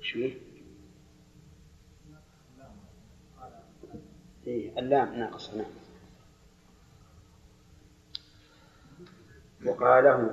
شو؟ 0.00 0.28
إيه 4.46 4.78
اللام 4.78 5.14
ناقصة 5.14 5.56
نعم. 5.56 5.66
وقاله. 9.66 10.30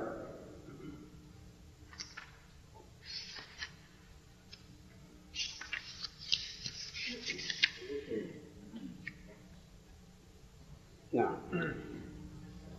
نعم. 11.12 11.36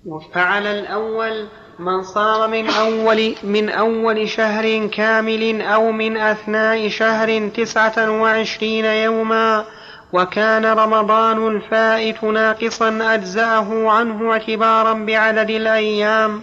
وفعل 0.06 0.68
الأول 0.68 1.48
من 1.80 2.04
صام 2.04 2.52
من 2.52 2.70
أول 2.70 3.36
من 3.44 3.70
أول 3.70 4.30
شهر 4.30 4.88
كامل 4.88 5.62
أو 5.62 5.92
من 5.92 6.18
أثناء 6.18 6.90
شهر 6.90 7.50
تسعة 7.50 8.22
وعشرين 8.22 8.86
يوما 8.86 9.66
وكان 10.14 10.66
رمضان 10.66 11.48
الفائت 11.48 12.24
ناقصا 12.24 13.14
أجزأه 13.14 13.92
عنه 13.92 14.32
اعتبارا 14.32 14.94
بعدد 14.94 15.50
الأيام 15.50 16.42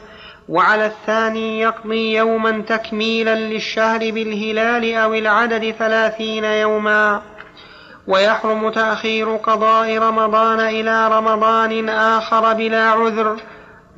وعلى 0.49 0.87
الثاني 0.87 1.61
يقضي 1.61 2.16
يوما 2.16 2.62
تكميلا 2.69 3.35
للشهر 3.35 3.99
بالهلال 3.99 4.95
أو 4.95 5.14
العدد 5.14 5.75
ثلاثين 5.79 6.45
يوما. 6.45 7.23
ويحرم 8.07 8.71
تأخير 8.71 9.37
قضاء 9.37 9.99
رمضان 9.99 10.61
إلى 10.61 11.09
رمضان 11.09 11.89
آخر 11.89 12.53
بلا 12.53 12.91
عذر. 12.91 13.37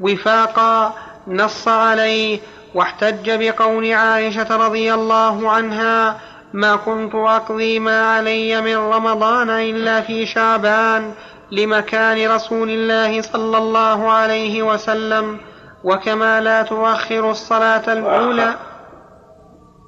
وفاقا 0.00 0.94
نص 1.26 1.68
عليه 1.68 2.40
واحتج 2.74 3.30
بقول 3.30 3.92
عائشة 3.92 4.56
رضي 4.66 4.94
الله 4.94 5.50
عنها 5.50 6.16
ما 6.52 6.76
كنت 6.76 7.14
أقضي 7.14 7.78
ما 7.78 8.02
علي 8.02 8.60
من 8.60 8.76
رمضان 8.76 9.50
إلا 9.50 10.00
في 10.00 10.26
شعبان 10.26 11.12
لمكان 11.52 12.30
رسول 12.30 12.70
الله 12.70 13.22
صلى 13.22 13.58
الله 13.58 14.10
عليه 14.10 14.62
وسلم 14.62 15.40
وكما 15.84 16.40
لا 16.40 16.62
تؤخر 16.62 17.30
الصلاة 17.30 17.92
الأولى. 17.92 18.54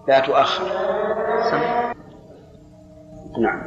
لا 0.08 0.18
تؤخر. 0.18 0.64
نعم. 3.42 3.62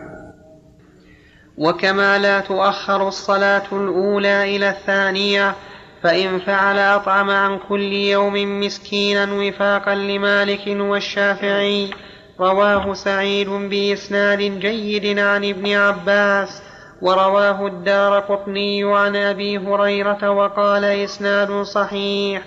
وكما 1.58 2.18
لا 2.18 2.40
تؤخر 2.40 3.08
الصلاة 3.08 3.64
الأولى 3.72 4.56
إلى 4.56 4.70
الثانية 4.70 5.56
فإن 6.04 6.40
فعل 6.40 6.80
أطعم 6.80 7.30
عن 7.30 7.60
كل 7.70 7.94
يوم 7.94 8.60
مسكينا 8.60 9.34
وفاقا 9.34 9.96
لمالك 9.96 10.68
والشافعي 10.68 11.92
رواه 12.40 12.94
سعيد 12.94 13.50
بإسناد 13.50 14.40
جيد 14.40 15.20
عن 15.20 15.46
ابن 15.46 15.74
عباس 15.74 16.62
ورواه 17.02 17.68
الدار 17.68 18.20
قطني 18.20 18.84
عن 18.84 19.16
أبي 19.16 19.58
هريرة 19.58 20.32
وقال 20.32 20.86
إسناد 20.86 21.62
صحيح 21.62 22.42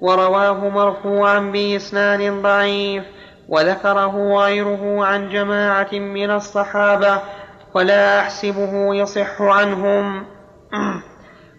ورواه 0.00 0.68
مرفوعا 0.68 1.38
بإسناد 1.38 2.42
ضعيف 2.42 3.04
وذكره 3.48 4.38
غيره 4.38 5.04
عن 5.04 5.28
جماعة 5.28 5.92
من 5.92 6.30
الصحابة 6.30 7.20
ولا 7.74 8.20
أحسبه 8.20 8.94
يصح 8.94 9.42
عنهم. 9.42 10.24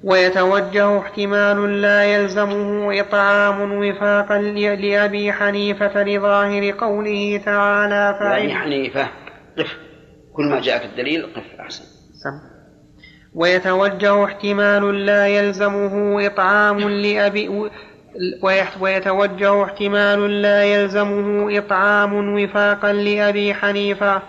ويتوجه 0.04 0.99
احتمال 0.99 1.82
لا 1.82 2.04
يلزمه 2.04 2.99
إطعام 2.99 3.74
وفاقا 3.74 4.38
لأبي 4.38 5.32
حنيفة 5.32 6.04
لظاهر 6.04 6.72
قوله 6.72 7.41
تعالى 7.45 8.18
فعل 8.20 8.41
أبي 8.41 8.54
حنيفة. 8.56 9.08
قف. 9.58 9.78
كل 10.34 10.45
ما 10.45 10.62
جاءك 10.62 10.86
الدليل 10.86 11.26
قف 11.26 11.60
أحسن. 11.60 11.84
سم. 12.24 12.54
ويتوجه 13.36 14.24
احتمال 14.24 15.06
لا 15.06 15.28
يلزمه 15.28 16.26
إطعام 16.26 16.80
لأبي 16.80 17.70
ويتوجه 18.82 19.64
احتمال 19.64 20.41
لا 20.41 20.64
يلزمه 20.64 21.58
إطعام 21.58 22.34
وفاقا 22.34 22.93
لأبي 22.93 23.54
حنيفة 23.54 24.22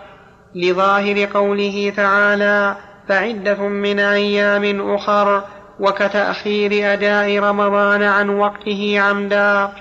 لظاهر 0.55 1.25
قوله 1.25 1.93
تعالى 1.97 2.77
فعدة 3.09 3.69
من 3.69 4.01
أيام 4.01 4.95
أخر 4.95 5.45
وكتأخير 5.81 6.93
أداء 6.93 7.39
رمضان 7.39 8.03
عن 8.03 8.29
وقته 8.29 9.01
عمدا. 9.01 9.73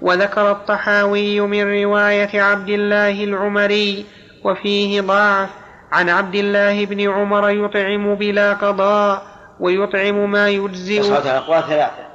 وذكر 0.00 0.50
الطحاوي 0.50 1.40
من 1.40 1.82
رواية 1.82 2.42
عبد 2.42 2.68
الله 2.68 3.24
العمري 3.24 4.06
وفيه 4.44 5.00
ضعف 5.00 5.48
عن 5.92 6.08
عبد 6.08 6.34
الله 6.34 6.86
بن 6.86 7.10
عمر 7.10 7.50
يطعم 7.50 8.14
بلا 8.14 8.52
قضاء 8.52 9.22
ويطعم 9.60 10.30
ما 10.30 10.48
يجزئ. 10.48 11.00
الأقوال 11.00 11.62
ثلاثة. 11.62 12.08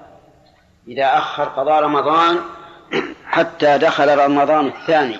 إذا 0.88 1.18
أخر 1.18 1.44
قضاء 1.44 1.84
رمضان 1.84 2.40
حتى 3.34 3.78
دخل 3.78 4.18
رمضان 4.18 4.68
الثاني. 4.68 5.20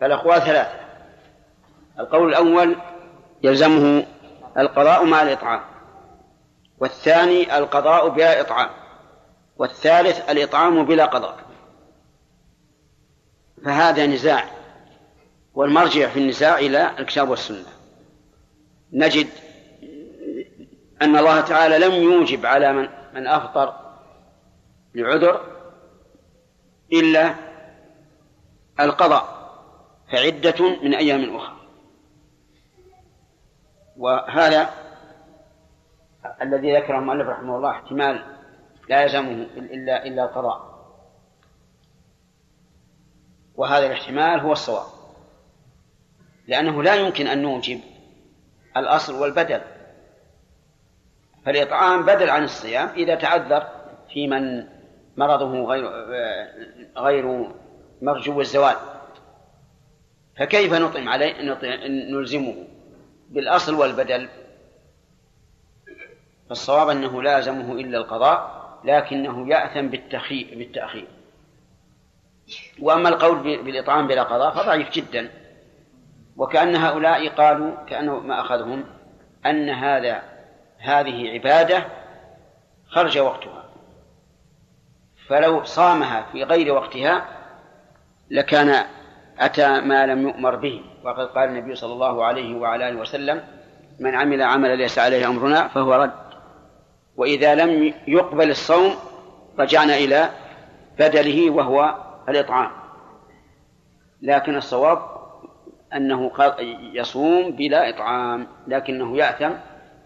فالأقوال 0.00 0.42
ثلاثة. 0.42 0.80
القول 2.00 2.28
الأول 2.28 2.76
يلزمه 3.42 4.04
القضاء 4.58 5.04
مع 5.04 5.22
الإطعام. 5.22 5.60
والثاني 6.80 7.58
القضاء 7.58 8.08
بلا 8.08 8.40
إطعام 8.40 8.70
والثالث 9.56 10.30
الإطعام 10.30 10.84
بلا 10.84 11.06
قضاء. 11.06 11.38
فهذا 13.64 14.06
نزاع 14.06 14.44
والمرجع 15.54 16.08
في 16.08 16.18
النزاع 16.18 16.58
إلى 16.58 16.98
الكتاب 16.98 17.28
والسنة. 17.28 17.68
نجد 18.92 19.28
أن 21.02 21.16
الله 21.16 21.40
تعالى 21.40 21.78
لم 21.78 21.92
يوجب 21.92 22.46
على 22.46 22.72
من 22.72 22.88
من 23.14 23.26
أفطر 23.26 23.94
لعذر 24.94 25.40
إلا 26.92 27.34
القضاء 28.80 29.40
فعدة 30.12 30.68
من 30.82 30.94
أيام 30.94 31.36
أخرى. 31.36 31.56
وهذا 33.96 34.79
الذي 36.42 36.76
ذكره 36.76 36.98
المؤلف 36.98 37.28
رحمه 37.28 37.56
الله 37.56 37.70
احتمال 37.70 38.24
لا 38.88 39.02
يلزمه 39.02 39.46
إلا 39.56 40.06
إلا 40.06 40.24
القضاء. 40.24 40.70
وهذا 43.54 43.86
الاحتمال 43.86 44.40
هو 44.40 44.52
الصواب. 44.52 44.86
لأنه 46.46 46.82
لا 46.82 46.94
يمكن 46.94 47.26
أن 47.26 47.42
نوجب 47.42 47.80
الأصل 48.76 49.14
والبدل. 49.14 49.60
فالإطعام 51.44 52.02
بدل 52.02 52.30
عن 52.30 52.44
الصيام 52.44 52.88
إذا 52.88 53.14
تعذر 53.14 53.68
في 54.12 54.26
من 54.26 54.66
مرضه 55.16 55.64
غير 55.64 55.88
غير 56.96 57.54
مرجو 58.02 58.40
الزوال. 58.40 58.76
فكيف 60.36 60.74
نطعم 60.74 61.08
عليه 61.08 61.34
نلزمه 62.12 62.54
بالأصل 63.28 63.74
والبدل؟ 63.74 64.28
فالصواب 66.50 66.88
أنه 66.88 67.22
لازمه 67.22 67.72
إلا 67.72 67.98
القضاء 67.98 68.60
لكنه 68.84 69.48
يأثم 69.48 69.86
بالتأخير. 69.86 71.06
وأما 72.80 73.08
القول 73.08 73.62
بالإطعام 73.62 74.06
بلا 74.06 74.22
قضاء 74.22 74.50
فضعيف 74.50 74.90
جدا. 74.90 75.30
وكأن 76.36 76.76
هؤلاء 76.76 77.28
قالوا 77.28 77.84
كأنه 77.86 78.20
ما 78.20 78.40
أخذهم 78.40 78.84
أن 79.46 79.70
هذا 79.70 80.22
هذه 80.78 81.32
عبادة 81.32 81.84
خرج 82.88 83.18
وقتها. 83.18 83.64
فلو 85.26 85.64
صامها 85.64 86.26
في 86.32 86.44
غير 86.44 86.74
وقتها 86.74 87.28
لكان 88.30 88.84
أتى 89.38 89.80
ما 89.80 90.06
لم 90.06 90.28
يؤمر 90.28 90.56
به. 90.56 90.82
وقد 91.04 91.26
قال 91.26 91.48
النبي 91.48 91.74
صلى 91.74 91.92
الله 91.92 92.24
عليه 92.24 92.54
وعلى 92.54 92.88
آله 92.88 93.00
وسلم 93.00 93.44
من 94.00 94.14
عمل 94.14 94.42
عملا 94.42 94.76
ليس 94.76 94.98
عليه 94.98 95.28
أمرنا 95.28 95.68
فهو 95.68 95.94
رد. 95.94 96.29
وإذا 97.16 97.54
لم 97.54 97.94
يقبل 98.06 98.50
الصوم 98.50 98.94
رجعنا 99.58 99.96
إلى 99.96 100.30
بدله 100.98 101.50
وهو 101.50 101.94
الإطعام. 102.28 102.70
لكن 104.22 104.56
الصواب 104.56 104.98
أنه 105.94 106.30
يصوم 106.94 107.50
بلا 107.50 107.88
إطعام 107.88 108.46
لكنه 108.66 109.16
يأثم 109.16 109.54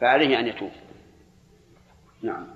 فعليه 0.01 0.41
أن 0.41 0.47
يتوب. 0.47 0.71
نعم. 2.23 2.47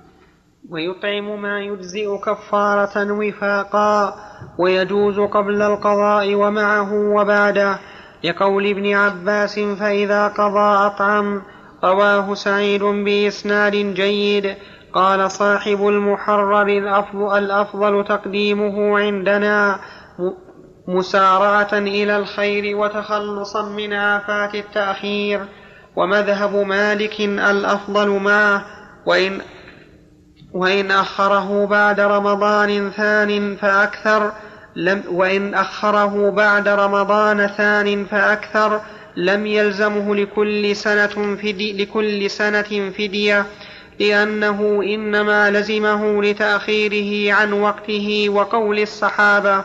ويطعم 0.70 1.42
ما 1.42 1.60
يجزئ 1.60 2.18
كفارة 2.18 3.12
وفاقا 3.12 4.14
ويجوز 4.58 5.20
قبل 5.20 5.62
القضاء 5.62 6.34
ومعه 6.34 6.94
وبعده. 6.94 7.78
لقول 8.24 8.66
ابن 8.66 8.94
عباس 8.94 9.60
فإذا 9.60 10.28
قضى 10.28 10.86
أطعم 10.86 11.42
رواه 11.84 12.34
سعيد 12.34 12.82
بإسناد 12.82 13.72
جيد. 13.72 14.56
قال 14.92 15.30
صاحب 15.30 15.88
المحرر 15.88 16.62
الأفضل, 16.66 17.38
الأفضل 17.38 18.04
تقديمه 18.08 18.98
عندنا 18.98 19.80
مسارعة 20.88 21.72
إلى 21.72 22.16
الخير 22.16 22.76
وتخلصا 22.76 23.62
من 23.62 23.92
آفات 23.92 24.54
التأخير. 24.54 25.40
ومذهب 25.96 26.54
مالك 26.56 27.20
الأفضل 27.20 28.08
معه 28.08 28.64
وإن 29.06 29.40
وإن 30.52 30.90
أخره 30.90 31.66
بعد 31.66 32.00
رمضان 32.00 32.90
ثان 32.90 33.56
فأكثر 33.56 34.32
لم 34.76 35.02
وإن 35.10 35.54
أخره 35.54 36.30
بعد 36.30 36.68
رمضان 36.68 37.46
ثان 37.46 38.04
فأكثر 38.04 38.80
لم 39.18 39.46
يلزمه 39.46 40.14
لكل 40.14 40.76
سنة 40.76 41.36
فدي 41.36 41.84
لكل 41.84 42.30
سنة 42.30 42.90
فدية 42.98 43.46
لأنه 44.00 44.82
إنما 44.82 45.50
لزمه 45.50 46.22
لتأخيره 46.22 47.34
عن 47.34 47.52
وقته 47.52 48.28
وقول 48.28 48.78
الصحابة 48.78 49.64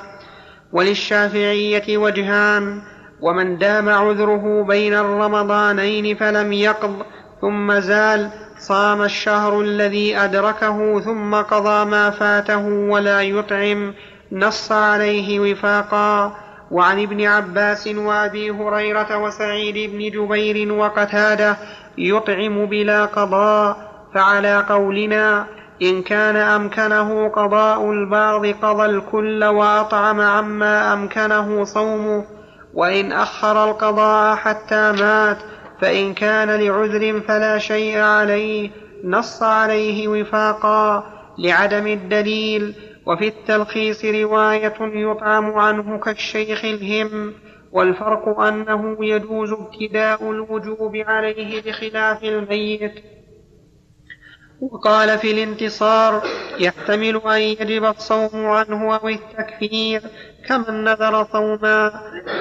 وللشافعية 0.72 1.98
وجهان 1.98 2.82
ومن 3.22 3.58
دام 3.58 3.90
عذره 3.90 4.64
بين 4.68 4.94
الرمضانين 4.94 6.16
فلم 6.16 6.54
يقض 6.54 7.04
ثم 7.42 7.80
زال 7.80 8.30
صام 8.58 9.02
الشهر 9.02 9.62
الذي 9.62 10.18
أدركه 10.18 11.00
ثم 11.00 11.36
قضى 11.36 11.86
ما 11.86 12.10
فاته 12.10 12.68
ولا 12.68 13.22
يطعم 13.22 13.94
نص 14.32 14.72
عليه 14.72 15.40
وفاقا 15.40 16.43
وعن 16.74 17.02
ابن 17.02 17.26
عباس 17.26 17.88
وأبي 17.88 18.52
هريرة 18.52 19.18
وسعيد 19.18 19.92
بن 19.92 20.00
جبير 20.00 20.74
وقتادة 20.74 21.58
يطعم 21.98 22.66
بلا 22.66 23.06
قضاء 23.06 23.92
فعلى 24.14 24.66
قولنا 24.70 25.46
إن 25.82 26.02
كان 26.02 26.36
أمكنه 26.36 27.30
قضاء 27.30 27.92
البعض 27.92 28.46
قضى 28.46 28.86
الكل 28.86 29.44
وأطعم 29.44 30.22
عما 30.22 30.94
أمكنه 30.94 31.64
صومه 31.64 32.26
وإن 32.74 33.12
اخر 33.12 33.70
القضاء 33.70 34.36
حتى 34.36 34.92
مات 34.92 35.38
فإن 35.82 36.14
كان 36.14 36.50
لعذر 36.50 37.22
فلا 37.28 37.58
شيء 37.58 38.00
عليه 38.00 38.72
نص 39.04 39.44
عليه 39.44 40.08
وفاقا 40.08 41.04
لعدم 41.38 41.88
الدليل 41.88 42.76
وفي 43.06 43.28
التلخيص 43.28 44.06
رواية 44.06 44.74
يطعم 44.82 45.54
عنه 45.54 45.98
كالشيخ 46.00 46.66
الهم 46.66 47.34
والفرق 47.72 48.40
أنه 48.40 48.98
يجوز 49.06 49.52
ابتداء 49.52 50.32
الوجوب 50.32 50.96
عليه 50.96 51.62
بخلاف 51.62 52.24
الميت. 52.24 52.94
وقال 54.62 55.20
في 55.20 55.32
الانتصار 55.32 56.24
يحتمل 56.60 57.22
أن 57.26 57.42
يجب 57.42 57.86
الصوم 57.86 58.46
عنه 58.46 58.96
أو 58.96 59.08
التكفير 59.10 60.02
كمن 60.48 60.84
نذر 60.84 61.24
صوما. 61.32 61.92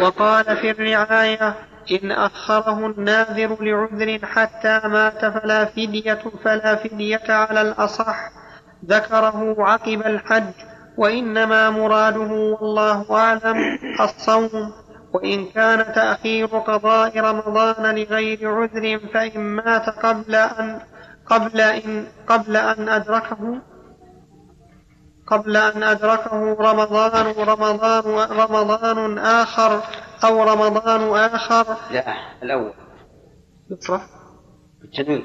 وقال 0.00 0.56
في 0.56 0.70
الرعاية 0.70 1.54
إن 1.92 2.10
أخره 2.10 2.86
الناذر 2.86 3.56
لعذر 3.62 4.18
حتى 4.26 4.80
مات 4.84 5.20
فلا 5.20 5.64
فدية 5.64 6.22
فلا 6.44 6.74
فدية 6.74 7.22
على 7.28 7.62
الأصح. 7.62 8.41
ذكره 8.86 9.56
عقب 9.58 10.02
الحج 10.06 10.52
وإنما 10.96 11.70
مراده 11.70 12.56
والله 12.60 13.16
أعلم 13.16 13.78
الصوم. 14.00 14.72
وإن 15.14 15.46
كان 15.46 15.94
تأخير 15.94 16.46
قضاء 16.46 17.18
رمضان 17.20 17.94
لغير 17.94 18.50
عذر 18.50 18.98
فإن 19.14 19.40
مات 19.40 19.88
قبل 19.88 20.34
أن 20.34 20.80
قبل 21.26 21.60
إن 21.60 22.06
قبل 22.26 22.56
أن 22.56 22.88
أدركه 22.88 23.60
قبل 25.26 25.56
أن 25.56 25.82
أدركه 25.82 26.52
رمضان 26.52 27.26
رمضان 27.26 28.04
رمضان 28.30 29.18
آخر 29.18 29.82
أو 30.24 30.42
رمضان 30.42 31.00
آخر. 31.34 31.76
لا 31.90 32.14
الأول. 32.42 32.72
يصرف 33.70 34.02
التنوين 34.84 35.24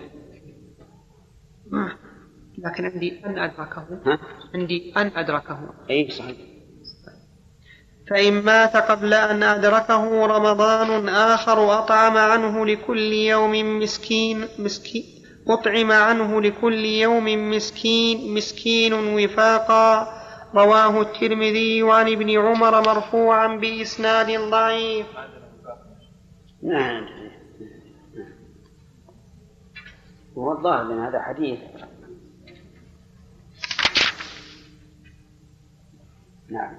ما 1.72 2.07
لكن 2.58 2.86
عندي 2.86 3.26
أن 3.26 3.40
أدركه. 3.40 3.86
ها؟ 4.06 4.20
عندي 4.56 4.94
أن 4.98 5.12
أدركه. 5.16 5.60
أي 5.90 6.10
صحيح. 6.12 6.38
فإن 8.10 8.34
مات 8.34 8.78
قبل 8.78 9.14
أن 9.14 9.44
أدركه 9.44 10.26
رمضان 10.26 11.10
آخر 11.10 11.80
أطعم 11.80 12.18
عنه 12.18 12.66
لكل 12.66 13.14
يوم 13.14 13.80
مسكين 13.80 14.46
مسكين 14.60 15.04
أطعم 15.48 15.92
عنه 15.92 16.42
لكل 16.42 16.86
يوم 16.86 17.52
مسكين 17.52 18.34
مسكين 18.34 18.94
وفاقا. 18.94 20.18
رواه 20.56 21.02
الترمذي 21.02 21.82
عن 21.84 22.12
ابن 22.12 22.40
عمر 22.40 22.82
مرفوعا 22.82 23.48
بإسناد 23.48 24.50
ضعيف. 24.50 25.06
نعم. 26.64 27.18
هو 30.38 30.52
الظاهر 30.52 30.84
من 30.84 31.00
هذا 31.00 31.22
حديث 31.22 31.60
نعم. 36.52 36.74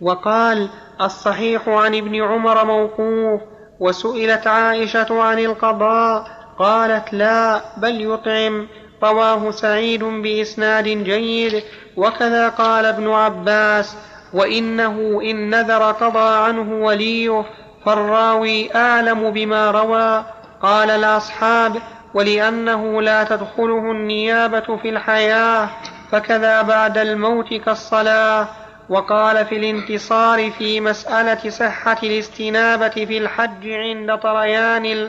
وقال 0.00 0.70
الصحيح 1.00 1.68
عن 1.68 1.94
ابن 1.94 2.22
عمر 2.22 2.64
موقوف 2.64 3.40
وسئلت 3.80 4.46
عائشة 4.46 5.22
عن 5.22 5.38
القضاء 5.38 6.26
قالت 6.58 7.14
لا 7.14 7.62
بل 7.76 8.12
يطعم 8.12 8.66
رواه 9.02 9.50
سعيد 9.50 10.04
بإسناد 10.04 10.84
جيد 10.84 11.62
وكذا 11.96 12.48
قال 12.48 12.86
ابن 12.86 13.08
عباس 13.08 13.96
وإنه 14.32 15.20
إن 15.22 15.50
نذر 15.50 15.92
قضى 15.92 16.36
عنه 16.36 16.84
وليه 16.84 17.44
فالراوي 17.86 18.74
أعلم 18.76 19.30
بما 19.30 19.70
روى 19.70 20.24
قال 20.62 20.90
الأصحاب 20.90 21.82
ولأنه 22.14 23.02
لا 23.02 23.24
تدخله 23.24 23.90
النيابة 23.90 24.76
في 24.76 24.88
الحياة. 24.88 25.68
فكذا 26.14 26.62
بعد 26.62 26.98
الموت 26.98 27.54
كالصلاة 27.54 28.48
وقال 28.88 29.46
في 29.46 29.56
الانتصار 29.56 30.50
في 30.50 30.80
مسألة 30.80 31.50
صحة 31.50 31.96
الاستنابة 32.02 32.88
في 32.88 33.18
الحج 33.18 33.68
عند 33.68 34.18
طريان 34.18 35.08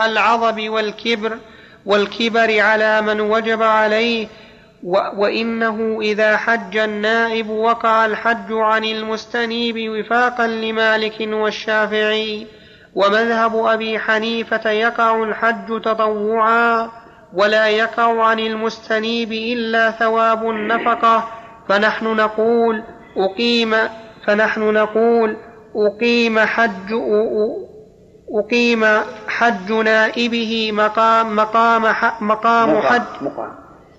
العظب 0.00 0.68
والكبر 0.68 1.38
والكبر 1.86 2.60
على 2.60 3.02
من 3.02 3.20
وجب 3.20 3.62
عليه 3.62 4.28
وإنه 5.16 5.98
إذا 6.00 6.36
حج 6.36 6.76
النائب 6.76 7.50
وقع 7.50 8.06
الحج 8.06 8.52
عن 8.52 8.84
المستنيب 8.84 9.90
وفاقا 9.90 10.46
لمالك 10.46 11.16
والشافعي 11.20 12.46
ومذهب 12.94 13.56
أبي 13.56 13.98
حنيفة 13.98 14.70
يقع 14.70 15.22
الحج 15.22 15.80
تطوعا. 15.82 16.90
ولا 17.32 17.68
يقع 17.68 18.22
عن 18.24 18.38
المستنيب 18.38 19.32
إلا 19.32 19.90
ثواب 19.90 20.50
النفقة. 20.50 21.28
فنحن 21.68 22.04
نقول 22.04 22.82
أقيم 23.16 23.74
فنحن 24.26 24.60
نقول 24.60 25.36
أقيم 25.76 26.38
حج 26.38 26.92
أقيم 28.30 28.84
حج 29.28 29.72
نائبه 29.72 30.72
مقام 30.72 31.36
مقام 31.36 31.82
مقام 32.20 32.80
حج. 32.80 33.28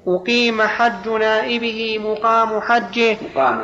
أقيم 0.08 0.62
حج 0.62 1.10
نائبه 1.10 2.00
مقام 2.00 2.62
حجه. 2.62 3.18
مقام. 3.22 3.62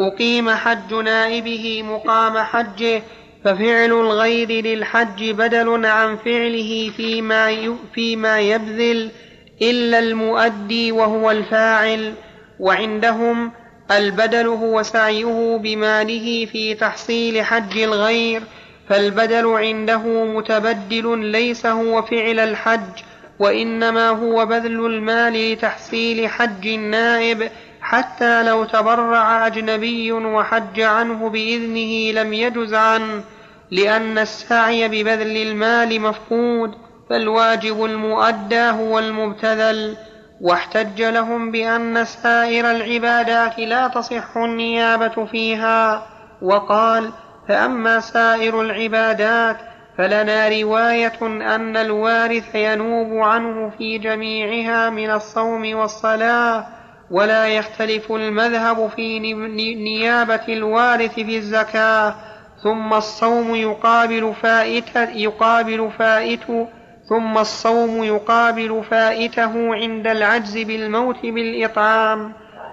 أقيم 0.00 0.50
حج 0.50 0.94
نائبه 0.94 1.82
مقام 1.82 2.38
حجه. 2.38 3.02
ففعل 3.44 3.92
الغير 3.92 4.50
للحج 4.50 5.30
بدل 5.30 5.86
عن 5.86 6.16
فعله 6.16 6.90
فيما 6.96 7.76
فيما 7.94 8.40
يبذل 8.40 9.10
إلا 9.62 9.98
المؤدي 9.98 10.92
وهو 10.92 11.30
الفاعل 11.30 12.14
وعندهم 12.60 13.52
البدل 13.90 14.46
هو 14.46 14.82
سعيه 14.82 15.56
بماله 15.56 16.46
في 16.52 16.74
تحصيل 16.74 17.42
حج 17.42 17.78
الغير 17.78 18.42
فالبدل 18.88 19.46
عنده 19.46 20.24
متبدل 20.24 21.18
ليس 21.18 21.66
هو 21.66 22.02
فعل 22.02 22.38
الحج 22.38 23.02
وإنما 23.38 24.08
هو 24.08 24.46
بذل 24.46 24.86
المال 24.86 25.52
لتحصيل 25.52 26.28
حج 26.28 26.66
النائب 26.66 27.50
حتى 27.80 28.42
لو 28.42 28.64
تبرع 28.64 29.46
أجنبي 29.46 30.12
وحج 30.12 30.80
عنه 30.80 31.28
بإذنه 31.28 32.20
لم 32.20 32.32
يجز 32.32 32.74
عنه. 32.74 33.22
لأن 33.70 34.18
السعي 34.18 34.88
ببذل 34.88 35.36
المال 35.36 36.00
مفقود 36.00 36.74
فالواجب 37.10 37.84
المؤدى 37.84 38.60
هو 38.70 38.98
المبتذل. 38.98 39.96
واحتج 40.40 41.02
لهم 41.02 41.50
بأن 41.50 42.04
سائر 42.04 42.70
العبادات 42.70 43.58
لا 43.58 43.88
تصح 43.88 44.36
النيابة 44.36 45.24
فيها. 45.24 46.06
وقال 46.42 47.10
فأما 47.48 48.00
سائر 48.00 48.60
العبادات 48.60 49.56
فلنا 49.98 50.48
رواية 50.48 51.18
أن 51.22 51.76
الوارث 51.76 52.54
ينوب 52.54 53.18
عنه 53.22 53.70
في 53.78 53.98
جميعها 53.98 54.90
من 54.90 55.10
الصوم 55.10 55.74
والصلاة 55.74 56.66
ولا 57.10 57.46
يختلف 57.46 58.12
المذهب 58.12 58.90
في 58.96 59.18
نيابة 59.74 60.40
الوارث 60.48 61.14
في 61.14 61.38
الزكاة. 61.38 62.14
ثم 62.64 62.94
الصوم 62.94 63.54
يقابل 63.54 64.34
فائت 64.42 64.96
يقابل 64.96 65.90
فائت 65.98 66.46
ثم 67.08 67.38
الصوم 67.38 68.04
يقابل 68.04 68.82
فائته 68.90 69.74
عند 69.74 70.06
العجز 70.06 70.58
بالموت 70.58 71.22
بالإطعام 71.22 72.32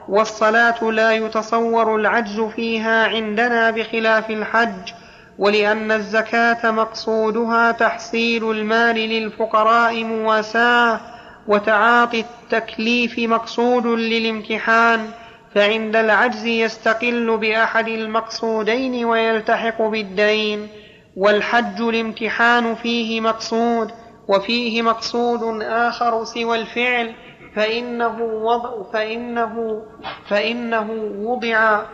والصلاة 0.09 0.83
لا 0.83 1.11
يتصور 1.11 1.95
العجز 1.95 2.39
فيها 2.39 3.07
عندنا 3.07 3.71
بخلاف 3.71 4.29
الحج 4.29 4.93
ولأن 5.39 5.91
الزكاة 5.91 6.71
مقصودها 6.71 7.71
تحصيل 7.71 8.51
المال 8.51 8.95
للفقراء 8.95 10.03
مواساة 10.03 10.99
وتعاطي 11.47 12.19
التكليف 12.19 13.19
مقصود 13.19 13.87
للامتحان 13.87 15.07
فعند 15.55 15.95
العجز 15.95 16.45
يستقل 16.45 17.37
بأحد 17.37 17.87
المقصودين 17.87 19.05
ويلتحق 19.05 19.81
بالدين 19.81 20.67
والحج 21.17 21.81
الامتحان 21.81 22.75
فيه 22.75 23.21
مقصود 23.21 23.91
وفيه 24.27 24.81
مقصود 24.81 25.61
آخر 25.61 26.23
سوى 26.23 26.61
الفعل 26.61 27.13
فإنه 27.55 28.21
وضع 28.21 28.91
فإنه 28.91 29.83
فإنه 30.29 30.91
وضع 31.17 31.85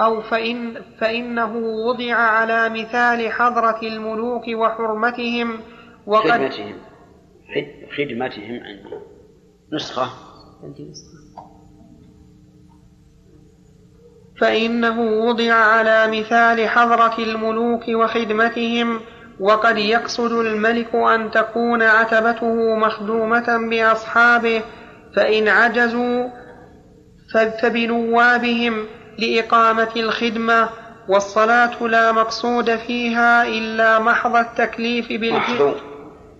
أو 0.00 0.22
فإن 0.22 0.82
فإنه 1.00 1.56
وضع 1.88 2.14
على 2.14 2.68
مثال 2.68 3.32
حضرة 3.32 3.80
الملوك 3.82 4.42
وحرمتهم 4.54 5.60
وقد 6.06 6.30
خدمتهم 6.30 6.76
خدمتهم 7.98 8.60
عندي 8.64 8.94
نسخة. 9.72 10.10
عندي 10.62 10.84
نسخة. 10.90 11.17
فإنه 14.40 15.00
وضع 15.00 15.52
على 15.54 16.20
مثال 16.20 16.68
حضرة 16.68 17.18
الملوك 17.18 17.88
وخدمتهم 17.88 19.00
وقد 19.40 19.78
يقصد 19.78 20.32
الملك 20.32 20.94
أن 20.94 21.30
تكون 21.30 21.82
عتبته 21.82 22.76
مخدومة 22.76 23.68
بأصحابه 23.70 24.62
فإن 25.16 25.48
عجزوا 25.48 26.28
فبنوابهم 27.62 28.86
لإقامة 29.18 29.88
الخدمة 29.96 30.68
والصلاة 31.08 31.82
لا 31.86 32.12
مقصود 32.12 32.76
فيها 32.76 33.46
إلا 33.46 33.98
محض 33.98 34.36
التكليف 34.36 35.08
بالفعل 35.08 35.74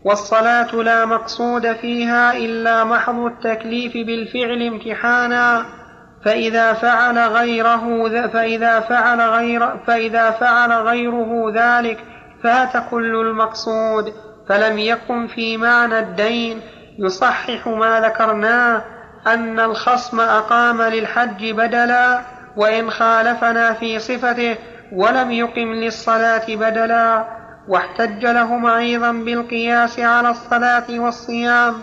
والصلاة 0.04 0.74
لا 0.74 1.04
مقصود 1.04 1.72
فيها 1.72 2.36
إلا 2.36 2.84
محض 2.84 3.18
التكليف 3.18 3.92
بالفعل 3.92 4.62
امتحانا. 4.62 5.77
فإذا 6.24 6.72
فعل 6.72 7.18
غيره 7.18 8.08
فإذا 8.28 8.80
فعل 8.80 9.20
غير 9.20 9.76
فإذا 9.86 10.30
فعل 10.30 10.72
غيره 10.72 11.52
ذلك 11.54 12.04
فات 12.42 12.90
كل 12.90 13.16
المقصود 13.16 14.12
فلم 14.48 14.78
يكن 14.78 15.26
في 15.26 15.56
معنى 15.56 15.98
الدين. 15.98 16.60
يصحح 16.98 17.68
ما 17.68 18.00
ذكرناه 18.00 18.84
أن 19.26 19.60
الخصم 19.60 20.20
أقام 20.20 20.82
للحج 20.82 21.50
بدلا 21.50 22.20
وإن 22.56 22.90
خالفنا 22.90 23.72
في 23.72 23.98
صفته 23.98 24.56
ولم 24.92 25.30
يقم 25.30 25.72
للصلاة 25.72 26.46
بدلا. 26.48 27.24
واحتج 27.68 28.26
لهم 28.26 28.66
أيضا 28.66 29.12
بالقياس 29.12 30.00
على 30.00 30.30
الصلاة 30.30 31.00
والصيام. 31.00 31.74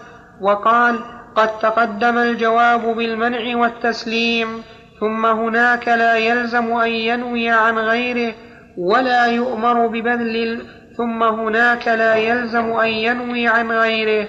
وقال 0.41 0.99
قد 1.35 1.59
تقدم 1.59 2.17
الجواب 2.17 2.95
بالمنع 2.95 3.57
والتسليم 3.57 4.63
ثم 4.99 5.25
هناك 5.25 5.87
لا 5.87 6.15
يلزم 6.15 6.73
أن 6.73 6.89
ينوي 6.89 7.49
عن 7.49 7.77
غيره 7.77 8.33
ولا 8.77 9.25
يؤمر 9.25 9.87
ببذل 9.87 10.65
ثم 10.97 11.23
هناك 11.23 11.87
لا 11.87 12.15
يلزم 12.15 12.73
أن 12.73 12.87
ينوي 12.87 13.47
عن 13.47 13.71
غيره 13.71 14.27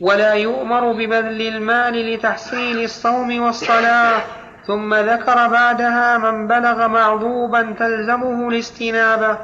ولا 0.00 0.32
يؤمر 0.32 0.92
ببذل 0.92 1.42
المال 1.42 2.14
لتحصيل 2.14 2.84
الصوم 2.84 3.42
والصلاة 3.42 4.20
ثم 4.66 4.94
ذكر 4.94 5.48
بعدها 5.48 6.18
من 6.18 6.46
بلغ 6.46 6.88
معذوبا 6.88 7.74
تلزمه 7.78 8.48
الاستنابة 8.48 9.38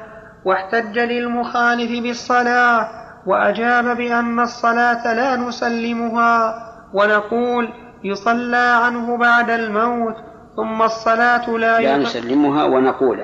واحتج 0.44 0.98
للمخالف 0.98 2.02
بالصلاة 2.02 2.88
وأجاب 3.26 3.96
بأن 3.96 4.40
الصلاة 4.40 5.14
لا 5.14 5.36
نسلمها. 5.36 6.71
ونقول 6.94 7.68
يصلى 8.04 8.80
عنه 8.84 9.16
بعد 9.16 9.50
الموت 9.50 10.14
ثم 10.56 10.82
الصلاة 10.82 11.50
لا, 11.50 11.80
لا 11.80 11.96
نسلمها 11.96 12.64
ونقول 12.64 13.18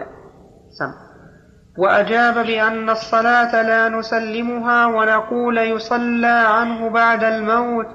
سم. 0.78 0.92
وأجاب 1.78 2.34
بأن 2.46 2.90
الصلاة 2.90 3.62
لا 3.62 3.88
نسلمها 3.88 4.86
ونقول 4.86 5.58
يصلى 5.58 6.44
عنه 6.48 6.88
بعد 6.90 7.24
الموت 7.24 7.86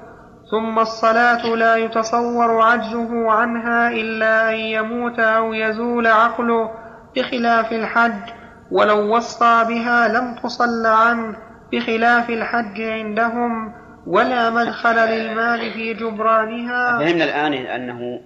ثم 0.50 0.78
الصلاة 0.78 1.46
لا 1.46 1.76
يتصور 1.76 2.62
عجزه 2.62 3.30
عنها 3.30 3.88
إلا 3.88 4.50
أن 4.50 4.54
يموت 4.54 5.18
أو 5.18 5.52
يزول 5.52 6.06
عقله 6.06 6.70
بخلاف 7.16 7.72
الحج 7.72 8.30
ولو 8.70 9.16
وصى 9.16 9.64
بها 9.68 10.08
لم 10.08 10.34
تصل 10.42 10.86
عنه 10.86 11.36
بخلاف 11.72 12.30
الحج 12.30 12.80
عندهم 12.80 13.72
ولا 14.06 14.50
مدخل 14.50 14.96
للمال 14.96 15.72
في 15.72 15.94
جبرانها. 15.94 16.98
فهمنا 16.98 17.24
الآن 17.24 17.52
أنه 17.52 18.20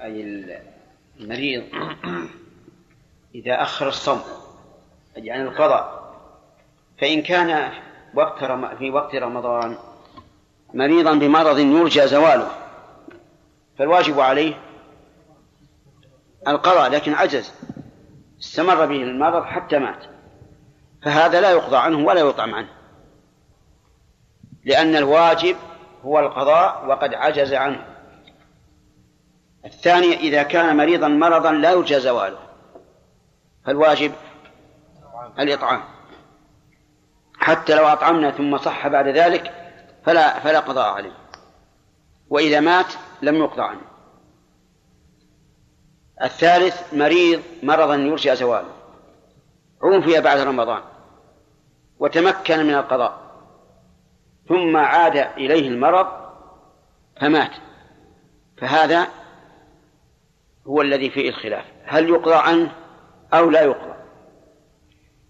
أي 0.00 0.44
المريض 1.20 1.64
إذا 3.34 3.62
أخر 3.62 3.88
الصوم 3.88 4.20
يعني 5.16 5.42
القضاء 5.42 6.14
فإن 7.00 7.22
كان 7.22 7.72
وقت 8.14 8.44
رم... 8.44 8.76
في 8.76 8.90
وقت 8.90 9.14
رمضان 9.14 9.76
مريضا 10.74 11.14
بمرض 11.14 11.58
يرجى 11.58 12.06
زواله 12.06 12.48
فالواجب 13.78 14.20
عليه 14.20 14.54
القضاء 16.48 16.90
لكن 16.90 17.14
عجز 17.14 17.52
استمر 18.40 18.86
به 18.86 19.02
المرض 19.02 19.44
حتى 19.44 19.78
مات 19.78 20.04
فهذا 21.02 21.40
لا 21.40 21.50
يقضى 21.50 21.76
عنه 21.76 21.98
ولا 21.98 22.20
يطعم 22.20 22.54
عنه. 22.54 22.81
لأن 24.64 24.96
الواجب 24.96 25.56
هو 26.04 26.18
القضاء 26.18 26.86
وقد 26.86 27.14
عجز 27.14 27.52
عنه. 27.52 27.86
الثاني 29.64 30.14
إذا 30.14 30.42
كان 30.42 30.76
مريضا 30.76 31.08
مرضا 31.08 31.52
لا 31.52 31.70
يرجى 31.70 32.00
زواله. 32.00 32.38
فالواجب 33.64 34.12
الإطعام. 35.38 35.80
حتى 37.38 37.74
لو 37.74 37.86
أطعمنا 37.86 38.30
ثم 38.30 38.58
صح 38.58 38.88
بعد 38.88 39.08
ذلك 39.08 39.72
فلا 40.04 40.40
فلا 40.40 40.60
قضاء 40.60 40.88
عليه. 40.88 41.12
وإذا 42.30 42.60
مات 42.60 42.92
لم 43.22 43.34
يقضى 43.34 43.62
عنه. 43.62 43.80
الثالث 46.22 46.94
مريض 46.94 47.42
مرضا 47.62 47.94
يرجى 47.94 48.36
زواله. 48.36 48.72
عوفي 49.82 50.20
بعد 50.20 50.38
رمضان 50.38 50.82
وتمكن 51.98 52.66
من 52.66 52.74
القضاء. 52.74 53.21
ثم 54.52 54.76
عاد 54.76 55.16
إليه 55.16 55.68
المرض 55.68 56.06
فمات. 57.20 57.50
فهذا 58.58 59.08
هو 60.66 60.82
الذي 60.82 61.10
فيه 61.10 61.28
الخلاف. 61.28 61.64
هل 61.84 62.08
يقضى 62.08 62.34
عنه 62.34 62.72
أو 63.34 63.50
لا 63.50 63.62
يقضى؟ 63.62 63.94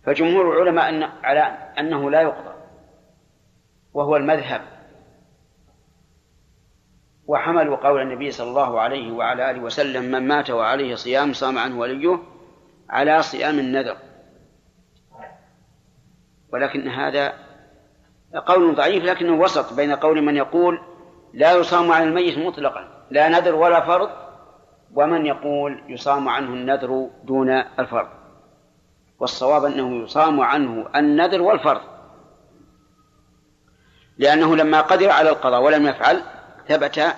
فجمهور 0.05 0.53
العلماء 0.53 0.89
أن 0.89 1.03
على 1.03 1.41
أنه 1.79 2.11
لا 2.11 2.21
يقضى 2.21 2.55
وهو 3.95 4.17
المذهب. 4.17 4.63
وحملوا 7.27 7.77
قول 7.77 8.03
النبي 8.03 8.31
صلى 8.31 8.49
الله 8.49 8.81
عليه 8.81 9.13
وعلى 9.13 9.51
آله 9.51 9.61
وسلم 9.61 10.05
من 10.05 10.29
مات 10.29 10.51
وعليه 10.51 10.95
صيام 10.95 11.33
صام 11.33 11.59
عنه 11.59 11.79
وليه 11.79 12.19
على 12.91 13.23
صيام 13.23 13.59
النذر. 13.59 13.97
ولكن 16.53 16.89
هذا 16.89 17.42
قول 18.39 18.75
ضعيف 18.75 19.05
لكنه 19.05 19.41
وسط 19.41 19.73
بين 19.73 19.93
قول 19.93 20.23
من 20.23 20.37
يقول 20.37 20.81
لا 21.35 21.53
يصام 21.53 21.93
عن 21.93 22.03
الميت 22.03 22.39
مطلقا 22.39 23.07
لا 23.11 23.29
نذر 23.29 23.55
ولا 23.55 23.87
فرض 23.87 24.11
ومن 24.95 25.27
يقول 25.27 25.83
يصام 25.89 26.29
عنه 26.29 26.49
النذر 26.49 27.11
دون 27.25 27.51
الفرض. 27.51 28.09
والصواب 29.19 29.65
أنه 29.65 30.03
يصام 30.05 30.41
عنه 30.41 30.89
النذر 30.97 31.43
والفرض. 31.43 31.81
لأنه 34.19 34.57
لما 34.57 34.81
قدر 34.81 35.11
على 35.11 35.31
القضاء 35.31 35.63
ولم 35.63 35.87
يفعل 35.87 36.23
ثبت 36.69 37.17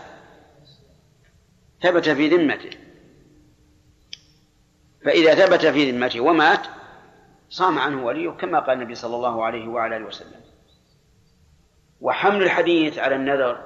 ثبت 1.82 2.08
في 2.08 2.28
ذمته. 2.28 2.70
فإذا 5.04 5.34
ثبت 5.34 5.66
في 5.66 5.90
ذمته 5.90 6.20
ومات 6.20 6.66
صام 7.48 7.78
عنه 7.78 8.04
وليه 8.04 8.30
كما 8.30 8.60
قال 8.60 8.78
النبي 8.78 8.94
صلى 8.94 9.16
الله 9.16 9.44
عليه 9.44 9.68
وعلى 9.68 9.96
آله 9.96 10.06
وسلم. 10.06 10.43
وحمل 12.04 12.42
الحديث 12.42 12.98
على 12.98 13.14
النذر 13.14 13.60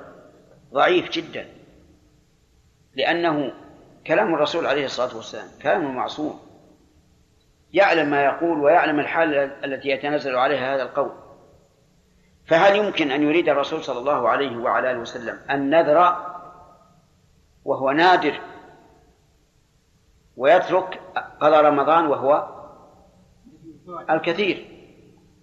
ضعيف 0.72 1.10
جدا 1.10 1.46
لأنه 2.94 3.52
كلام 4.06 4.34
الرسول 4.34 4.66
عليه 4.66 4.84
الصلاة 4.84 5.16
والسلام 5.16 5.48
كلام 5.62 5.94
معصوم. 5.94 6.40
يعلم 7.72 8.10
ما 8.10 8.24
يقول 8.24 8.60
ويعلم 8.60 9.00
الحال 9.00 9.34
التي 9.64 9.88
يتنزل 9.88 10.36
عليها 10.36 10.74
هذا 10.74 10.82
القول. 10.82 11.12
فهل 12.46 12.76
يمكن 12.76 13.10
أن 13.10 13.22
يريد 13.22 13.48
الرسول 13.48 13.84
صلى 13.84 13.98
الله 13.98 14.28
عليه 14.28 14.56
وعلى 14.56 14.90
آله 14.90 14.98
وسلم 14.98 15.40
النذر 15.50 16.16
وهو 17.64 17.90
نادر 17.90 18.40
ويترك 20.36 21.00
قضاء 21.40 21.64
رمضان 21.64 22.06
وهو 22.06 22.48
الكثير 24.10 24.66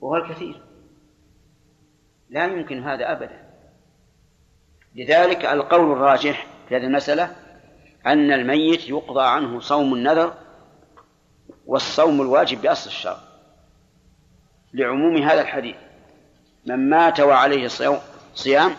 وهو 0.01 0.15
الكثير؟ 0.15 0.64
لا 2.29 2.45
يمكن 2.45 2.83
هذا 2.83 3.11
أبدا. 3.11 3.45
لذلك 4.95 5.45
القول 5.45 5.91
الراجح 5.91 6.47
في 6.69 6.77
هذه 6.77 6.83
المسألة 6.83 7.35
أن 8.05 8.31
الميت 8.31 8.89
يقضى 8.89 9.23
عنه 9.23 9.59
صوم 9.59 9.93
النذر 9.93 10.33
والصوم 11.65 12.21
الواجب 12.21 12.61
بأصل 12.61 12.89
الشرع. 12.89 13.17
لعموم 14.73 15.17
هذا 15.17 15.41
الحديث 15.41 15.75
من 16.65 16.89
مات 16.89 17.19
وعليه 17.19 17.67
صيام 18.33 18.71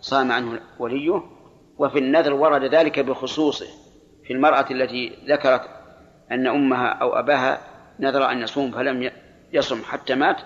صام 0.00 0.32
عنه 0.32 0.60
وليه 0.78 1.22
وفي 1.78 1.98
النذر 1.98 2.32
ورد 2.32 2.74
ذلك 2.74 3.00
بخصوصه 3.00 3.66
في 4.24 4.32
المرأة 4.32 4.66
التي 4.70 5.18
ذكرت 5.28 5.68
أن 6.32 6.46
أمها 6.46 6.88
أو 6.88 7.18
أباها 7.18 7.58
نذر 8.00 8.30
أن 8.30 8.40
يصوم 8.40 8.70
فلم 8.70 9.10
يصم 9.52 9.82
حتى 9.84 10.14
مات 10.14 10.36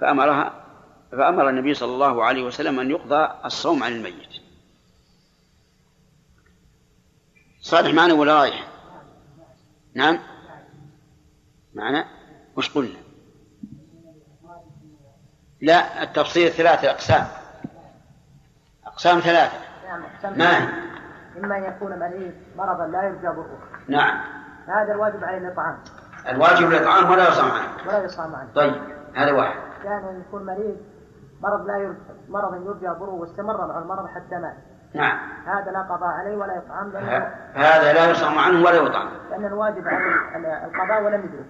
فأمرها 0.00 0.65
فأمر 1.12 1.48
النبي 1.48 1.74
صلى 1.74 1.92
الله 1.92 2.24
عليه 2.24 2.44
وسلم 2.44 2.80
أن 2.80 2.90
يقضى 2.90 3.28
الصوم 3.44 3.82
عن 3.82 3.92
الميت. 3.92 4.28
صالح 7.60 7.94
معنا 7.94 8.14
ولا 8.14 8.40
رايح؟ 8.40 8.68
نعم؟ 9.94 10.18
معنا؟ 11.74 12.04
وش 12.56 12.70
قلنا؟ 12.74 12.98
لا 15.60 16.02
التفصيل 16.02 16.50
ثلاثة 16.50 16.90
أقسام. 16.90 17.26
أقسام 18.86 19.20
ثلاثة. 19.20 19.58
نعم. 19.88 20.38
ما؟ 20.38 20.86
إما 21.36 21.58
أن 21.58 21.64
يكون 21.64 21.98
مريض 21.98 22.34
مرضا 22.56 22.86
لا 22.86 23.02
يرجى 23.02 23.26
برؤه 23.26 23.58
نعم. 23.88 24.20
هذا 24.66 24.92
الواجب 24.92 25.24
عليه 25.24 25.38
الإطعام. 25.38 25.78
الواجب 26.28 26.72
الإطعام 26.72 27.10
ولا 27.10 27.28
يصام 27.28 27.50
عنه. 27.50 27.86
ولا 27.86 28.04
يصام 28.04 28.34
عنه. 28.34 28.52
طيب 28.54 28.74
هذا 29.14 29.32
واحد. 29.32 29.60
كان 29.82 30.24
يكون 30.28 30.46
مريض 30.46 30.76
مرض 31.42 31.66
لا 31.66 31.76
يرجى 31.76 31.98
مرض 32.28 32.66
يرجى 32.66 32.98
برؤه 32.98 33.14
واستمر 33.14 33.66
مع 33.66 33.78
المرض 33.78 34.06
حتى 34.06 34.38
مات. 34.38 34.54
نعم. 34.94 35.18
هذا 35.46 35.70
لا 35.70 35.82
قضاء 35.82 36.08
عليه 36.08 36.36
ولا 36.36 36.56
يطعم 36.56 36.96
هذا 37.54 37.92
لا 37.92 38.10
يصام 38.10 38.38
عنه 38.38 38.58
ولا 38.58 38.76
يطعم. 38.76 39.08
لأن 39.30 39.44
الواجب 39.44 39.88
عليه 39.88 40.64
القضاء 40.64 41.02
ولم 41.02 41.20
يدرك 41.24 41.46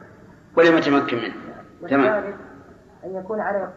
ولم 0.56 0.78
يتمكن 0.78 1.16
منه. 1.16 1.34
تمام. 1.90 2.24
أن 3.04 3.14
يكون 3.16 3.40
عليه 3.40 3.72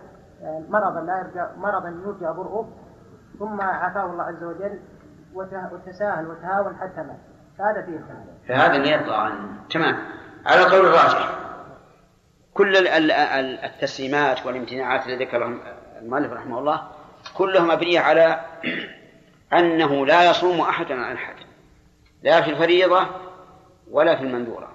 مرضا 0.70 1.02
لا 1.02 1.18
يرجى 1.20 1.52
مرضا 1.58 1.90
يرجى 1.90 2.26
برؤه 2.38 2.70
ثم 3.40 3.62
عافاه 3.62 4.06
الله 4.06 4.24
عز 4.24 4.44
وجل 4.44 4.80
وتساهل 5.72 6.28
وتهاون 6.28 6.76
حتى 6.76 7.02
مات. 7.02 7.20
فهذا 7.58 7.82
فيه 7.82 8.00
فهذا 8.48 8.76
يطلع 8.76 9.22
عنه. 9.22 9.50
تمام. 9.70 9.96
على 10.46 10.64
قول 10.64 10.86
الراجح 10.86 11.40
كل 12.54 12.78
ال- 12.78 12.88
ال- 12.88 13.12
ال- 13.12 13.60
التسليمات 13.60 14.46
والامتناعات 14.46 15.06
اللي 15.06 15.26
ذكرها 15.26 15.50
المؤلف 16.02 16.34
رحمه 16.34 16.60
الله 16.60 16.88
كلها 17.34 17.76
مبنية 17.76 18.00
على 18.00 18.46
أنه 19.60 20.06
لا 20.06 20.30
يصوم 20.30 20.62
أحد 20.62 20.92
عن 20.92 21.16
أحد 21.16 21.36
لا 22.24 22.42
في 22.42 22.50
الفريضة 22.50 23.08
ولا 23.92 24.16
في 24.16 24.24
المندورة. 24.24 24.72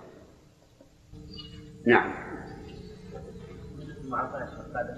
نعم. 1.87 2.11
بعد 4.11 4.89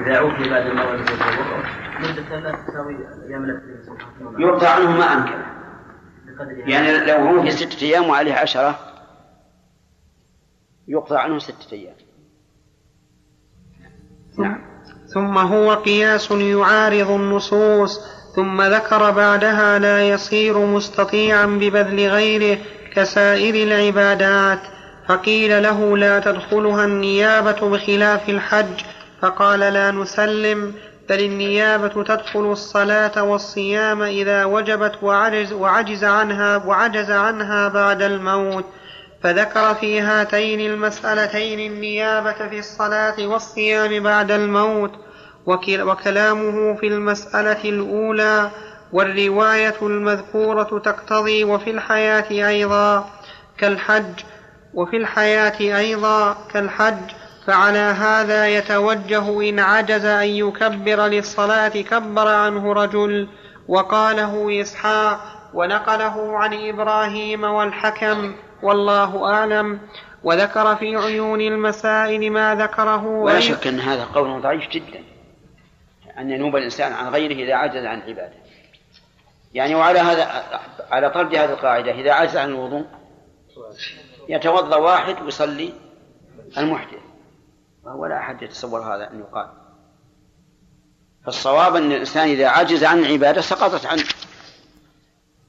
إذا 0.00 0.18
عوفي 0.18 0.50
بعد 0.50 0.66
المرض 0.66 1.00
مدة 2.00 2.40
لا 2.40 2.52
تساوي 2.52 2.96
أيام 3.28 3.44
التي 3.44 3.92
يقطع 4.38 4.68
عنه 4.68 4.90
ما 4.90 5.04
أمكن. 5.04 5.42
يعني 6.70 6.98
لو 6.98 7.16
هو 7.16 7.42
في 7.42 7.50
ستة 7.50 7.84
أيام 7.84 8.08
وعليه 8.08 8.34
عشرة 8.34 8.78
يقطع 10.88 11.20
عنه 11.20 11.38
ستة 11.38 11.72
أيام. 11.72 11.94
نعم. 14.38 14.58
ثم 15.14 15.38
هو 15.38 15.74
قياس 15.74 16.30
يعارض 16.30 17.10
النصوص 17.10 18.00
ثم 18.36 18.62
ذكر 18.62 19.10
بعدها 19.10 19.78
لا 19.78 20.08
يصير 20.08 20.58
مستطيعا 20.58 21.46
ببذل 21.46 22.08
غيره 22.08 22.58
كسائر 22.94 23.54
العبادات 23.54 24.58
فقيل 25.08 25.62
له 25.62 25.96
لا 25.96 26.20
تدخلها 26.20 26.84
النيابة 26.84 27.68
بخلاف 27.68 28.28
الحج 28.28 28.80
فقال 29.22 29.60
لا 29.60 29.90
نسلم 29.90 30.74
بل 31.08 31.20
النيابة 31.20 32.02
تدخل 32.02 32.52
الصلاة 32.52 33.22
والصيام 33.22 34.02
إذا 34.02 34.44
وجبت 34.44 34.92
وعجز, 35.02 35.52
وعجز 35.52 36.04
عنها 36.04 36.56
وعجز 36.56 37.10
عنها 37.10 37.68
بعد 37.68 38.02
الموت. 38.02 38.64
فذكر 39.22 39.74
في 39.74 40.00
هاتين 40.00 40.60
المسألتين 40.60 41.72
النيابة 41.72 42.48
في 42.48 42.58
الصلاة 42.58 43.26
والصيام 43.26 44.02
بعد 44.02 44.30
الموت 44.30 44.92
وكلامه 45.46 46.74
في 46.74 46.86
المسألة 46.86 47.64
الأولى 47.64 48.50
والرواية 48.92 49.74
المذكورة 49.82 50.78
تقتضي 50.84 51.44
وفي 51.44 51.70
الحياة 51.70 52.48
أيضا 52.48 53.10
كالحج 53.58 54.20
وفي 54.74 54.96
الحياة 54.96 55.78
أيضا 55.78 56.36
كالحج 56.52 56.96
فعلى 57.46 57.78
هذا 57.78 58.48
يتوجه 58.48 59.48
إن 59.50 59.58
عجز 59.58 60.04
أن 60.04 60.26
يكبر 60.28 61.06
للصلاة 61.06 61.68
كبر 61.68 62.28
عنه 62.28 62.72
رجل 62.72 63.28
وقاله 63.68 64.60
إسحاق 64.62 65.20
ونقله 65.54 66.38
عن 66.38 66.68
إبراهيم 66.68 67.44
والحكم 67.44 68.34
والله 68.62 69.32
أعلم. 69.34 69.80
وذكر 70.22 70.76
في 70.76 70.96
عيون 70.96 71.40
المسائل 71.40 72.32
ما 72.32 72.54
ذكره 72.54 73.06
ولا 73.06 73.40
شك 73.40 73.66
أن 73.66 73.80
هذا 73.80 74.04
قول 74.04 74.42
ضعيف 74.42 74.68
جدا. 74.68 75.02
أن 76.18 76.30
ينوب 76.30 76.56
الإنسان 76.56 76.92
عن 76.92 77.08
غيره 77.08 77.44
إذا 77.44 77.54
عجز 77.54 77.84
عن 77.84 78.00
عبادة. 78.00 78.34
يعني 79.54 79.74
وعلى 79.74 79.98
هذا 79.98 80.44
على 80.90 81.10
طرد 81.10 81.34
هذه 81.34 81.52
القاعدة 81.52 81.92
إذا 81.92 82.12
عجز 82.12 82.36
عن 82.36 82.48
الوضوء 82.48 82.84
يتوضأ 84.28 84.76
واحد 84.76 85.22
ويصلي 85.22 85.72
المحدث. 86.58 87.00
ولا 87.84 88.18
أحد 88.18 88.42
يتصور 88.42 88.80
هذا 88.80 89.10
أن 89.10 89.20
يقال. 89.20 89.48
فالصواب 91.24 91.76
أن 91.76 91.92
الإنسان 91.92 92.28
إذا 92.28 92.48
عجز 92.48 92.84
عن 92.84 92.98
العبادة 92.98 93.40
سقطت 93.40 93.86
عنه. 93.86 94.04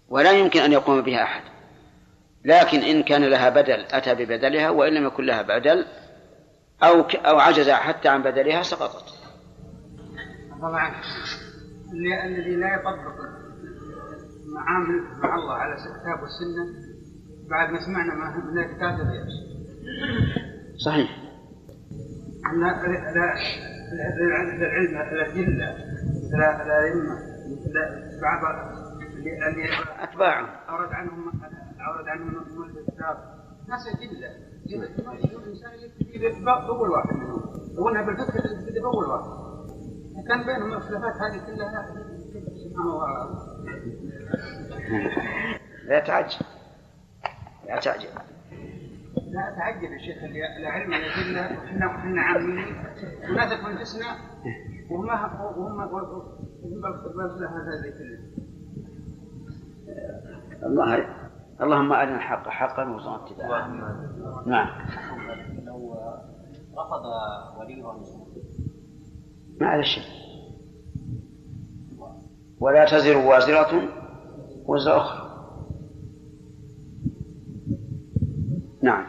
ولا 0.10 0.32
يمكن 0.32 0.62
أن 0.62 0.72
يقوم 0.72 1.02
بها 1.02 1.24
أحد. 1.24 1.42
لكن 2.46 2.80
إن 2.80 3.04
كان 3.04 3.24
لها 3.24 3.50
بدل 3.50 3.86
أتى 3.92 4.16
ببدلها 4.16 4.70
وإن 4.70 4.94
لم 4.94 5.08
يكن 5.08 5.26
لها 5.26 5.42
بدل 5.42 5.86
أو 6.84 7.02
أو 7.02 7.40
عجز 7.40 7.70
حتى 7.70 8.08
عن 8.08 8.24
بدلها 8.24 8.64
سقطت. 8.64 9.06
طبعا 10.62 10.92
الذي 12.26 12.56
لا 12.56 12.76
يطبق 12.76 13.16
معامل 14.56 15.02
مع 15.24 15.36
الله 15.36 15.54
على 15.54 15.74
الكتاب 15.74 16.22
والسنة 16.22 16.90
بعد 17.50 17.70
ما 17.70 17.80
سمعنا 17.86 18.14
من 18.52 18.60
الكتاب 18.60 19.00
صحيح. 20.86 21.10
أن 22.46 22.64
العلم 24.62 24.98
الأدلة 24.98 26.62
الأئمة 26.62 27.20
بعض 28.22 28.70
أتباعه 30.00 30.46
أورد 30.70 30.94
عنهم 30.94 31.32
أورد 31.88 32.08
عنهم 32.08 32.28
من 32.28 32.78
الكتاب 32.78 33.18
ناس 33.68 33.88
أدلة 33.88 34.30
الإنسان 35.38 35.72
يكتب 35.80 36.46
بأول 36.46 36.90
واحد 36.90 37.16
منهم 37.16 37.42
لو 37.76 37.90
أنها 37.90 38.02
بالفقه 38.02 38.38
يكتب 38.38 38.82
بأول 38.82 39.06
واحد 39.06 39.50
كان 40.28 40.46
بينهم 40.46 40.74
الخلافات 40.74 41.16
هذه 41.22 41.46
كلها 41.46 41.86
لا 45.86 46.00
تعجب 46.00 46.42
لا 47.68 47.80
تعجب 47.80 48.10
لا 49.32 49.56
تعجب 49.58 49.92
يا 49.92 49.98
شيخ 49.98 50.24
العلم 50.60 50.94
الادله 50.94 51.60
وحنا 51.64 51.88
وحنا 51.88 52.22
عامين 52.22 52.76
وناس 53.30 53.52
انفسنا 53.52 54.06
وهم 54.90 55.08
وهم 55.08 55.80
وهم 55.80 56.86
هذا 57.48 57.80
الله 60.64 61.29
اللهم 61.62 61.94
أرنا 61.94 62.16
الحق 62.16 62.50
حقا 62.50 62.90
وارزقنا 62.90 63.26
اتباعه. 63.26 63.68
نعم. 64.46 64.68
لو 65.66 65.96
رفض 66.78 67.04
ولي 67.60 67.84
ما 69.62 69.68
على 69.68 69.84
شيء 69.84 70.04
ولا 72.60 72.86
تزر 72.86 73.18
وازرة 73.18 73.90
وزر 74.66 74.98
أخرى. 74.98 75.30
نعم. 78.82 79.06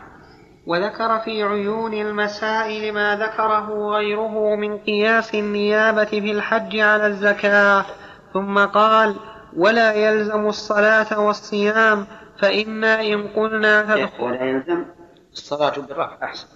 وذكر 0.66 1.18
في 1.18 1.42
عيون 1.42 1.94
المسائل 1.94 2.94
ما 2.94 3.16
ذكره 3.16 3.90
غيره 3.90 4.56
من 4.56 4.78
قياس 4.78 5.34
النيابة 5.34 6.04
في 6.04 6.32
الحج 6.32 6.76
على 6.78 7.06
الزكاة 7.06 7.84
ثم 8.32 8.58
قال 8.58 9.16
ولا 9.56 9.92
يلزم 9.92 10.46
الصلاة 10.46 11.20
والصيام 11.20 12.06
فإنا 12.40 13.00
إن 13.00 13.28
قلنا 13.28 13.82
تدخل 13.82 14.22
ولا 14.22 14.44
يلزم. 14.44 14.84
الصلاة 15.32 15.74
بالرفع 15.78 16.18
أحسن. 16.22 16.46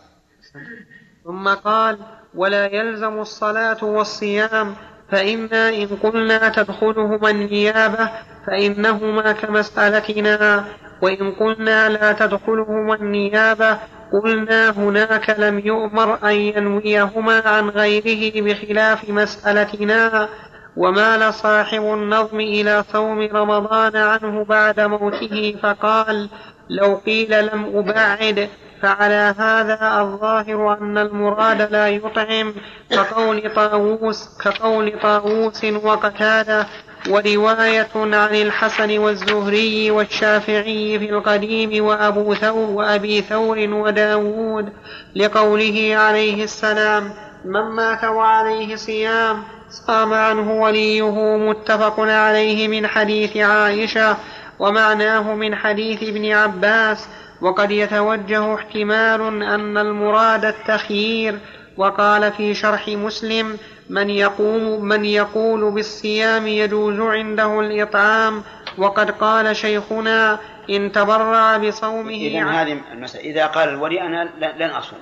ثم 1.24 1.48
قال 1.48 1.98
ولا 2.34 2.66
يلزم 2.66 3.20
الصلاة 3.20 3.84
والصيام 3.84 4.74
فإنا 5.10 5.68
إن 5.68 5.86
قلنا 5.86 6.48
تدخلهما 6.48 7.30
النيابة 7.30 8.10
فإنهما 8.46 9.32
كمسألتنا. 9.32 10.64
وإن 11.02 11.32
قلنا 11.32 11.88
لا 11.88 12.12
تدخلهما 12.12 12.94
النيابة 12.94 13.78
قلنا 14.12 14.70
هناك 14.70 15.30
لم 15.38 15.58
يؤمر 15.58 16.30
أن 16.30 16.34
ينويهما 16.34 17.48
عن 17.48 17.68
غيره 17.68 18.42
بخلاف 18.44 19.10
مسألتنا. 19.10 20.28
ومال 20.76 21.34
صاحب 21.34 21.82
النظم 21.82 22.40
إلى 22.40 22.84
صوم 22.92 23.28
رمضان 23.32 23.96
عنه 23.96 24.44
بعد 24.44 24.80
موته 24.80 25.56
فقال 25.62 26.28
لو 26.68 27.00
قيل 27.06 27.46
لم 27.46 27.76
أبعد 27.76 28.48
فعلى 28.82 29.34
هذا 29.38 30.00
الظاهر 30.00 30.78
أن 30.78 30.98
المراد 30.98 31.62
لا 31.62 31.88
يطعم. 31.88 32.54
كقول 32.90 33.54
طاووس 33.54 34.38
كقول 34.44 35.00
طاووس 35.02 35.64
وقتادة 35.64 36.66
ورواية 37.08 37.88
عن 37.94 38.34
الحسن 38.34 38.98
والزهري 38.98 39.90
والشافعي 39.90 40.98
في 40.98 41.10
القديم 41.10 41.84
وأبو 41.84 42.34
ثور 42.34 42.70
وأبي 42.70 43.20
ثور 43.22 43.58
وداود 43.58 44.72
لقوله 45.16 45.96
عليه 45.96 46.44
السلام 46.44 47.12
من 47.44 47.60
مات 47.76 48.04
وعليه 48.04 48.76
صيام 48.76 49.42
صام 49.74 50.12
عنه 50.12 50.52
وليه 50.52 51.36
متفق 51.36 52.00
عليه 52.00 52.68
من 52.68 52.86
حديث 52.86 53.36
عائشة 53.36 54.16
ومعناه 54.58 55.34
من 55.34 55.54
حديث 55.54 56.02
ابن 56.02 56.32
عباس 56.32 57.08
وقد 57.40 57.70
يتوجه 57.70 58.54
احتمال 58.54 59.42
أن 59.42 59.78
المراد 59.78 60.44
التخيير 60.44 61.38
وقال 61.76 62.32
في 62.32 62.54
شرح 62.54 62.88
مسلم 62.88 63.58
من 63.90 64.10
يقوم 64.10 64.84
من 64.84 65.04
يقول 65.04 65.70
بالصيام 65.70 66.46
يجوز 66.46 67.00
عنده 67.00 67.60
الإطعام 67.60 68.42
وقد 68.78 69.10
قال 69.10 69.56
شيخنا 69.56 70.40
إن 70.70 70.92
تبرع 70.92 71.56
بصومه 71.56 72.14
إذا 72.14 72.44
هذه 72.44 72.80
المسألة 72.92 73.24
إذا 73.24 73.46
قال 73.46 73.68
الولي 73.68 74.02
أنا 74.02 74.30
لن 74.58 74.70
أصوم 74.70 74.98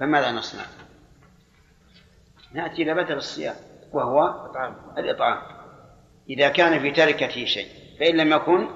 فماذا 0.00 0.32
نصنع؟ 0.32 0.62
نأتي 2.54 2.82
إلى 2.82 2.94
بدل 2.94 3.16
الصيام 3.16 3.54
وهو 3.92 4.50
الإطعام. 4.98 5.42
إذا 6.30 6.48
كان 6.48 6.80
في 6.80 6.90
تركته 6.90 7.44
شيء 7.44 7.68
فإن 8.00 8.16
لم 8.16 8.32
يكن 8.32 8.68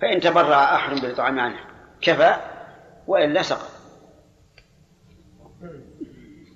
فإن 0.00 0.20
تبرع 0.20 0.74
أحد 0.74 1.00
بالإطعام 1.00 1.40
عنه. 1.40 1.58
كفى 2.00 2.36
وإلا 3.06 3.42
سقط. 3.42 3.78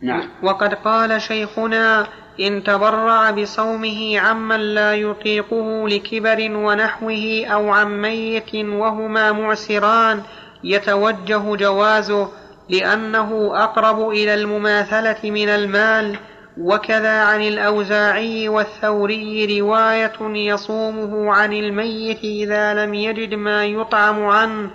نعم. 0.02 0.28
وقد 0.42 0.74
قال 0.74 1.22
شيخنا 1.22 2.06
إن 2.40 2.62
تبرع 2.64 3.30
بصومه 3.30 4.20
عمن 4.20 4.60
لا 4.60 4.94
يطيقه 4.94 5.88
لكبر 5.88 6.56
ونحوه 6.56 7.46
أو 7.46 7.70
عن 7.70 8.00
ميت 8.02 8.54
وهما 8.54 9.32
معسران 9.32 10.22
يتوجه 10.64 11.56
جوازه 11.56 12.28
لأنه 12.68 13.50
أقرب 13.64 14.08
إلى 14.08 14.34
المماثلة 14.34 15.30
من 15.30 15.48
المال 15.48 16.18
وكذا 16.58 17.22
عن 17.22 17.42
الأوزاعي 17.42 18.48
والثوري 18.48 19.60
رواية 19.60 20.12
يصومه 20.20 21.34
عن 21.34 21.52
الميت 21.52 22.24
إذا 22.24 22.74
لم 22.74 22.94
يجد 22.94 23.34
ما 23.34 23.64
يطعم 23.64 24.26
عنه. 24.26 24.70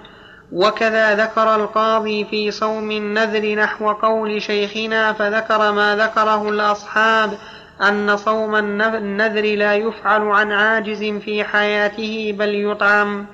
وكذا 0.51 1.15
ذكر 1.15 1.55
القاضي 1.55 2.25
في 2.25 2.51
صوم 2.51 2.91
النذر 2.91 3.55
نحو 3.55 3.91
قول 3.91 4.41
شيخنا 4.41 5.13
فذكر 5.13 5.71
ما 5.71 5.95
ذكره 5.95 6.49
الأصحاب 6.49 7.37
أن 7.81 8.17
صوم 8.17 8.55
النذر 8.55 9.55
لا 9.55 9.75
يفعل 9.75 10.21
عن 10.21 10.51
عاجز 10.51 11.03
في 11.03 11.43
حياته 11.43 12.35
بل 12.39 12.71
يطعم. 12.71 13.25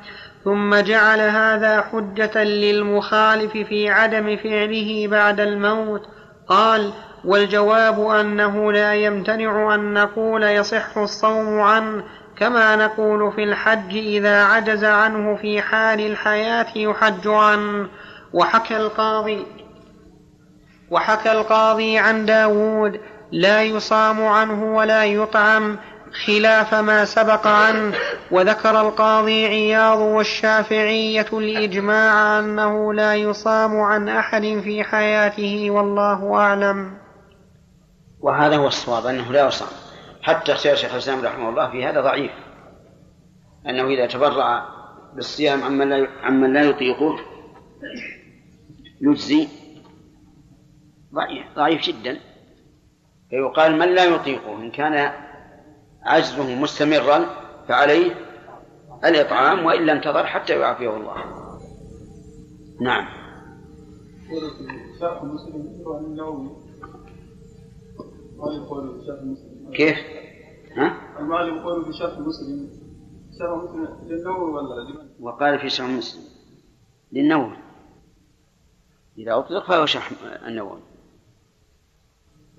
ثم 0.44 0.76
جعل 0.76 1.20
هذا 1.20 1.82
حجة 1.82 2.44
للمخالف 2.44 3.52
في 3.52 3.90
عدم 3.90 4.38
فعله 4.38 5.08
بعد 5.08 5.40
الموت. 5.40 6.02
قال 6.48 6.94
والجواب 7.26 8.08
أنه 8.08 8.72
لا 8.72 8.94
يمتنع 8.94 9.76
أن 9.76 9.94
نقول 9.94 10.44
يصح 10.44 10.98
الصوم 10.98 11.60
عنه 11.60 12.04
كما 12.38 12.76
نقول 12.76 13.32
في 13.32 13.44
الحج 13.44 13.98
إذا 13.98 14.44
عجز 14.44 14.84
عنه 14.84 15.36
في 15.36 15.62
حال 15.62 16.00
الحياة 16.00 16.68
يحج 16.76 17.28
عنه 17.28 17.88
وحكى 18.34 18.78
القاضي 18.78 19.46
وحكى 20.92 21.32
القاضي 21.32 21.98
عن 21.98 22.26
داود 22.26 23.00
لا 23.32 23.64
يصام 23.64 24.26
عنه 24.26 24.76
ولا 24.76 25.06
يطعم 25.06 25.78
خلاف 26.26 26.74
ما 26.74 27.06
سبق 27.06 27.48
عنه. 27.48 27.94
وذكر 28.32 28.82
القاضي 28.82 29.46
عياض 29.46 30.00
والشافعية 30.00 31.26
الإجماع 31.34 32.40
أنه 32.40 32.94
لا 32.94 33.16
يصام 33.16 33.80
عن 33.82 34.10
أحد 34.10 34.62
في 34.64 34.84
حياته 34.84 35.72
والله 35.72 36.36
أعلم. 36.36 37.03
وهذا 38.24 38.58
هو 38.58 38.68
الصواب 38.68 39.06
أنه 39.06 39.32
لا 39.32 39.48
يصام 39.48 39.70
حتى 40.22 40.52
اختيار 40.52 40.76
شيخ 40.76 40.94
الإسلام 40.94 41.26
رحمه 41.26 41.50
الله 41.50 41.72
في 41.72 41.86
هذا 41.86 42.02
ضعيف. 42.02 42.32
أنه 43.70 43.88
إذا 43.88 44.08
تبرع 44.08 44.68
بالصيام 45.16 45.64
عمن 45.64 45.90
لا 45.90 46.08
عمن 46.24 46.54
لا 46.54 46.64
يطيقه 46.64 47.20
يجزي. 49.02 49.48
ضعيف 51.14 51.46
ضعيف 51.56 51.82
جدا. 51.82 52.20
فيقال 53.30 53.80
من 53.80 53.96
لا 53.96 54.06
يطيقه 54.06 54.56
إن 54.56 54.72
كان 54.72 55.12
عجزه 56.04 56.56
مستمرا 56.56 57.26
فعليه 57.68 58.16
الإطعام 59.06 59.66
وإلا 59.66 59.94
انتظر 59.94 60.26
حتى 60.26 60.60
يعافيه 60.60 60.98
الله. 60.98 61.16
نعم. 62.82 63.08
كيف؟ 69.74 69.98
ها؟ 70.78 71.20
المعلم 71.20 71.60
قوله 71.60 71.86
في 71.86 71.94
شرح 71.94 72.20
مسلم 72.20 72.70
شرح 73.40 73.64
مسلم 73.64 73.88
للنووي 74.08 74.52
ولا 74.52 74.90
لمن؟ 74.90 75.10
وقال 75.20 75.60
في 75.60 75.70
شرح 75.70 75.88
مسلم 75.88 76.24
للنووي 77.12 77.58
إذا 79.18 79.38
أطلق 79.38 79.68
فهو 79.68 79.86
شرح 79.86 80.12
النووي 80.48 80.80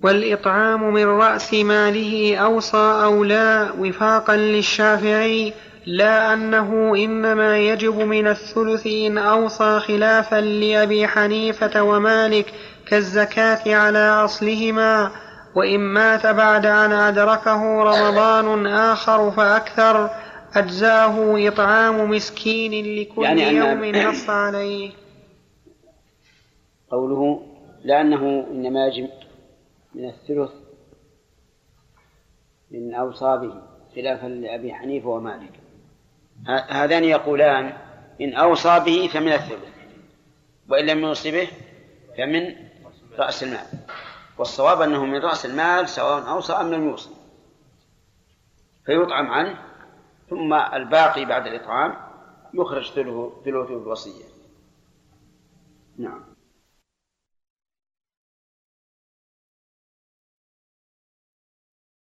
والإطعام 0.03 0.95
من 0.95 1.05
رأس 1.05 1.55
ماله 1.55 2.37
أوصى 2.37 3.03
أو 3.05 3.25
لا 3.25 3.73
وفاقا 3.73 4.37
للشافعي 4.37 5.53
لا 5.87 6.35
أنه 6.35 6.95
إنما 6.97 7.59
يجب 7.59 7.95
من 7.95 8.27
الثلث 8.27 8.87
إن 8.87 9.19
أوصى 9.19 9.81
خلافا 9.81 10.41
لأبي 10.41 11.07
حنيفة 11.07 11.83
ومالك 11.83 12.53
كالزكاة 12.87 13.75
على 13.77 14.25
أصلهما 14.25 15.11
وإن 15.55 15.81
مات 15.81 16.27
بعد 16.27 16.67
أن 16.67 16.93
أدركه 16.93 17.83
رمضان 17.83 18.67
آخر 18.67 19.31
فأكثر 19.31 20.11
أجزاه 20.55 21.49
إطعام 21.49 22.11
مسكين 22.11 23.01
لكل 23.01 23.23
يعني 23.23 23.43
يوم 23.43 23.85
نص 23.85 24.31
عليه. 24.31 24.93
قوله 26.91 27.47
لأنه 27.85 28.47
إنما 28.51 28.87
يجب 28.87 29.11
من 29.95 30.09
الثلث 30.09 30.51
من 32.71 32.95
أوصى 32.95 33.37
به 33.37 33.55
خلافا 33.95 34.27
لأبي 34.27 34.75
حنيفة 34.75 35.09
ومالك. 35.09 35.53
هذان 36.69 37.05
يقولان 37.05 37.73
إن 38.21 38.35
أوصى 38.35 38.81
به 38.81 39.09
فمن 39.13 39.33
الثلث 39.33 39.75
وإن 40.69 40.87
لم 40.87 40.99
يوصي 40.99 41.31
به 41.31 41.49
فمن 42.19 42.55
رأس 43.19 43.43
المال. 43.43 43.67
والصواب 44.39 44.81
أنه 44.81 45.05
من 45.05 45.19
رأس 45.19 45.47
المال 45.47 45.89
سواء 45.89 46.31
أوصى 46.31 46.53
أم 46.53 46.75
لم 46.75 46.89
يوصي 46.89 47.11
فيطعم 48.87 49.27
عنه 49.31 49.63
ثم 50.31 50.55
الباقي 50.55 51.25
بعد 51.25 51.47
الإطعام 51.47 51.97
يخرج 52.55 52.93
ثلثه 53.45 53.77
الوصية 53.77 54.25
نعم. 55.99 56.34